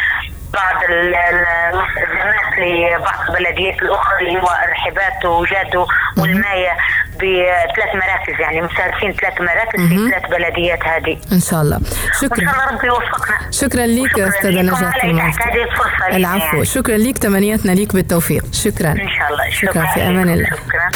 بعض 0.54 0.82
ال- 0.84 1.14
ال- 1.14 1.46
المستلزمات 1.74 2.58
لبعض 2.58 3.30
البلديات 3.30 3.82
الأخرى 3.82 4.18
اللي 4.28 4.38
هو 4.42 4.48
الرحبات 4.64 5.24
وجادو 5.24 5.86
والماية 6.18 6.70
بثلاث 7.14 7.94
مراكز 7.94 8.40
يعني 8.40 8.62
مستهدفين 8.62 9.12
ثلاث 9.12 9.40
مراكز 9.40 9.80
في 9.88 10.10
ثلاث 10.10 10.30
بلديات 10.30 10.82
هذه. 10.84 11.18
إن 11.32 11.40
شاء 11.40 11.60
الله. 11.62 11.76
وإن 11.76 11.84
شاء 11.84 12.28
شكرا 12.28 12.38
الله 12.52 12.66
ربي 12.72 12.86
يوفقنا. 12.86 13.50
شكرا 13.50 13.86
لك 13.86 14.18
أستاذة 14.20 14.62
نجاة 14.62 16.16
العفو. 16.16 16.44
يعني. 16.54 16.64
شكرا 16.64 16.96
لك 16.96 17.18
تمنياتنا 17.18 17.72
لك 17.72 17.94
بالتوفيق. 17.94 18.44
شكرا. 18.52 18.88
إن 18.90 19.08
شاء 19.18 19.32
الله. 19.32 19.50
شكرا. 19.50 19.86
في 19.86 20.02
أمان 20.02 20.28
الله. 20.28 20.46
شكرا. 20.50 20.90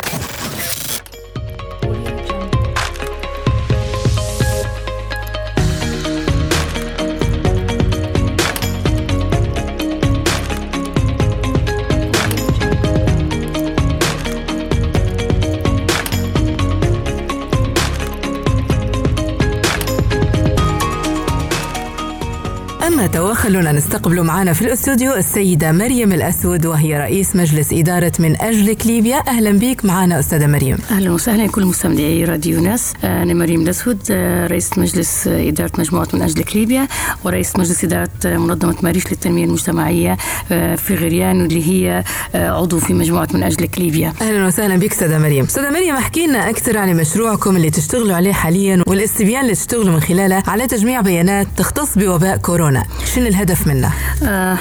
أما 23.09 23.17
تواخلنا 23.17 23.73
نستقبل 23.73 24.23
معنا 24.23 24.53
في 24.53 24.63
الاستوديو 24.63 25.15
السيدة 25.15 25.73
مريم 25.73 26.13
الأسود 26.13 26.67
وهي 26.67 26.99
رئيس 26.99 27.37
مجلس 27.37 27.73
إدارة 27.73 28.13
من 28.19 28.41
أجلك 28.41 28.87
ليبيا 28.87 29.23
أهلا 29.29 29.59
بك 29.59 29.85
معنا 29.85 30.19
أستاذة 30.19 30.47
مريم. 30.47 30.79
أهلا 30.91 31.11
وسهلا 31.11 31.47
كل 31.47 31.65
مستمعي 31.65 32.25
راديو 32.25 32.61
ناس. 32.61 32.93
أنا 33.05 33.35
مريم 33.35 33.61
الأسود 33.61 33.99
آه، 34.11 34.47
رئيس 34.47 34.79
مجلس 34.79 35.27
إدارة 35.27 35.71
مجموعة 35.79 36.09
من 36.13 36.23
اجلك 36.23 36.57
ليبيا 36.57 36.89
ورئيس 37.25 37.57
مجلس 37.57 37.85
إدارة 37.85 38.09
منظمة 38.25 38.77
ماريش 38.83 39.07
للتنمية 39.07 39.45
المجتمعية 39.45 40.17
آه، 40.53 40.75
في 40.77 40.95
غريان 40.95 41.43
واللي 41.43 41.69
هي 41.69 42.05
آه، 42.35 42.51
عضو 42.51 42.79
في 42.79 42.95
مجموعة 42.95 43.29
من 43.35 43.43
اجلك 43.43 43.79
ليبيا 43.79 44.13
أهلا 44.23 44.47
وسهلا 44.47 44.77
بك 44.77 44.93
أستاذة 44.93 45.19
مريم. 45.19 45.45
أستاذة 45.45 45.71
مريم 45.71 45.95
احكي 45.95 46.27
لنا 46.27 46.51
أكثر 46.51 46.79
عن 46.79 46.97
مشروعكم 46.97 47.57
اللي 47.57 47.71
تشتغلوا 47.71 48.17
عليه 48.17 48.33
حاليا 48.33 48.83
والاستبيان 48.87 49.43
اللي 49.43 49.55
تشتغلوا 49.55 49.95
من 49.95 50.01
خلاله 50.01 50.43
على 50.47 50.67
تجميع 50.67 51.01
بيانات 51.01 51.47
تختص 51.57 51.99
بوباء 51.99 52.37
كورونا. 52.37 52.85
شنو 53.05 53.27
الهدف 53.27 53.67
منه؟ 53.67 53.93
آه، 54.25 54.59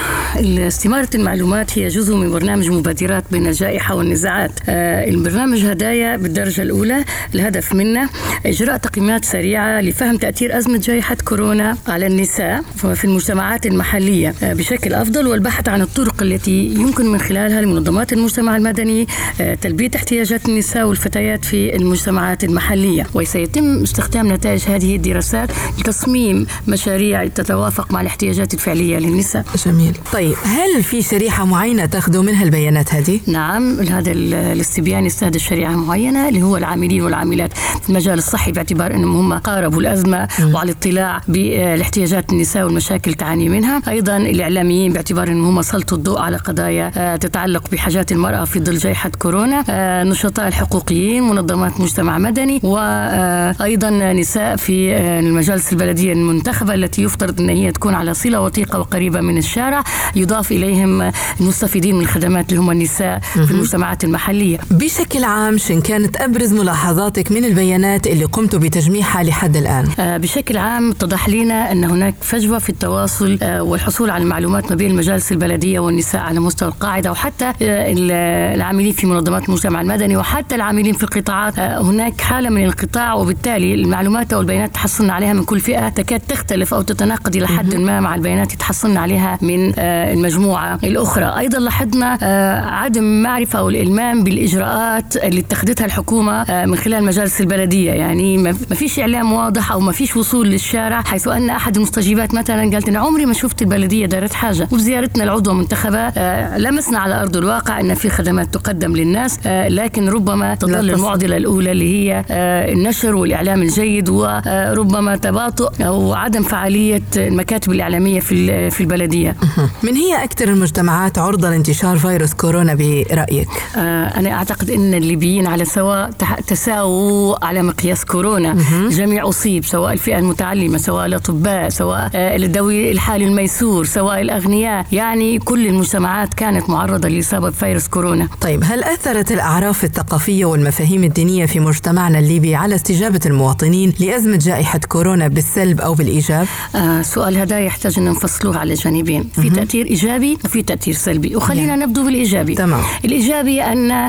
استمارة 0.68 1.08
المعلومات 1.14 1.78
هي 1.78 1.88
جزء 1.88 2.16
من 2.16 2.30
برنامج 2.30 2.70
مبادرات 2.70 3.24
بين 3.32 3.46
الجائحة 3.46 3.94
والنزاعات. 3.94 4.50
آه، 4.68 5.08
البرنامج 5.08 5.64
هدايا 5.64 6.16
بالدرجة 6.16 6.62
الأولى. 6.62 7.04
الهدف 7.34 7.74
منه 7.74 8.08
إجراء 8.46 8.76
تقييمات 8.76 9.24
سريعة 9.24 9.80
لفهم 9.80 10.16
تأثير 10.16 10.58
أزمة 10.58 10.78
جائحة 10.78 11.16
كورونا 11.24 11.76
على 11.88 12.06
النساء 12.06 12.62
في 12.94 13.04
المجتمعات 13.04 13.66
المحلية. 13.66 14.34
آه، 14.42 14.52
بشكل 14.52 14.94
أفضل 14.94 15.26
والبحث 15.26 15.68
عن 15.68 15.82
الطرق 15.82 16.22
التي 16.22 16.66
يمكن 16.66 17.06
من 17.12 17.18
خلالها 17.20 17.60
لمنظمات 17.60 18.12
المجتمع 18.12 18.56
المدني 18.56 19.06
آه، 19.40 19.54
تلبية 19.54 19.90
احتياجات 19.96 20.48
النساء 20.48 20.86
والفتيات 20.86 21.44
في 21.44 21.76
المجتمعات 21.76 22.44
المحلية. 22.44 23.06
وسيتم 23.14 23.82
استخدام 23.82 24.32
نتائج 24.32 24.62
هذه 24.68 24.96
الدراسات 24.96 25.50
لتصميم 25.78 26.46
مشاريع 26.68 27.26
تتوافق 27.26 27.92
مع 27.92 28.00
الاحتياجات 28.00 28.27
الفعلية 28.32 28.98
للنساء. 28.98 29.44
جميل. 29.66 29.96
طيب 30.12 30.34
هل 30.44 30.82
في 30.82 31.02
شريحة 31.02 31.44
معينة 31.44 31.86
تاخذوا 31.86 32.22
منها 32.22 32.44
البيانات 32.44 32.94
هذه؟ 32.94 33.20
نعم 33.26 33.80
هذا 33.80 34.12
ال- 34.12 34.34
الاستبيان 34.34 35.06
يستهدف 35.06 35.40
شريعة 35.40 35.70
معينة 35.76 36.28
اللي 36.28 36.42
هو 36.42 36.56
العاملين 36.56 37.02
والعاملات. 37.02 37.52
في 37.82 37.88
المجال 37.90 38.18
الصحي 38.18 38.52
باعتبار 38.52 38.94
أنهم 38.94 39.16
هم 39.32 39.38
قاربوا 39.38 39.80
الأزمة 39.80 40.28
وعلى 40.54 40.72
اطلاع 40.72 41.20
بالاحتياجات 41.28 42.32
النساء 42.32 42.64
والمشاكل 42.64 43.14
تعاني 43.14 43.48
منها. 43.48 43.82
أيضا 43.88 44.16
الإعلاميين 44.16 44.92
باعتبار 44.92 45.28
أنهم 45.28 45.44
هم 45.46 45.62
سلطوا 45.62 45.98
الضوء 45.98 46.18
على 46.20 46.36
قضايا 46.36 46.92
آه، 46.96 47.16
تتعلق 47.16 47.70
بحاجات 47.72 48.12
المرأة 48.12 48.44
في 48.44 48.60
ظل 48.60 48.78
جائحة 48.78 49.10
كورونا 49.18 49.64
آه، 49.70 50.04
نشطاء 50.04 50.48
الحقوقيين 50.48 51.22
منظمات 51.22 51.80
مجتمع 51.80 52.18
مدني 52.18 52.60
وأيضا 52.62 53.90
نساء 54.12 54.56
في 54.56 54.94
آه، 54.94 55.20
المجالس 55.20 55.72
البلدية 55.72 56.12
المنتخبة 56.12 56.74
التي 56.74 57.02
يفترض 57.02 57.40
أن 57.40 57.48
هي 57.48 57.72
تكون 57.72 57.94
على 57.94 58.14
صلة 58.18 58.40
وثيقة 58.40 58.78
وقريبة 58.78 59.20
من 59.20 59.38
الشارع. 59.38 59.84
يضاف 60.16 60.52
إليهم 60.52 61.12
المستفيدين 61.40 61.94
من 61.94 62.00
الخدمات 62.00 62.48
اللي 62.50 62.60
هم 62.60 62.70
النساء 62.70 63.18
في 63.20 63.50
المجتمعات 63.50 64.04
المحلية. 64.04 64.58
بشكل 64.70 65.24
عام 65.24 65.58
شن 65.58 65.80
كانت 65.80 66.16
أبرز 66.16 66.52
ملاحظاتك 66.52 67.32
من 67.32 67.44
البيانات 67.44 68.06
اللي 68.06 68.24
قمتوا 68.24 68.58
بتجميعها 68.60 69.22
لحد 69.22 69.56
الآن؟ 69.56 69.88
آه، 70.00 70.16
بشكل 70.16 70.56
عام 70.56 70.90
اتضح 70.90 71.28
لنا 71.28 71.72
أن 71.72 71.84
هناك 71.84 72.14
فجوة 72.20 72.58
في 72.58 72.68
التواصل 72.70 73.38
آه، 73.42 73.62
والحصول 73.62 74.10
على 74.10 74.22
المعلومات 74.22 74.70
ما 74.70 74.76
بين 74.76 74.90
المجالس 74.90 75.32
البلدية 75.32 75.80
والنساء 75.80 76.20
على 76.20 76.40
مستوى 76.40 76.68
القاعدة 76.68 77.10
وحتى 77.10 77.44
آه، 77.44 77.52
ال- 77.62 78.10
العاملين 78.56 78.92
في 78.92 79.06
منظمات 79.06 79.48
المجتمع 79.48 79.80
المدني 79.80 80.16
وحتى 80.16 80.54
العاملين 80.54 80.94
في 80.94 81.02
القطاعات. 81.02 81.58
هناك 81.58 82.20
حالة 82.20 82.50
من 82.50 82.56
الانقطاع 82.56 83.14
وبالتالي 83.14 83.74
المعلومات 83.74 84.32
أو 84.32 84.40
البيانات 84.40 84.74
تحصلنا 84.74 85.12
عليها 85.12 85.32
من 85.32 85.44
كل 85.44 85.60
فئة 85.60 85.88
تكاد 85.88 86.20
تختلف 86.20 86.74
أو 86.74 86.82
تتناقض 86.82 87.36
إلى 87.36 87.48
حد 87.48 87.74
ما 87.74 88.00
مع 88.08 88.14
البيانات 88.14 88.52
تحصلنا 88.52 89.00
عليها 89.00 89.38
من 89.42 89.72
آه، 89.78 90.12
المجموعة 90.12 90.78
الأخرى. 90.84 91.24
أيضا 91.38 91.58
لاحظنا 91.58 92.18
آه، 92.22 92.60
عدم 92.60 93.22
معرفة 93.22 93.58
أو 93.58 93.68
الإلمام 93.68 94.24
بالإجراءات 94.24 95.16
اللي 95.16 95.40
اتخذتها 95.40 95.84
الحكومة 95.84 96.42
آه، 96.42 96.66
من 96.66 96.76
خلال 96.76 97.04
مجالس 97.04 97.40
البلدية. 97.40 97.92
يعني 97.92 98.38
ما 98.38 98.52
فيش 98.52 99.00
إعلام 99.00 99.32
واضح 99.32 99.72
أو 99.72 99.80
ما 99.80 99.92
فيش 99.92 100.16
وصول 100.16 100.48
للشارع 100.48 101.02
حيث 101.02 101.28
أن 101.28 101.50
أحد 101.50 101.76
المستجيبات 101.76 102.34
مثلا 102.34 102.70
قالت 102.72 102.88
أنا 102.88 102.98
عمري 102.98 103.26
ما 103.26 103.32
شفت 103.32 103.62
البلدية 103.62 104.06
دارت 104.06 104.32
حاجة. 104.32 104.68
وفي 104.72 104.82
زيارتنا 104.82 105.24
العضوة 105.24 105.54
منتخبة 105.54 106.08
لمسنا 106.56 106.98
على 106.98 107.20
أرض 107.20 107.36
الواقع 107.36 107.80
أن 107.80 107.94
في 107.94 108.08
خدمات 108.08 108.54
تقدم 108.54 108.96
للناس 108.96 109.46
لكن 109.46 110.08
ربما 110.08 110.54
تظل. 110.54 110.90
المعضلة 110.90 111.36
الأولى 111.36 111.72
اللي 111.72 111.94
هي 111.94 112.24
النشر 112.72 113.14
والإعلام 113.14 113.62
الجيد 113.62 114.08
وربما 114.08 115.16
تباطؤ 115.16 115.82
أو 115.82 116.14
عدم 116.14 116.42
فعالية 116.42 117.02
المكاتب 117.16 117.58
المكاتب 117.58 117.72
الإعلامية 117.98 118.20
في 118.20 118.70
في 118.70 118.80
البلدية. 118.80 119.36
من 119.82 119.94
هي 119.94 120.24
أكثر 120.24 120.48
المجتمعات 120.48 121.18
عرضة 121.18 121.50
لانتشار 121.50 121.98
فيروس 121.98 122.34
كورونا 122.34 122.74
برأيك؟ 122.74 123.48
آه 123.76 124.04
أنا 124.04 124.32
أعتقد 124.32 124.70
إن 124.70 124.94
الليبيين 124.94 125.46
على 125.46 125.64
سواء 125.64 126.10
تساووا 126.46 127.44
على 127.46 127.62
مقياس 127.62 128.04
كورونا. 128.04 128.56
الجميع 128.72 129.28
أصيب 129.28 129.64
سواء 129.64 129.92
الفئة 129.92 130.18
المتعلمة 130.18 130.78
سواء 130.78 131.06
الأطباء 131.06 131.68
سواء 131.68 132.10
آه 132.14 132.36
الذوي 132.36 132.92
الحال 132.92 133.22
الميسور 133.22 133.84
سواء 133.84 134.20
الأغنياء. 134.20 134.86
يعني 134.92 135.38
كل 135.38 135.66
المجتمعات 135.66 136.34
كانت 136.34 136.70
معرضة 136.70 137.08
لاصابه 137.08 137.48
بفيروس 137.48 137.88
كورونا. 137.88 138.28
طيب 138.40 138.64
هل 138.64 138.84
أثرت 138.84 139.32
الأعراف 139.32 139.84
الثقافية 139.84 140.44
والمفاهيم 140.44 141.04
الدينية 141.04 141.46
في 141.46 141.60
مجتمعنا 141.60 142.18
الليبي 142.18 142.54
على 142.54 142.74
استجابة 142.74 143.20
المواطنين 143.26 143.92
لأزمة 144.00 144.36
جائحة 144.36 144.78
كورونا 144.78 145.28
بالسلب 145.28 145.80
أو 145.80 145.94
بالإيجاب؟ 145.94 146.46
آه 146.74 147.02
سؤال 147.02 147.36
هذا 147.36 147.60
يحتاج 147.60 147.87
أن 147.98 148.04
نفصلوه 148.04 148.58
على 148.58 148.74
جانبين. 148.74 149.24
في 149.34 149.50
تأثير 149.50 149.86
إيجابي 149.86 150.38
وفي 150.44 150.62
تأثير 150.62 150.94
سلبي. 150.94 151.36
وخلينا 151.36 151.76
نبدو 151.76 152.04
بالإيجابي. 152.04 152.54
تمام. 152.54 152.80
الإيجابي 153.04 153.62
أن 153.62 153.90
آه 153.90 154.08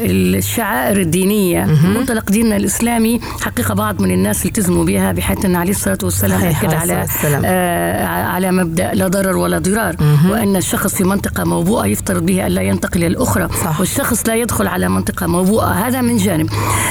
الشعائر 0.00 1.00
الدينية 1.00 1.64
منطلق 1.64 2.30
ديننا 2.30 2.56
الإسلامي 2.56 3.20
حقيقة 3.40 3.74
بعض 3.74 4.02
من 4.02 4.10
الناس 4.10 4.46
التزموا 4.46 4.84
بها 4.84 5.12
بحيث 5.12 5.44
أن 5.44 5.56
عليه 5.56 5.70
الصلاة 5.70 5.98
والسلام 6.02 6.42
اكد 6.42 6.74
على 6.74 7.06
آه 7.44 8.06
على 8.06 8.52
مبدأ 8.52 8.94
لا 8.94 9.08
ضرر 9.08 9.36
ولا 9.36 9.58
ضرار. 9.58 9.96
وأن 10.30 10.56
الشخص 10.56 10.94
في 10.94 11.04
منطقة 11.04 11.44
موبوءة 11.44 11.86
يفترض 11.86 12.26
به 12.26 12.46
الا 12.46 12.62
ينتقل 12.62 13.00
إلى 13.00 13.06
الأخرى. 13.06 13.48
صح. 13.64 13.80
والشخص 13.80 14.28
لا 14.28 14.34
يدخل 14.34 14.66
على 14.66 14.88
منطقة 14.88 15.26
موبوءة. 15.26 15.66
هذا 15.66 16.00
من 16.00 16.16
جانب. 16.16 16.50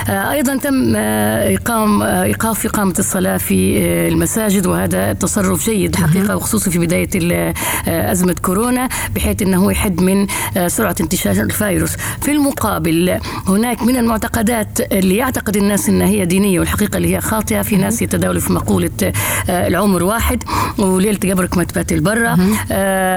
آه 0.09 0.31
أيضا 0.31 0.57
تم 0.57 0.93
آه 0.95 1.55
إقام 1.55 2.01
آه 2.01 2.23
إيقاف 2.23 2.65
إقامة 2.65 2.93
الصلاة 2.99 3.37
في 3.37 3.79
المساجد 4.07 4.65
وهذا 4.65 5.13
تصرف 5.13 5.65
جيد. 5.65 5.95
حقيقه 6.07 6.35
وخصوصا 6.35 6.71
في 6.71 6.79
بداية 6.79 7.09
آه، 7.15 8.11
أزمة 8.11 8.35
كورونا 8.41 8.89
بحيث 9.15 9.41
إنه 9.41 9.71
يحد 9.71 10.01
من 10.01 10.27
آه، 10.57 10.67
سرعة 10.67 10.95
انتشار 11.01 11.33
الفيروس. 11.35 11.95
في 12.21 12.31
المقابل 12.31 13.19
هناك 13.47 13.83
من 13.83 13.97
المعتقدات 13.97 14.79
اللي 14.93 15.15
يعتقد 15.15 15.57
الناس 15.57 15.89
انها 15.89 16.07
هي 16.07 16.25
دينية 16.25 16.59
والحقيقة 16.59 16.97
اللي 16.97 17.15
هي 17.15 17.21
خاطئة 17.21 17.61
في 17.61 17.75
ناس 17.75 18.01
يتداولوا 18.01 18.41
في 18.41 18.53
مقولة 18.53 19.13
العمر 19.49 20.03
واحد 20.03 20.43
وليلة 20.77 21.19
قبرك 21.31 21.57
ما 21.57 21.63
تبات 21.63 21.91
البرة 21.91 22.37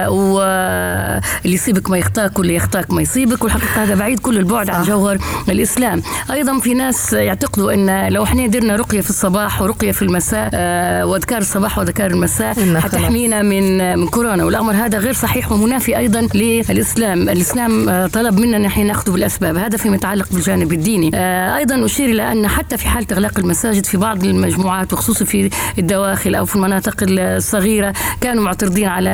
واللي 0.09 1.21
يصيبك 1.45 1.89
ما 1.89 1.97
يخطاك 1.97 2.39
واللي 2.39 2.55
يخطاك 2.55 2.91
ما 2.91 3.01
يصيبك 3.01 3.43
والحقيقة 3.43 3.83
هذا 3.83 3.95
بعيد 3.95 4.19
كل 4.19 4.37
البعد 4.37 4.69
عن 4.69 4.83
جوهر 4.83 5.17
الإسلام. 5.49 6.01
أيضا 6.31 6.59
في 6.59 6.73
ناس 6.73 7.13
يعتقدوا 7.13 7.73
إن 7.73 8.07
لو 8.13 8.23
إحنا 8.23 8.47
درنا 8.47 8.75
رقية 8.75 9.01
في 9.01 9.09
الصباح 9.09 9.61
ورقية 9.61 9.91
في 9.91 10.01
المساء 10.01 10.49
آه، 10.53 11.05
وأذكار 11.05 11.37
الصباح 11.37 11.77
وأذكار 11.77 12.11
المساء 12.11 12.59
حتحمينا 12.79 13.41
من 13.41 13.97
من 13.99 14.07
كورونا 14.07 14.45
والأمر 14.45 14.73
هذا 14.73 14.97
غير 14.97 15.13
صحيح 15.13 15.51
ومنافي 15.51 15.97
أيضا 15.97 16.27
للإسلام. 16.33 17.29
الإسلام 17.29 17.89
آه، 17.89 18.07
طلب 18.07 18.39
منا 18.39 18.57
نحن 18.57 18.87
نأخذ 18.87 19.11
بالأسباب. 19.11 19.57
هذا 19.57 19.77
فيما 19.77 19.95
يتعلق 19.95 20.27
بالجانب 20.31 20.73
الديني. 20.73 21.11
آه، 21.15 21.57
أيضا 21.57 21.85
أشير 21.85 22.09
إلى 22.09 22.31
أن 22.31 22.47
حتى 22.47 22.77
في 22.77 22.87
حالة 22.87 23.07
إغلاق 23.11 23.39
المساجد 23.39 23.85
في 23.85 23.97
بعض 23.97 24.23
المجموعات 24.23 24.93
وخصوصا 24.93 25.25
في 25.25 25.49
الدواخل 25.77 26.35
أو 26.35 26.45
في 26.45 26.55
المناطق 26.55 26.95
الصغيرة 27.09 27.93
كانوا 28.21 28.43
معترضين 28.43 28.87
على 28.87 29.09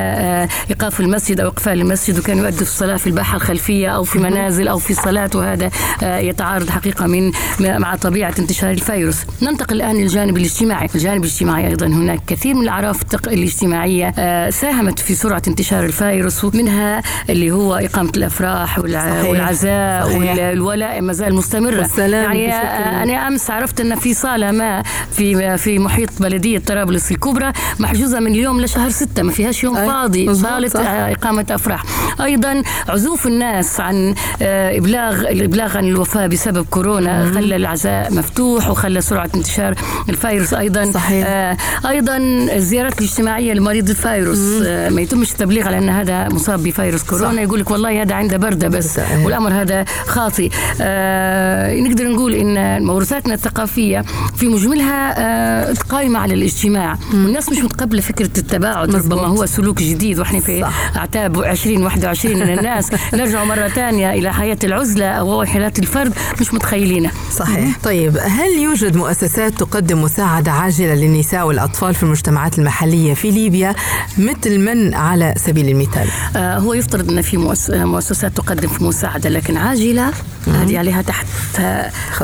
إيقاف 0.70 0.99
المسجد 0.99 1.39
أو 1.39 1.47
إقفال 1.47 1.82
المسجد 1.82 2.20
وكانوا 2.20 2.43
يؤدوا 2.43 2.61
الصلاة 2.61 2.95
في 2.97 3.07
الباحة 3.07 3.36
الخلفية 3.36 3.89
أو 3.89 4.03
في 4.03 4.20
منازل 4.20 4.68
أو 4.68 4.78
في 4.78 4.93
صلاه 4.93 5.30
وهذا 5.36 5.70
يتعارض 6.03 6.70
حقيقة 6.70 7.07
من 7.07 7.32
مع 7.59 7.95
طبيعة 7.95 8.34
انتشار 8.39 8.72
الفيروس. 8.72 9.18
ننتقل 9.41 9.76
الآن 9.76 9.95
للجانب 9.95 10.38
الاجتماعي. 10.38 10.88
الجانب 10.95 11.24
الاجتماعي 11.24 11.68
أيضا 11.68 11.86
هناك 11.86 12.20
كثير 12.28 12.53
من 12.53 12.61
الأعراف 12.61 13.01
الاجتماعيه 13.28 13.44
آه، 14.17 14.49
ساهمت 14.49 14.99
في 14.99 15.15
سرعة 15.15 15.41
انتشار 15.47 15.83
الفيروس 15.85 16.43
ومنها 16.43 17.01
اللي 17.29 17.51
هو 17.51 17.75
إقامة 17.75 18.11
الأفراح 18.17 18.79
والعزاء 19.29 20.07
والولاء 20.49 21.01
ما 21.01 21.13
زال 21.13 21.35
مستمرة. 21.35 21.81
يعني 22.15 22.53
آه، 22.53 23.03
أنا 23.03 23.27
أمس 23.27 23.49
عرفت 23.51 23.81
أن 23.81 23.95
في 23.95 24.13
صالة 24.13 24.51
ما 24.51 24.83
في 25.11 25.57
في 25.57 25.79
محيط 25.79 26.09
بلدية 26.19 26.59
طرابلس 26.59 27.11
الكبرى 27.11 27.51
محجوزة 27.79 28.19
من 28.19 28.31
اليوم 28.31 28.61
لشهر 28.61 28.89
ستة 28.89 29.23
ما 29.23 29.31
فيهاش 29.31 29.63
يوم 29.63 29.75
فاضي 29.75 30.25
صاله 30.33 30.71
آه، 30.79 31.11
إقامة 31.11 31.45
أفراح. 31.51 31.83
أيضا 32.21 32.63
عزوف 32.89 33.27
الناس 33.27 33.79
عن 33.79 34.15
ابلاغ 34.41 35.21
الإبلاغ 35.21 35.77
عن 35.77 35.85
الوفاة 35.85 36.27
بسبب 36.27 36.65
كورونا 36.69 37.31
خلى 37.35 37.55
العزاء 37.55 38.13
مفتوح 38.13 38.69
وخلى 38.69 39.01
سرعة 39.01 39.29
انتشار 39.35 39.75
الفيروس 40.09 40.53
أيضا. 40.53 40.91
صحيح. 40.91 41.27
أيضا 41.89 42.17
الزيارات 42.55 43.01
الاجتماعيه 43.36 43.53
لمريض 43.53 43.89
الفيروس 43.89 44.61
آه 44.65 44.89
ما 44.89 45.01
يتمش 45.01 45.31
التبليغ 45.31 45.67
على 45.67 45.77
أن 45.77 45.89
هذا 45.89 46.29
مصاب 46.29 46.63
بفيروس 46.63 47.03
كورونا. 47.03 47.41
يقول 47.41 47.59
لك 47.59 47.71
والله 47.71 48.01
هذا 48.01 48.15
عنده 48.15 48.38
بردة 48.38 48.67
بس. 48.67 48.99
إيه. 48.99 49.25
والأمر 49.25 49.53
هذا 49.61 49.86
خاطئ. 50.07 50.49
آه 50.81 51.75
نقدر 51.79 52.07
نقول 52.07 52.33
إن 52.33 52.83
موروثاتنا 52.83 53.33
الثقافية 53.33 54.03
في 54.36 54.47
مجملها 54.47 55.15
آه 55.17 55.73
قائمة 55.89 56.19
على 56.19 56.33
الاجتماع. 56.33 56.97
والناس 57.13 57.49
مش 57.49 57.57
متقبلة 57.57 58.01
فكرة 58.01 58.29
التباعد 58.38 58.95
ربما 58.95 59.27
هو 59.27 59.45
سلوك 59.45 59.77
جديد 59.77 60.19
وإحنا 60.19 60.39
في 60.39 60.65
أعتاب 60.95 61.39
2021 61.39 62.36
من 62.36 62.59
الناس. 62.59 62.91
نرجع 63.13 63.43
مرة 63.43 63.67
ثانية 63.67 64.13
إلى 64.13 64.33
حياة 64.33 64.57
العزلة 64.63 65.05
أو 65.05 65.45
حياه 65.45 65.73
الفرد 65.79 66.13
مش 66.41 66.53
متخيلينها. 66.53 67.11
صحيح. 67.31 67.77
طيب 67.83 68.17
هل 68.17 68.51
يوجد 68.63 68.95
مؤسسات 68.95 69.53
تقدم 69.53 70.01
مساعدة 70.01 70.51
عاجلة 70.51 70.93
للنساء 70.93 71.47
والأطفال 71.47 71.93
في 71.95 72.03
المجتمعات 72.03 72.59
المحلية 72.59 73.13
في 73.13 73.24
ليبيا 73.32 73.76
مثل 74.17 74.59
من 74.59 74.93
على 74.93 75.34
سبيل 75.38 75.69
المثال؟ 75.69 76.07
آه 76.36 76.57
هو 76.57 76.73
يفترض 76.73 77.11
إن 77.11 77.21
في 77.21 77.38
مؤسسات 77.73 78.38
تقدم 78.38 78.67
في 78.67 78.84
مساعدة 78.84 79.30
لكن 79.30 79.57
عاجلة 79.57 80.11
هذه 80.47 80.78
عليها 80.78 81.01
تحت 81.01 81.26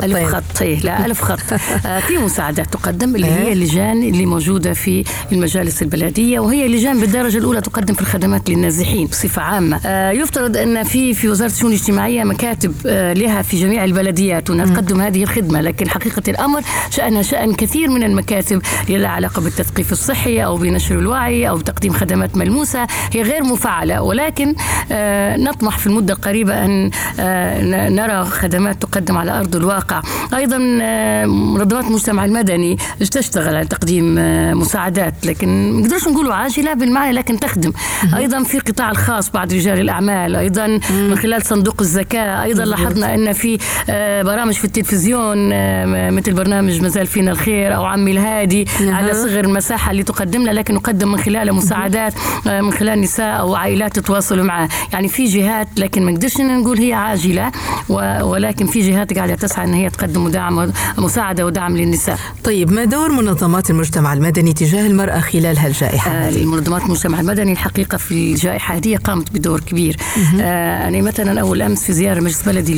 ألف 0.02 0.34
خط. 0.34 0.62
إيه، 0.62 0.80
لا 0.80 1.06
ألف 1.06 1.22
خط. 1.22 1.38
آه 1.86 2.00
في 2.00 2.18
مساعدات 2.18 2.72
تقدم 2.72 3.16
اللي 3.16 3.26
هي 3.26 3.46
إيه. 3.46 3.52
اللجان 3.52 4.02
اللي 4.02 4.26
موجودة 4.26 4.72
في 4.72 5.04
المجالس 5.32 5.82
البلدية 5.82 6.40
وهي 6.40 6.68
لجان 6.68 7.00
بالدرجة 7.00 7.38
الأولى 7.38 7.60
تقدم 7.60 7.94
في 7.94 8.00
الخدمات 8.00 8.50
للنازحين 8.50 9.06
بصفة 9.06 9.42
عامة. 9.42 9.80
آه 9.86 10.10
يفترض 10.10 10.56
أن 10.56 10.84
في 10.84 11.14
في 11.14 11.28
وزارة 11.28 11.50
الشؤون 11.50 11.72
الاجتماعية 11.72 12.24
مكاتب 12.24 12.74
آه 12.86 13.12
لها 13.12 13.42
في 13.42 13.60
جميع 13.60 13.84
البلديات 13.84 14.50
وأنها 14.50 14.66
تقدم 14.66 15.00
هذه 15.00 15.22
الخدمة 15.22 15.60
لكن 15.60 15.88
حقيقة 15.88 16.22
الأمر 16.28 16.62
شأنها 16.90 17.22
شأن 17.22 17.54
كثير 17.54 17.88
من 17.88 18.02
المكاتب 18.02 18.62
لها 18.88 19.08
علاقة 19.08 19.42
بالتثقيف 19.42 19.92
الصحي 19.92 20.44
أو 20.44 20.56
بنشر 20.56 20.91
الوعي 20.98 21.48
أو 21.48 21.56
بتقديم 21.56 21.92
خدمات 21.92 22.36
ملموسة 22.36 22.86
هي 23.12 23.22
غير 23.22 23.44
مفعلة 23.44 24.02
ولكن 24.02 24.54
آه 24.92 25.36
نطمح 25.36 25.78
في 25.78 25.86
المدة 25.86 26.14
القريبة 26.14 26.64
أن 26.64 26.90
آه 27.20 27.88
نرى 27.88 28.24
خدمات 28.24 28.82
تقدم 28.82 29.16
على 29.16 29.38
أرض 29.38 29.56
الواقع. 29.56 30.02
أيضا 30.34 30.78
آه، 30.82 31.26
منظمات 31.26 31.84
المجتمع 31.84 32.24
المدني 32.24 32.76
تشتغل 33.10 33.56
على 33.56 33.66
تقديم 33.66 34.14
مساعدات 34.58 35.26
لكن 35.26 35.72
ما 35.72 35.80
نقدرش 35.80 36.08
نقولوا 36.08 36.34
عاجلة 36.34 36.74
بالمعنى 36.74 37.12
لكن 37.12 37.40
تخدم. 37.40 37.72
أيضا 38.16 38.42
في 38.42 38.54
القطاع 38.54 38.90
الخاص 38.90 39.30
بعض 39.30 39.52
رجال 39.52 39.80
الأعمال 39.80 40.36
أيضا 40.36 40.66
من 40.90 41.16
خلال 41.16 41.42
صندوق 41.46 41.80
الزكاة 41.80 42.42
أيضا 42.42 42.64
لاحظنا 42.64 43.14
أن 43.14 43.32
في 43.32 43.58
برامج 44.24 44.52
في 44.54 44.64
التلفزيون 44.64 45.48
مثل 46.14 46.32
برنامج 46.32 46.80
مازال 46.82 47.06
فينا 47.06 47.30
الخير 47.30 47.76
أو 47.76 47.84
عمي 47.84 48.10
الهادي 48.12 48.66
على 48.80 49.14
صغر 49.14 49.40
المساحة 49.40 49.90
اللي 49.90 50.02
تقدم 50.02 50.42
لنا 50.42 50.50
لكن 50.50 50.76
نقدم 50.82 51.12
من 51.12 51.18
خلالها 51.18 51.54
مساعدات 51.54 52.14
من 52.46 52.72
خلال 52.72 53.00
نساء 53.00 53.40
أو 53.40 53.54
عائلات 53.54 53.96
تتواصلوا 53.98 54.44
معها 54.44 54.68
يعني 54.92 55.08
في 55.08 55.24
جهات 55.24 55.68
لكن 55.76 56.02
ما 56.04 56.10
نقدرش 56.12 56.40
نقول 56.40 56.78
هي 56.78 56.92
عاجلة 56.92 57.52
ولكن 58.22 58.66
في 58.66 58.80
جهات 58.90 59.12
قاعدة 59.18 59.34
تسعى 59.34 59.64
إن 59.64 59.74
هي 59.74 59.90
تقدم 59.90 60.28
دعم 60.28 60.72
مساعدة 60.98 61.46
ودعم 61.46 61.76
للنساء. 61.76 62.18
طيب 62.44 62.72
ما 62.72 62.84
دور 62.84 63.12
منظمات 63.12 63.70
المجتمع 63.70 64.12
المدني 64.12 64.52
تجاه 64.52 64.86
المرأة 64.86 65.20
خلال 65.20 65.58
هالجائحة؟ 65.58 66.10
آه 66.10 66.28
المنظمات 66.28 66.82
المجتمع 66.82 67.20
المدني 67.20 67.52
الحقيقة 67.52 67.98
في 67.98 68.12
الجائحة 68.32 68.76
هذه 68.76 68.96
قامت 68.96 69.32
بدور 69.32 69.60
كبير. 69.60 69.96
آه 70.40 70.88
أنا 70.88 71.00
مثلا 71.02 71.40
أول 71.40 71.62
أمس 71.62 71.84
في 71.84 71.92
زيارة 71.92 72.20
مجلس 72.20 72.42
بلدي 72.42 72.74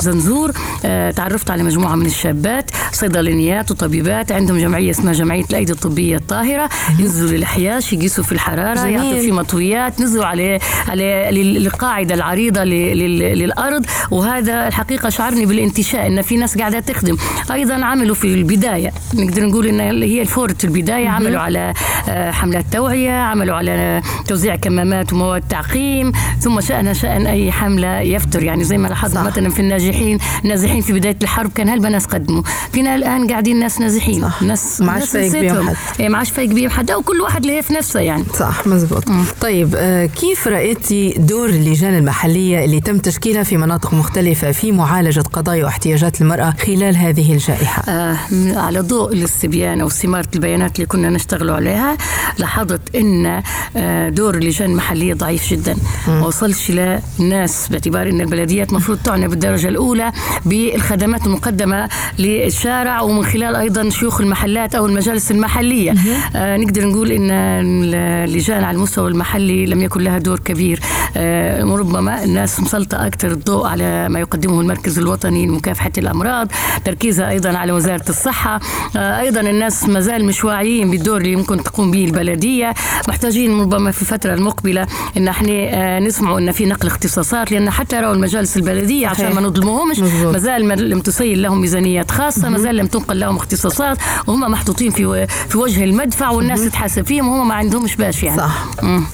لزنزور 0.00 0.52
آه 0.84 1.10
تعرفت 1.10 1.50
على 1.50 1.62
مجموعة 1.62 1.94
من 1.94 2.06
الشابات 2.06 2.70
صيدلانيات 2.92 3.70
وطبيبات 3.70 4.32
عندهم 4.32 4.58
جمعية 4.58 4.90
اسمها 4.90 5.12
جمعية 5.12 5.44
الأيدي 5.50 5.72
الطبية 5.72 6.16
الطاهرة 6.16 6.68
ينزلوا 6.98 7.30
للحياش 7.30 7.92
يقيسوا 7.92 8.24
في 8.24 8.32
الحرارة 8.32 8.86
يعطوا 8.86 9.20
في 9.20 9.32
مطويات 9.32 10.00
نزلوا 10.00 10.24
على 10.24 10.58
على 10.88 11.28
القاعده 11.30 12.14
العريضة 12.14 12.64
للأرض. 12.64 13.86
وهذا 14.10 14.68
الحقيقة 14.68 15.08
شعرني 15.08 15.46
بالانتشاء 15.46 16.06
إن 16.06 16.22
في 16.22 16.36
ناس 16.36 16.58
قاعدة 16.58 16.80
تخدم. 16.80 17.16
أيضا 17.52 17.84
عملوا 17.84 18.14
في 18.14 18.24
البداية 18.24 18.92
نقدر 19.14 19.46
نقول 19.46 19.66
إن 19.66 20.02
هي 20.02 20.22
الفورة 20.22 20.56
البداية. 20.64 21.08
عملوا 21.08 21.40
على 21.40 21.74
آه، 22.08 22.30
حملات 22.30 22.64
توعية 22.72 23.12
عملوا 23.12 23.56
على 23.56 24.02
توزيع 24.26 24.56
كمامات 24.56 25.12
ومواد 25.12 25.42
تعقيم. 25.48 26.12
ثم 26.40 26.60
شأن 26.60 26.94
شأن 26.94 27.26
أي 27.26 27.52
حملة 27.52 28.00
يفتر. 28.00 28.42
يعني 28.42 28.64
زي 28.64 28.78
ما 28.78 28.88
لاحظنا 28.88 29.22
مثلا 29.22 29.50
في 29.50 29.60
الناجحين 29.60 30.18
النازحين 30.44 30.80
في 30.80 30.92
بداية 30.92 31.16
الحرب 31.22 31.52
كان 31.52 31.68
هلبا 31.68 31.88
ناس 31.88 32.06
قدموا. 32.06 32.42
فينا 32.72 32.94
الآن 32.94 33.30
قاعدين 33.30 33.58
ناس 33.58 33.80
نازحين. 33.80 34.30
ناس 34.42 34.80
ما 34.80 34.92
عادش 34.92 35.10
فايق 35.10 35.32
بيهم 35.32 35.74
إيه 36.00 36.08
ما 36.08 36.18
عادش 36.18 36.30
فرق 36.30 36.44
كبير 36.44 36.68
حتى 36.76 36.94
وكل 36.94 37.20
واحد 37.20 37.46
له 37.46 37.60
في 37.60 37.72
نفسه 37.72 38.00
يعني. 38.00 38.24
صح 38.38 38.66
مزبوط. 38.66 39.04
طيب 39.40 39.74
آه، 39.76 40.06
كيف 40.06 40.48
رأيتي 40.48 41.14
دور 41.18 41.48
اللجان 41.48 41.94
المحلية 41.98 42.64
اللي 42.64 42.80
تم 42.80 42.98
تشكيلها 42.98 43.42
في 43.42 43.56
مناطق 43.56 43.94
مختلفة 43.94 44.52
في 44.52 44.72
معالجة 44.72 45.20
قضايا 45.20 45.64
واحتياجات 45.64 46.20
المرأة 46.20 46.54
خلال 46.66 46.96
هذه 46.96 47.32
الجائحة؟ 47.32 47.82
آه 47.88 48.16
على 48.56 48.80
ضوء 48.80 49.12
الاستبيان 49.12 49.80
أو 49.80 49.86
استمارة 49.86 50.28
البيانات 50.34 50.76
اللي 50.76 50.86
كنا 50.86 51.10
نشتغل 51.10 51.50
عليها 51.50 51.96
لاحظت 52.38 52.80
إن 52.96 53.42
آه 53.76 54.08
دور 54.08 54.34
اللجان 54.34 54.70
المحلية 54.70 55.14
ضعيف 55.14 55.50
جدا. 55.50 55.76
ما 56.08 56.26
وصلش 56.26 56.70
للناس 56.70 57.68
باعتبار 57.68 58.08
إن 58.08 58.20
البلديات 58.20 58.70
المفروض 58.70 58.98
تعنى 58.98 59.28
بالدرجة 59.28 59.68
الأولى 59.68 60.12
بالخدمات 60.44 61.26
المقدمة 61.26 61.88
للشارع 62.18 63.00
ومن 63.00 63.24
خلال 63.24 63.56
أيضا 63.56 63.90
شيوخ 63.90 64.20
المحلات 64.20 64.74
أو 64.74 64.86
المجالس 64.86 65.30
المحلية. 65.30 65.94
آه 66.36 66.56
نقدر 66.64 66.86
نقول 66.88 67.12
إن 67.12 67.30
اللجان 67.30 68.64
على 68.64 68.76
المستوى 68.76 69.10
المحلي 69.10 69.66
لم 69.66 69.82
يكن 69.82 70.00
لها 70.00 70.18
دور 70.18 70.38
كبير. 70.38 70.80
آه 71.16 71.64
ربما 71.64 72.24
الناس 72.24 72.60
مسلطة 72.60 73.06
أكثر 73.06 73.30
الضوء 73.30 73.66
على 73.66 74.08
ما 74.08 74.20
يقدمه 74.20 74.60
المركز 74.60 74.98
الوطني 74.98 75.46
لمكافحة 75.46 75.92
الأمراض 75.98 76.48
تركيزها 76.84 77.30
أيضا 77.30 77.58
على 77.58 77.72
وزارة 77.72 78.04
الصحة. 78.08 78.60
آه 78.96 79.20
أيضا 79.20 79.40
الناس 79.40 79.84
ما 79.88 80.00
زال 80.00 80.24
مش 80.24 80.44
واعيين 80.44 80.90
بالدور 80.90 81.16
اللي 81.16 81.36
ممكن 81.36 81.62
تقوم 81.62 81.90
به 81.90 82.04
البلدية. 82.04 82.74
محتاجين 83.08 83.60
ربما 83.60 83.90
في 83.90 84.02
الفترة 84.02 84.34
المقبلة 84.34 84.86
إن 85.16 85.28
إحنا 85.28 85.52
آه 85.52 85.98
نسمعوا 86.00 86.38
إن 86.38 86.52
في 86.52 86.66
نقل 86.66 86.86
اختصاصات 86.88 87.52
لأن 87.52 87.70
حتى 87.70 88.00
لو 88.00 88.12
المجالس 88.12 88.56
البلدية 88.56 89.06
عشان 89.08 89.34
ما 89.34 89.40
نظلمهمش 89.40 89.98
ما 89.98 90.38
زال 90.38 90.90
لم 90.90 91.00
تسيل 91.00 91.42
لهم 91.42 91.60
ميزانيات 91.60 92.10
خاصة 92.10 92.48
ما 92.48 92.58
زال 92.58 92.76
لم 92.76 92.86
تنقل 92.86 93.20
لهم 93.20 93.36
اختصاصات. 93.36 93.98
وهم 94.26 94.40
محطوطين 94.40 94.90
في 94.90 95.26
في 95.48 95.58
وجه 95.58 95.84
المدفع 95.84 96.30
والناس 96.50 96.68
تتحاسب 96.70 97.06
فيهم 97.06 97.28
وهم 97.28 97.48
ما 97.48 97.54
عندهمش 97.54 97.96
باش 97.96 98.22
يعني. 98.22 98.38
صح. 98.38 98.64
مم. 98.82 99.04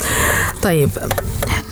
طيب. 0.62 0.90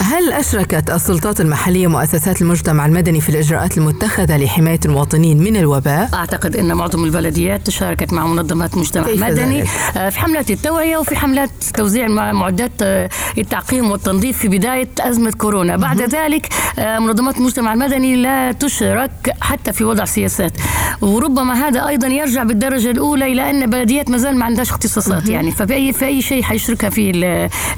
هل 0.09 0.33
أشركت 0.33 0.91
السلطات 0.91 1.41
المحلية 1.41 1.87
مؤسسات 1.87 2.43
المجتمع 2.43 2.87
المدني 2.87 3.21
في 3.21 3.29
الإجراءات 3.29 3.79
المتخذة 3.79 4.37
لحماية 4.37 4.81
المواطنين 4.85 5.43
من 5.43 5.57
الوباء؟ 5.57 6.09
أعتقد 6.15 6.57
أن 6.57 6.75
معظم 6.75 7.05
البلديات 7.05 7.67
تشاركت 7.67 8.13
مع 8.13 8.27
منظمات 8.27 8.75
المجتمع 8.75 9.09
المدني 9.09 9.61
ذلك؟ 9.61 9.69
آه، 9.97 10.09
في 10.09 10.19
حملات 10.19 10.51
التوعية 10.51 10.97
وفي 10.97 11.17
حملات 11.17 11.51
توزيع 11.75 12.09
معدات 12.09 12.73
آه، 12.83 13.09
التعقيم 13.39 13.91
والتنظيف 13.91 14.39
في 14.39 14.49
بداية 14.49 14.89
أزمة 15.01 15.31
كورونا. 15.31 15.77
بعد 15.77 16.03
ذلك 16.03 16.49
آه، 16.79 16.99
منظمات 16.99 17.37
المجتمع 17.37 17.73
المدني 17.73 18.17
لا 18.17 18.53
تشرك 18.53 19.35
حتى 19.41 19.73
في 19.73 19.85
وضع 19.85 20.05
سياسات. 20.05 20.53
وربما 21.01 21.69
هذا 21.69 21.89
أيضا 21.89 22.07
يرجع 22.07 22.43
بالدرجة 22.43 22.91
الأولى 22.91 23.33
إلى 23.33 23.51
أن 23.51 23.63
البلديات 23.63 24.11
ما 24.11 24.19
زال 24.19 24.37
ما 24.37 24.45
عندهاش 24.45 24.71
اختصاصات 24.71 25.29
يعني. 25.29 25.51
فبأي 25.51 25.93
في 25.93 26.07
أي 26.07 26.23
شيء 26.23 26.43
حيشركها 26.43 26.91
في 26.91 27.11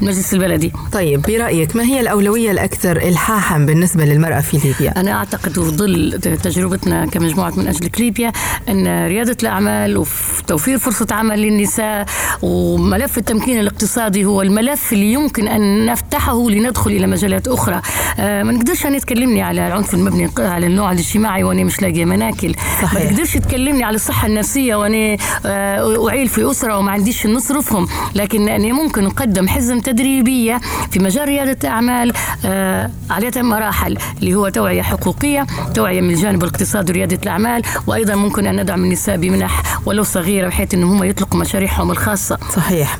المجلس 0.01 0.33
البلدي. 0.33 0.73
طيب 0.91 1.21
برأيك 1.21 1.75
ما 1.75 1.83
هي 1.83 1.99
الأولوية 1.99 2.20
الأولوية 2.21 2.51
الأكثر 2.51 2.97
إلحاحا 2.97 3.57
بالنسبة 3.57 4.05
للمرأة 4.05 4.39
في 4.39 4.57
ليبيا؟ 4.57 4.99
أنا 4.99 5.11
أعتقد 5.11 5.51
في 5.53 5.59
ظل 5.59 6.19
تجربتنا 6.43 7.05
كمجموعة 7.05 7.53
من 7.57 7.67
أجل 7.67 7.89
ليبيا 7.99 8.31
أن 8.69 9.07
ريادة 9.07 9.37
الأعمال 9.41 9.97
وتوفير 9.97 10.77
فرصة 10.77 11.07
عمل 11.11 11.41
للنساء 11.41 12.05
وملف 12.41 13.17
التمكين 13.17 13.59
الاقتصادي 13.59 14.25
هو 14.25 14.41
الملف 14.41 14.93
اللي 14.93 15.13
يمكن 15.13 15.47
أن 15.47 15.85
نفتحه 15.85 16.49
لندخل 16.49 16.91
إلى 16.91 17.07
مجالات 17.07 17.47
أخرى 17.47 17.81
آه، 18.19 18.43
ما 18.43 18.51
نقدرش 18.51 18.85
أن 18.85 18.99
تكلمني 18.99 19.41
على 19.41 19.67
العنف 19.67 19.93
المبني 19.93 20.29
على 20.37 20.67
النوع 20.67 20.91
الاجتماعي 20.91 21.43
وأنا 21.43 21.63
مش 21.63 21.81
لاقية 21.81 22.05
مناكل 22.05 22.55
صحيح. 22.81 22.93
ما 22.93 23.09
تقدرش 23.09 23.37
تكلمني 23.37 23.83
على 23.83 23.95
الصحة 23.95 24.27
النفسية 24.27 24.75
وأنا 24.75 25.17
آه، 25.45 26.09
أعيل 26.09 26.27
في 26.27 26.51
أسرة 26.51 26.77
وما 26.77 26.91
عنديش 26.91 27.27
نصرفهم 27.27 27.87
لكن 28.15 28.49
أنا 28.49 28.73
ممكن 28.73 29.05
أقدم 29.05 29.47
حزم 29.47 29.79
تدريبية 29.79 30.61
في 30.91 30.99
مجال 30.99 31.27
ريادة 31.27 31.57
الأعمال 31.63 32.10
آه 32.45 32.89
على 33.09 33.31
مراحل 33.37 33.97
اللي 34.19 34.35
هو 34.35 34.49
توعية 34.49 34.81
حقوقية 34.81 35.47
توعية 35.73 36.01
من 36.01 36.09
الجانب 36.09 36.43
الاقتصادي 36.43 36.91
وريادة 36.91 37.19
الأعمال 37.23 37.61
وأيضا 37.87 38.15
ممكن 38.15 38.47
أن 38.47 38.61
ندعم 38.61 38.83
النساء 38.83 39.17
بمنح 39.17 39.61
ولو 39.85 40.03
صغيرة 40.03 40.47
بحيث 40.47 40.73
أنهم 40.73 40.91
هم 40.91 41.03
يطلقوا 41.03 41.39
مشاريعهم 41.39 41.91
الخاصة. 41.91 42.37
صحيح. 42.55 42.99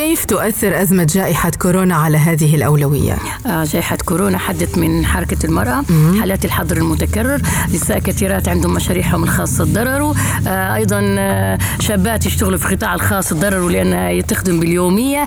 كيف 0.00 0.24
تؤثر 0.24 0.82
أزمة 0.82 1.04
جائحة 1.04 1.50
كورونا 1.50 1.94
على 1.94 2.18
هذه 2.18 2.54
الأولوية؟ 2.54 3.18
آه 3.46 3.64
جائحة 3.64 3.96
كورونا 3.96 4.38
حدت 4.38 4.78
من 4.78 5.06
حركة 5.06 5.46
المرأة 5.46 5.84
مم. 5.90 6.20
حالات 6.20 6.44
الحظر 6.44 6.76
المتكرر 6.76 7.40
نساء 7.74 7.98
كثيرات 7.98 8.48
عندهم 8.48 8.74
مشاريعهم 8.74 9.24
الخاصة 9.24 9.64
تضرروا 9.64 10.14
آه 10.46 10.74
أيضا 10.74 11.14
آه 11.18 11.58
شابات 11.80 12.26
يشتغلوا 12.26 12.58
في 12.58 12.72
القطاع 12.72 12.94
الخاص 12.94 13.28
تضرروا 13.28 13.70
لأنها 13.70 14.20
تخدم 14.20 14.60
باليومية. 14.60 15.26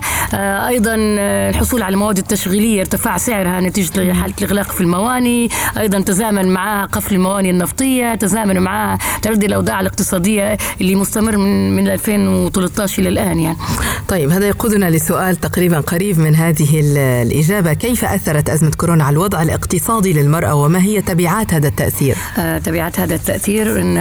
أيضا 0.68 0.94
الحصول 0.98 1.82
على 1.82 1.92
المواد 1.94 2.18
التشغيلية 2.18 2.80
ارتفاع 2.80 3.16
سعرها 3.16 3.60
نتيجة 3.60 4.12
حالة 4.12 4.34
الإغلاق 4.38 4.72
في 4.72 4.80
المواني. 4.80 5.48
أيضا 5.78 6.00
تزامن 6.00 6.48
معها 6.48 6.86
قفل 6.86 7.14
المواني 7.14 7.50
النفطية 7.50 8.14
تزامن 8.14 8.60
معها 8.60 8.98
تردي 9.22 9.46
الأوضاع 9.46 9.80
الاقتصادية 9.80 10.56
اللي 10.80 10.94
مستمر 10.94 11.36
من, 11.36 11.76
من 11.76 11.88
2013 11.88 13.02
إلى 13.02 13.08
الآن 13.08 13.38
يعني. 13.40 13.56
طيب 14.08 14.30
هذا 14.30 14.48
يقودنا 14.64 14.90
لسؤال 14.90 15.36
تقريبا 15.36 15.80
قريب 15.80 16.18
من 16.18 16.34
هذه 16.34 16.80
الإجابة. 16.96 17.72
كيف 17.72 18.04
أثرت 18.04 18.50
أزمة 18.50 18.70
كورونا 18.70 19.04
على 19.04 19.14
الوضع 19.14 19.42
الاقتصادي 19.42 20.12
للمرأة 20.12 20.54
وما 20.54 20.82
هي 20.82 21.02
تبعات 21.02 21.54
هذا 21.54 21.68
التأثير؟ 21.68 22.16
آه 22.38 22.58
تبعات 22.58 23.00
هذا 23.00 23.14
التأثير 23.14 23.80
إن 23.80 23.94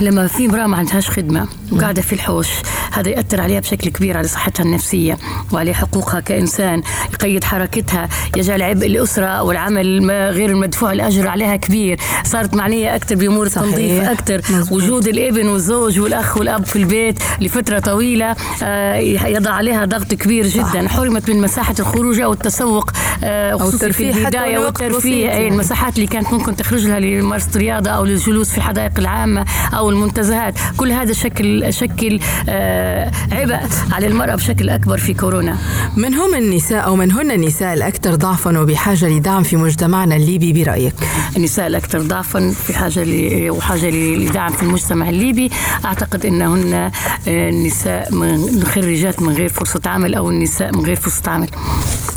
لما 0.00 0.26
في 0.26 0.46
امرأة 0.46 0.66
ما 0.66 0.76
عندهاش 0.76 1.10
خدمة 1.10 1.48
وقاعدة 1.72 2.02
في 2.02 2.12
الحوش 2.12 2.48
هذا 2.92 3.08
يأثر 3.08 3.40
عليها 3.40 3.60
بشكل 3.60 3.90
كبير 3.90 4.16
على 4.16 4.28
صحتها 4.28 4.64
النفسية 4.64 5.18
وعلى 5.52 5.74
حقوقها 5.74 6.20
كإنسان 6.20 6.82
يقيد 7.12 7.44
حركتها 7.44 8.08
يجعل 8.36 8.62
عبء 8.62 8.86
الأسرة 8.86 9.26
أو 9.26 9.50
العمل 9.50 10.10
غير 10.10 10.50
المدفوع 10.50 10.92
الأجر 10.92 11.28
عليها 11.28 11.56
كبير. 11.56 12.00
صارت 12.24 12.54
معنية 12.54 12.96
أكثر 12.96 13.14
بأمور 13.14 13.46
التنظيف 13.46 14.02
أكثر 14.02 14.40
وجود 14.70 15.08
الابن 15.08 15.48
والزوج 15.48 16.00
والأخ 16.00 16.36
والأب 16.36 16.66
في 16.66 16.76
البيت 16.76 17.18
لفترة 17.40 17.78
طويلة 17.78 18.36
آه، 18.62 18.96
يضع 18.96 19.50
عليها 19.50 19.75
ضغط 19.84 20.14
كبير 20.14 20.46
جدا 20.46 20.88
حرمت 20.88 21.30
من 21.30 21.40
مساحة 21.40 21.74
الخروج 21.80 22.20
أو 22.20 22.32
التسوق 22.32 22.90
آه، 23.24 23.68
الترفيه 23.68 24.12
في 24.12 24.18
البداية 24.18 24.58
والترفيه. 24.58 25.30
أي 25.30 25.48
المساحات 25.48 25.96
اللي 25.96 26.06
كانت 26.06 26.32
ممكن 26.32 26.56
تخرج 26.56 26.86
لها 26.86 27.00
لممارسة 27.00 27.48
الرياضة 27.56 27.90
أو 27.90 28.04
للجلوس 28.04 28.50
في 28.50 28.58
الحدائق 28.58 28.98
العامة 28.98 29.44
أو 29.74 29.90
المنتزهات. 29.90 30.54
كل 30.76 30.92
هذا 30.92 31.12
شكل 31.12 31.72
شكل 31.72 32.20
آه، 32.48 33.10
عبء 33.32 33.60
على 33.92 34.06
المرأة 34.06 34.34
بشكل 34.34 34.68
أكبر 34.68 34.98
في 34.98 35.14
كورونا. 35.14 35.56
من 35.96 36.14
هم 36.14 36.34
النساء 36.34 36.84
أو 36.84 36.96
من 36.96 37.12
هن 37.12 37.30
النساء 37.30 37.74
الأكثر 37.74 38.14
ضعفا 38.14 38.58
وبحاجة 38.58 39.08
لدعم 39.08 39.42
في 39.42 39.56
مجتمعنا 39.56 40.16
الليبي 40.16 40.52
برأيك؟ 40.52 40.94
النساء 41.36 41.66
الأكثر 41.66 42.00
ضعفا 42.02 42.54
في 42.66 42.74
حاجة 42.74 43.04
وحاجة 43.50 43.90
لدعم 43.90 44.52
في 44.52 44.62
المجتمع 44.62 45.08
الليبي. 45.08 45.50
أعتقد 45.84 46.26
أنهن 46.26 46.90
النساء 47.26 48.14
من 48.14 48.64
خريجات 48.64 49.22
من 49.22 49.32
غير 49.32 49.48
فرصة 49.48 49.65
عمل 49.86 50.14
أو 50.14 50.30
النساء 50.30 50.76
من 50.76 50.84
غير 50.84 50.96
فرصة 50.96 51.30
عمل. 51.30 51.48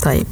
طيب. 0.03 0.27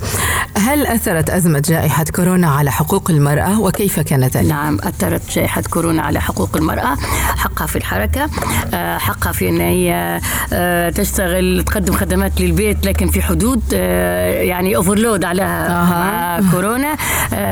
هل 0.58 0.88
أثرت 0.88 1.30
أزمة 1.30 1.60
جائحة 1.60 2.04
كورونا 2.04 2.48
على 2.48 2.72
حقوق 2.72 3.12
المرأة 3.12 3.60
وكيف 3.60 4.00
كان 4.00 4.24
ذلك؟ 4.24 4.46
نعم 4.46 4.78
أثرت 4.84 5.32
جائحة 5.32 5.62
كورونا 5.62 6.02
على 6.02 6.22
حقوق 6.22 6.58
المرأة. 6.58 6.96
حقها 7.38 7.68
في 7.68 7.76
الحركة 7.76 8.30
آه، 8.74 8.98
حقها 8.98 9.32
في 9.32 9.50
أن 9.50 9.62
هي 9.62 10.20
آه، 10.54 10.90
تشتغل 10.90 11.64
تقدم 11.64 11.94
خدمات 11.94 12.42
للبيت 12.42 12.86
لكن 12.86 13.08
في 13.08 13.22
حدود 13.22 13.62
آه، 13.74 14.32
يعني 14.42 14.76
اوفرلود 14.76 15.24
عليها 15.24 16.38
آه. 16.38 16.52
كورونا. 16.52 16.96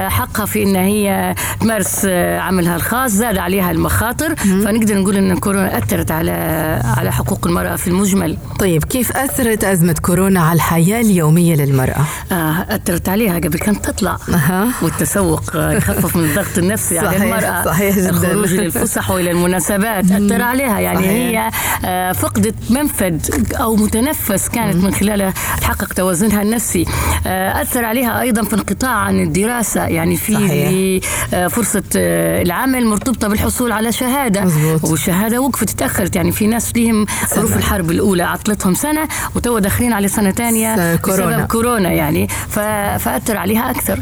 حقها 0.09 0.45
في 0.45 0.63
أن 0.63 0.75
هي 0.75 1.35
تمارس 1.59 2.05
عملها 2.39 2.75
الخاص 2.75 3.11
زاد 3.11 3.37
عليها 3.37 3.71
المخاطر. 3.71 4.35
فنقدر 4.35 4.97
نقول 4.97 5.17
أن 5.17 5.37
كورونا 5.37 5.77
أثرت 5.77 6.11
على 6.11 6.31
على 6.97 7.11
حقوق 7.11 7.47
المرأة 7.47 7.75
في 7.75 7.87
المجمل. 7.87 8.37
طيب 8.59 8.83
كيف 8.83 9.17
أثرت 9.17 9.54
أزمة 9.63 9.95
كورونا 10.01 10.39
على 10.39 10.55
الحياة 10.55 11.01
اليومية 11.01 11.55
للمرأة؟ 11.55 12.05
آه 12.31 12.65
أثرت 12.69 13.09
عليها 13.09 13.35
قبل 13.35 13.59
كانت 13.59 13.85
تطلع. 13.89 14.17
أه. 14.49 14.67
والتسوق 14.81 15.41
يخفف 15.55 16.15
من 16.15 16.23
الضغط 16.23 16.57
النفسي 16.57 16.95
صحيح 16.95 17.07
على 17.21 17.23
المرأة. 17.23 17.65
صحيح 17.65 17.95
جدا. 17.97 18.09
الخروج 18.09 18.53
للفسح 18.53 19.11
وإلى 19.11 19.31
المناسبات 19.31 20.11
أثر 20.11 20.41
عليها. 20.41 20.79
يعني 20.79 20.97
صحيح. 20.97 21.09
هي 21.11 21.51
آه، 21.85 22.11
فقدت 22.11 22.55
منفذ 22.69 23.19
أو 23.55 23.75
متنفس 23.75 24.49
كانت 24.49 24.83
من 24.83 24.93
خلاله 24.93 25.33
تحقق 25.61 25.93
توازنها 25.93 26.41
النفسي. 26.41 26.85
آه، 27.27 27.61
أثر 27.61 27.85
عليها 27.85 28.21
أيضا 28.21 28.43
في 28.43 28.53
انقطاع 28.55 28.91
عن 28.95 29.19
الدراسة. 29.19 29.85
يعني 29.87 30.15
في 30.17 31.01
آه، 31.33 31.47
فرصة 31.47 31.83
العمل 31.95 32.85
مرتبطة 32.85 33.27
بالحصول 33.27 33.71
على 33.71 33.91
شهادة. 33.91 34.41
مزبوط. 34.41 34.83
والشهادة 34.83 35.41
وقفت 35.41 35.69
تأخرت. 35.69 36.15
يعني 36.15 36.31
في 36.31 36.47
ناس 36.47 36.71
فيهم 36.71 37.05
ظروف 37.35 37.57
الحرب 37.57 37.91
الأولى 37.91 38.23
عطلتهم 38.23 38.73
سنة 38.73 39.07
وتو 39.45 39.59
داخلين 39.59 39.93
على 39.93 40.07
سنة 40.07 40.31
ثانية 40.31 40.95
كورونا. 40.95 41.37
بسبب 41.37 41.47
كورونا 41.47 41.91
يعني 41.91 42.27
فأثر 42.97 43.37
عليها 43.37 43.71
أكثر 43.71 43.99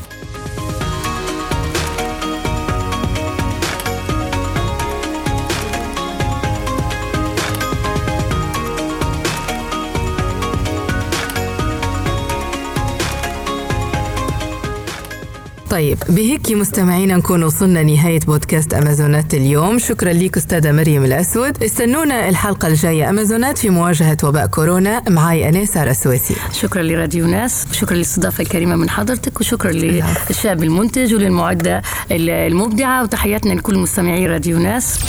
طيب 15.74 15.98
بهيك 16.10 16.52
مستمعينا 16.52 17.16
نكون 17.16 17.44
وصلنا 17.44 17.84
نهاية 17.84 18.20
بودكاست 18.20 18.74
أمازونات 18.74 19.34
اليوم. 19.34 19.80
شكرا 19.80 20.14
لك 20.14 20.38
أستاذة 20.38 20.72
مريم 20.72 21.06
الأسود. 21.06 21.64
استنونا 21.64 22.30
الحلقة 22.30 22.68
الجاية 22.68 23.10
أمازونات 23.10 23.58
في 23.58 23.70
مواجهة 23.70 24.18
وباء 24.24 24.46
كورونا 24.46 25.04
معي 25.10 25.50
أنا 25.50 25.66
سارة 25.66 25.94
سويسي 25.94 26.36
شكرا 26.62 26.84
لراديو 26.84 27.28
ناس 27.28 27.66
شكرا 27.72 27.96
للاستضافة 27.96 28.42
الكريمة 28.42 28.76
من 28.76 28.90
حضرتك 28.90 29.40
وشكرا 29.40 29.72
للشاب 29.72 30.64
المنتج 30.64 31.14
وللمعدة 31.14 31.82
المبدعة 32.12 33.04
وتحياتنا 33.04 33.54
لكل 33.54 33.78
مستمعي 33.78 34.28
راديو 34.28 34.60
ناس. 34.60 35.00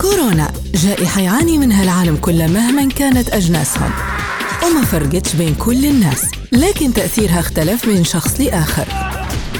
كورونا 0.00 0.52
جائحة 0.74 1.20
يعاني 1.20 1.58
منها 1.58 1.82
العالم 1.82 2.16
كله 2.16 2.46
مهما 2.46 2.88
كانت 2.88 3.28
أجناسهم. 3.28 3.90
وما 4.66 4.84
فرقتش 4.84 5.36
بين 5.36 5.54
كل 5.54 5.84
الناس 5.84 6.22
لكن 6.52 6.92
تأثيرها 6.92 7.40
اختلف 7.40 7.88
من 7.88 8.04
شخص 8.04 8.40
لآخر. 8.40 9.15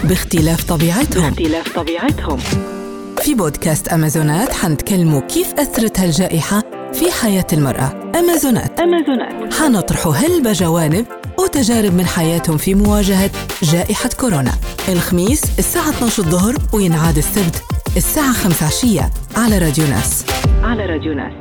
باختلاف 0.08 0.64
طبيعتهم. 0.64 1.30
باختلاف 1.30 1.72
طبيعتهم. 1.76 2.38
في 3.18 3.34
بودكاست 3.34 3.88
أمازونات 3.88 4.52
حنتكلموا 4.52 5.20
كيف 5.20 5.54
أثرت 5.54 6.00
هالجائحة 6.00 6.62
في 6.92 7.12
حياة 7.12 7.46
المرأة. 7.52 7.92
أمازونات. 8.18 8.80
أمازونات. 8.80 9.54
حنطرحوا 9.54 10.12
هلبة 10.12 10.52
جوانب 10.52 11.06
وتجارب 11.38 11.94
من 11.94 12.06
حياتهم 12.06 12.56
في 12.56 12.74
مواجهة 12.74 13.30
جائحة 13.62 14.10
كورونا. 14.20 14.52
الخميس 14.88 15.42
الساعة 15.58 15.90
12 15.90 16.22
الظهر 16.22 16.56
وينعاد 16.72 17.16
السبت 17.16 17.62
الساعة 17.96 18.32
5 18.32 18.66
عشية 18.66 19.10
على 19.36 19.58
راديو 19.58 19.86
ناس. 19.86 20.24
على 20.62 20.86
راديو 20.86 21.14
ناس. 21.14 21.32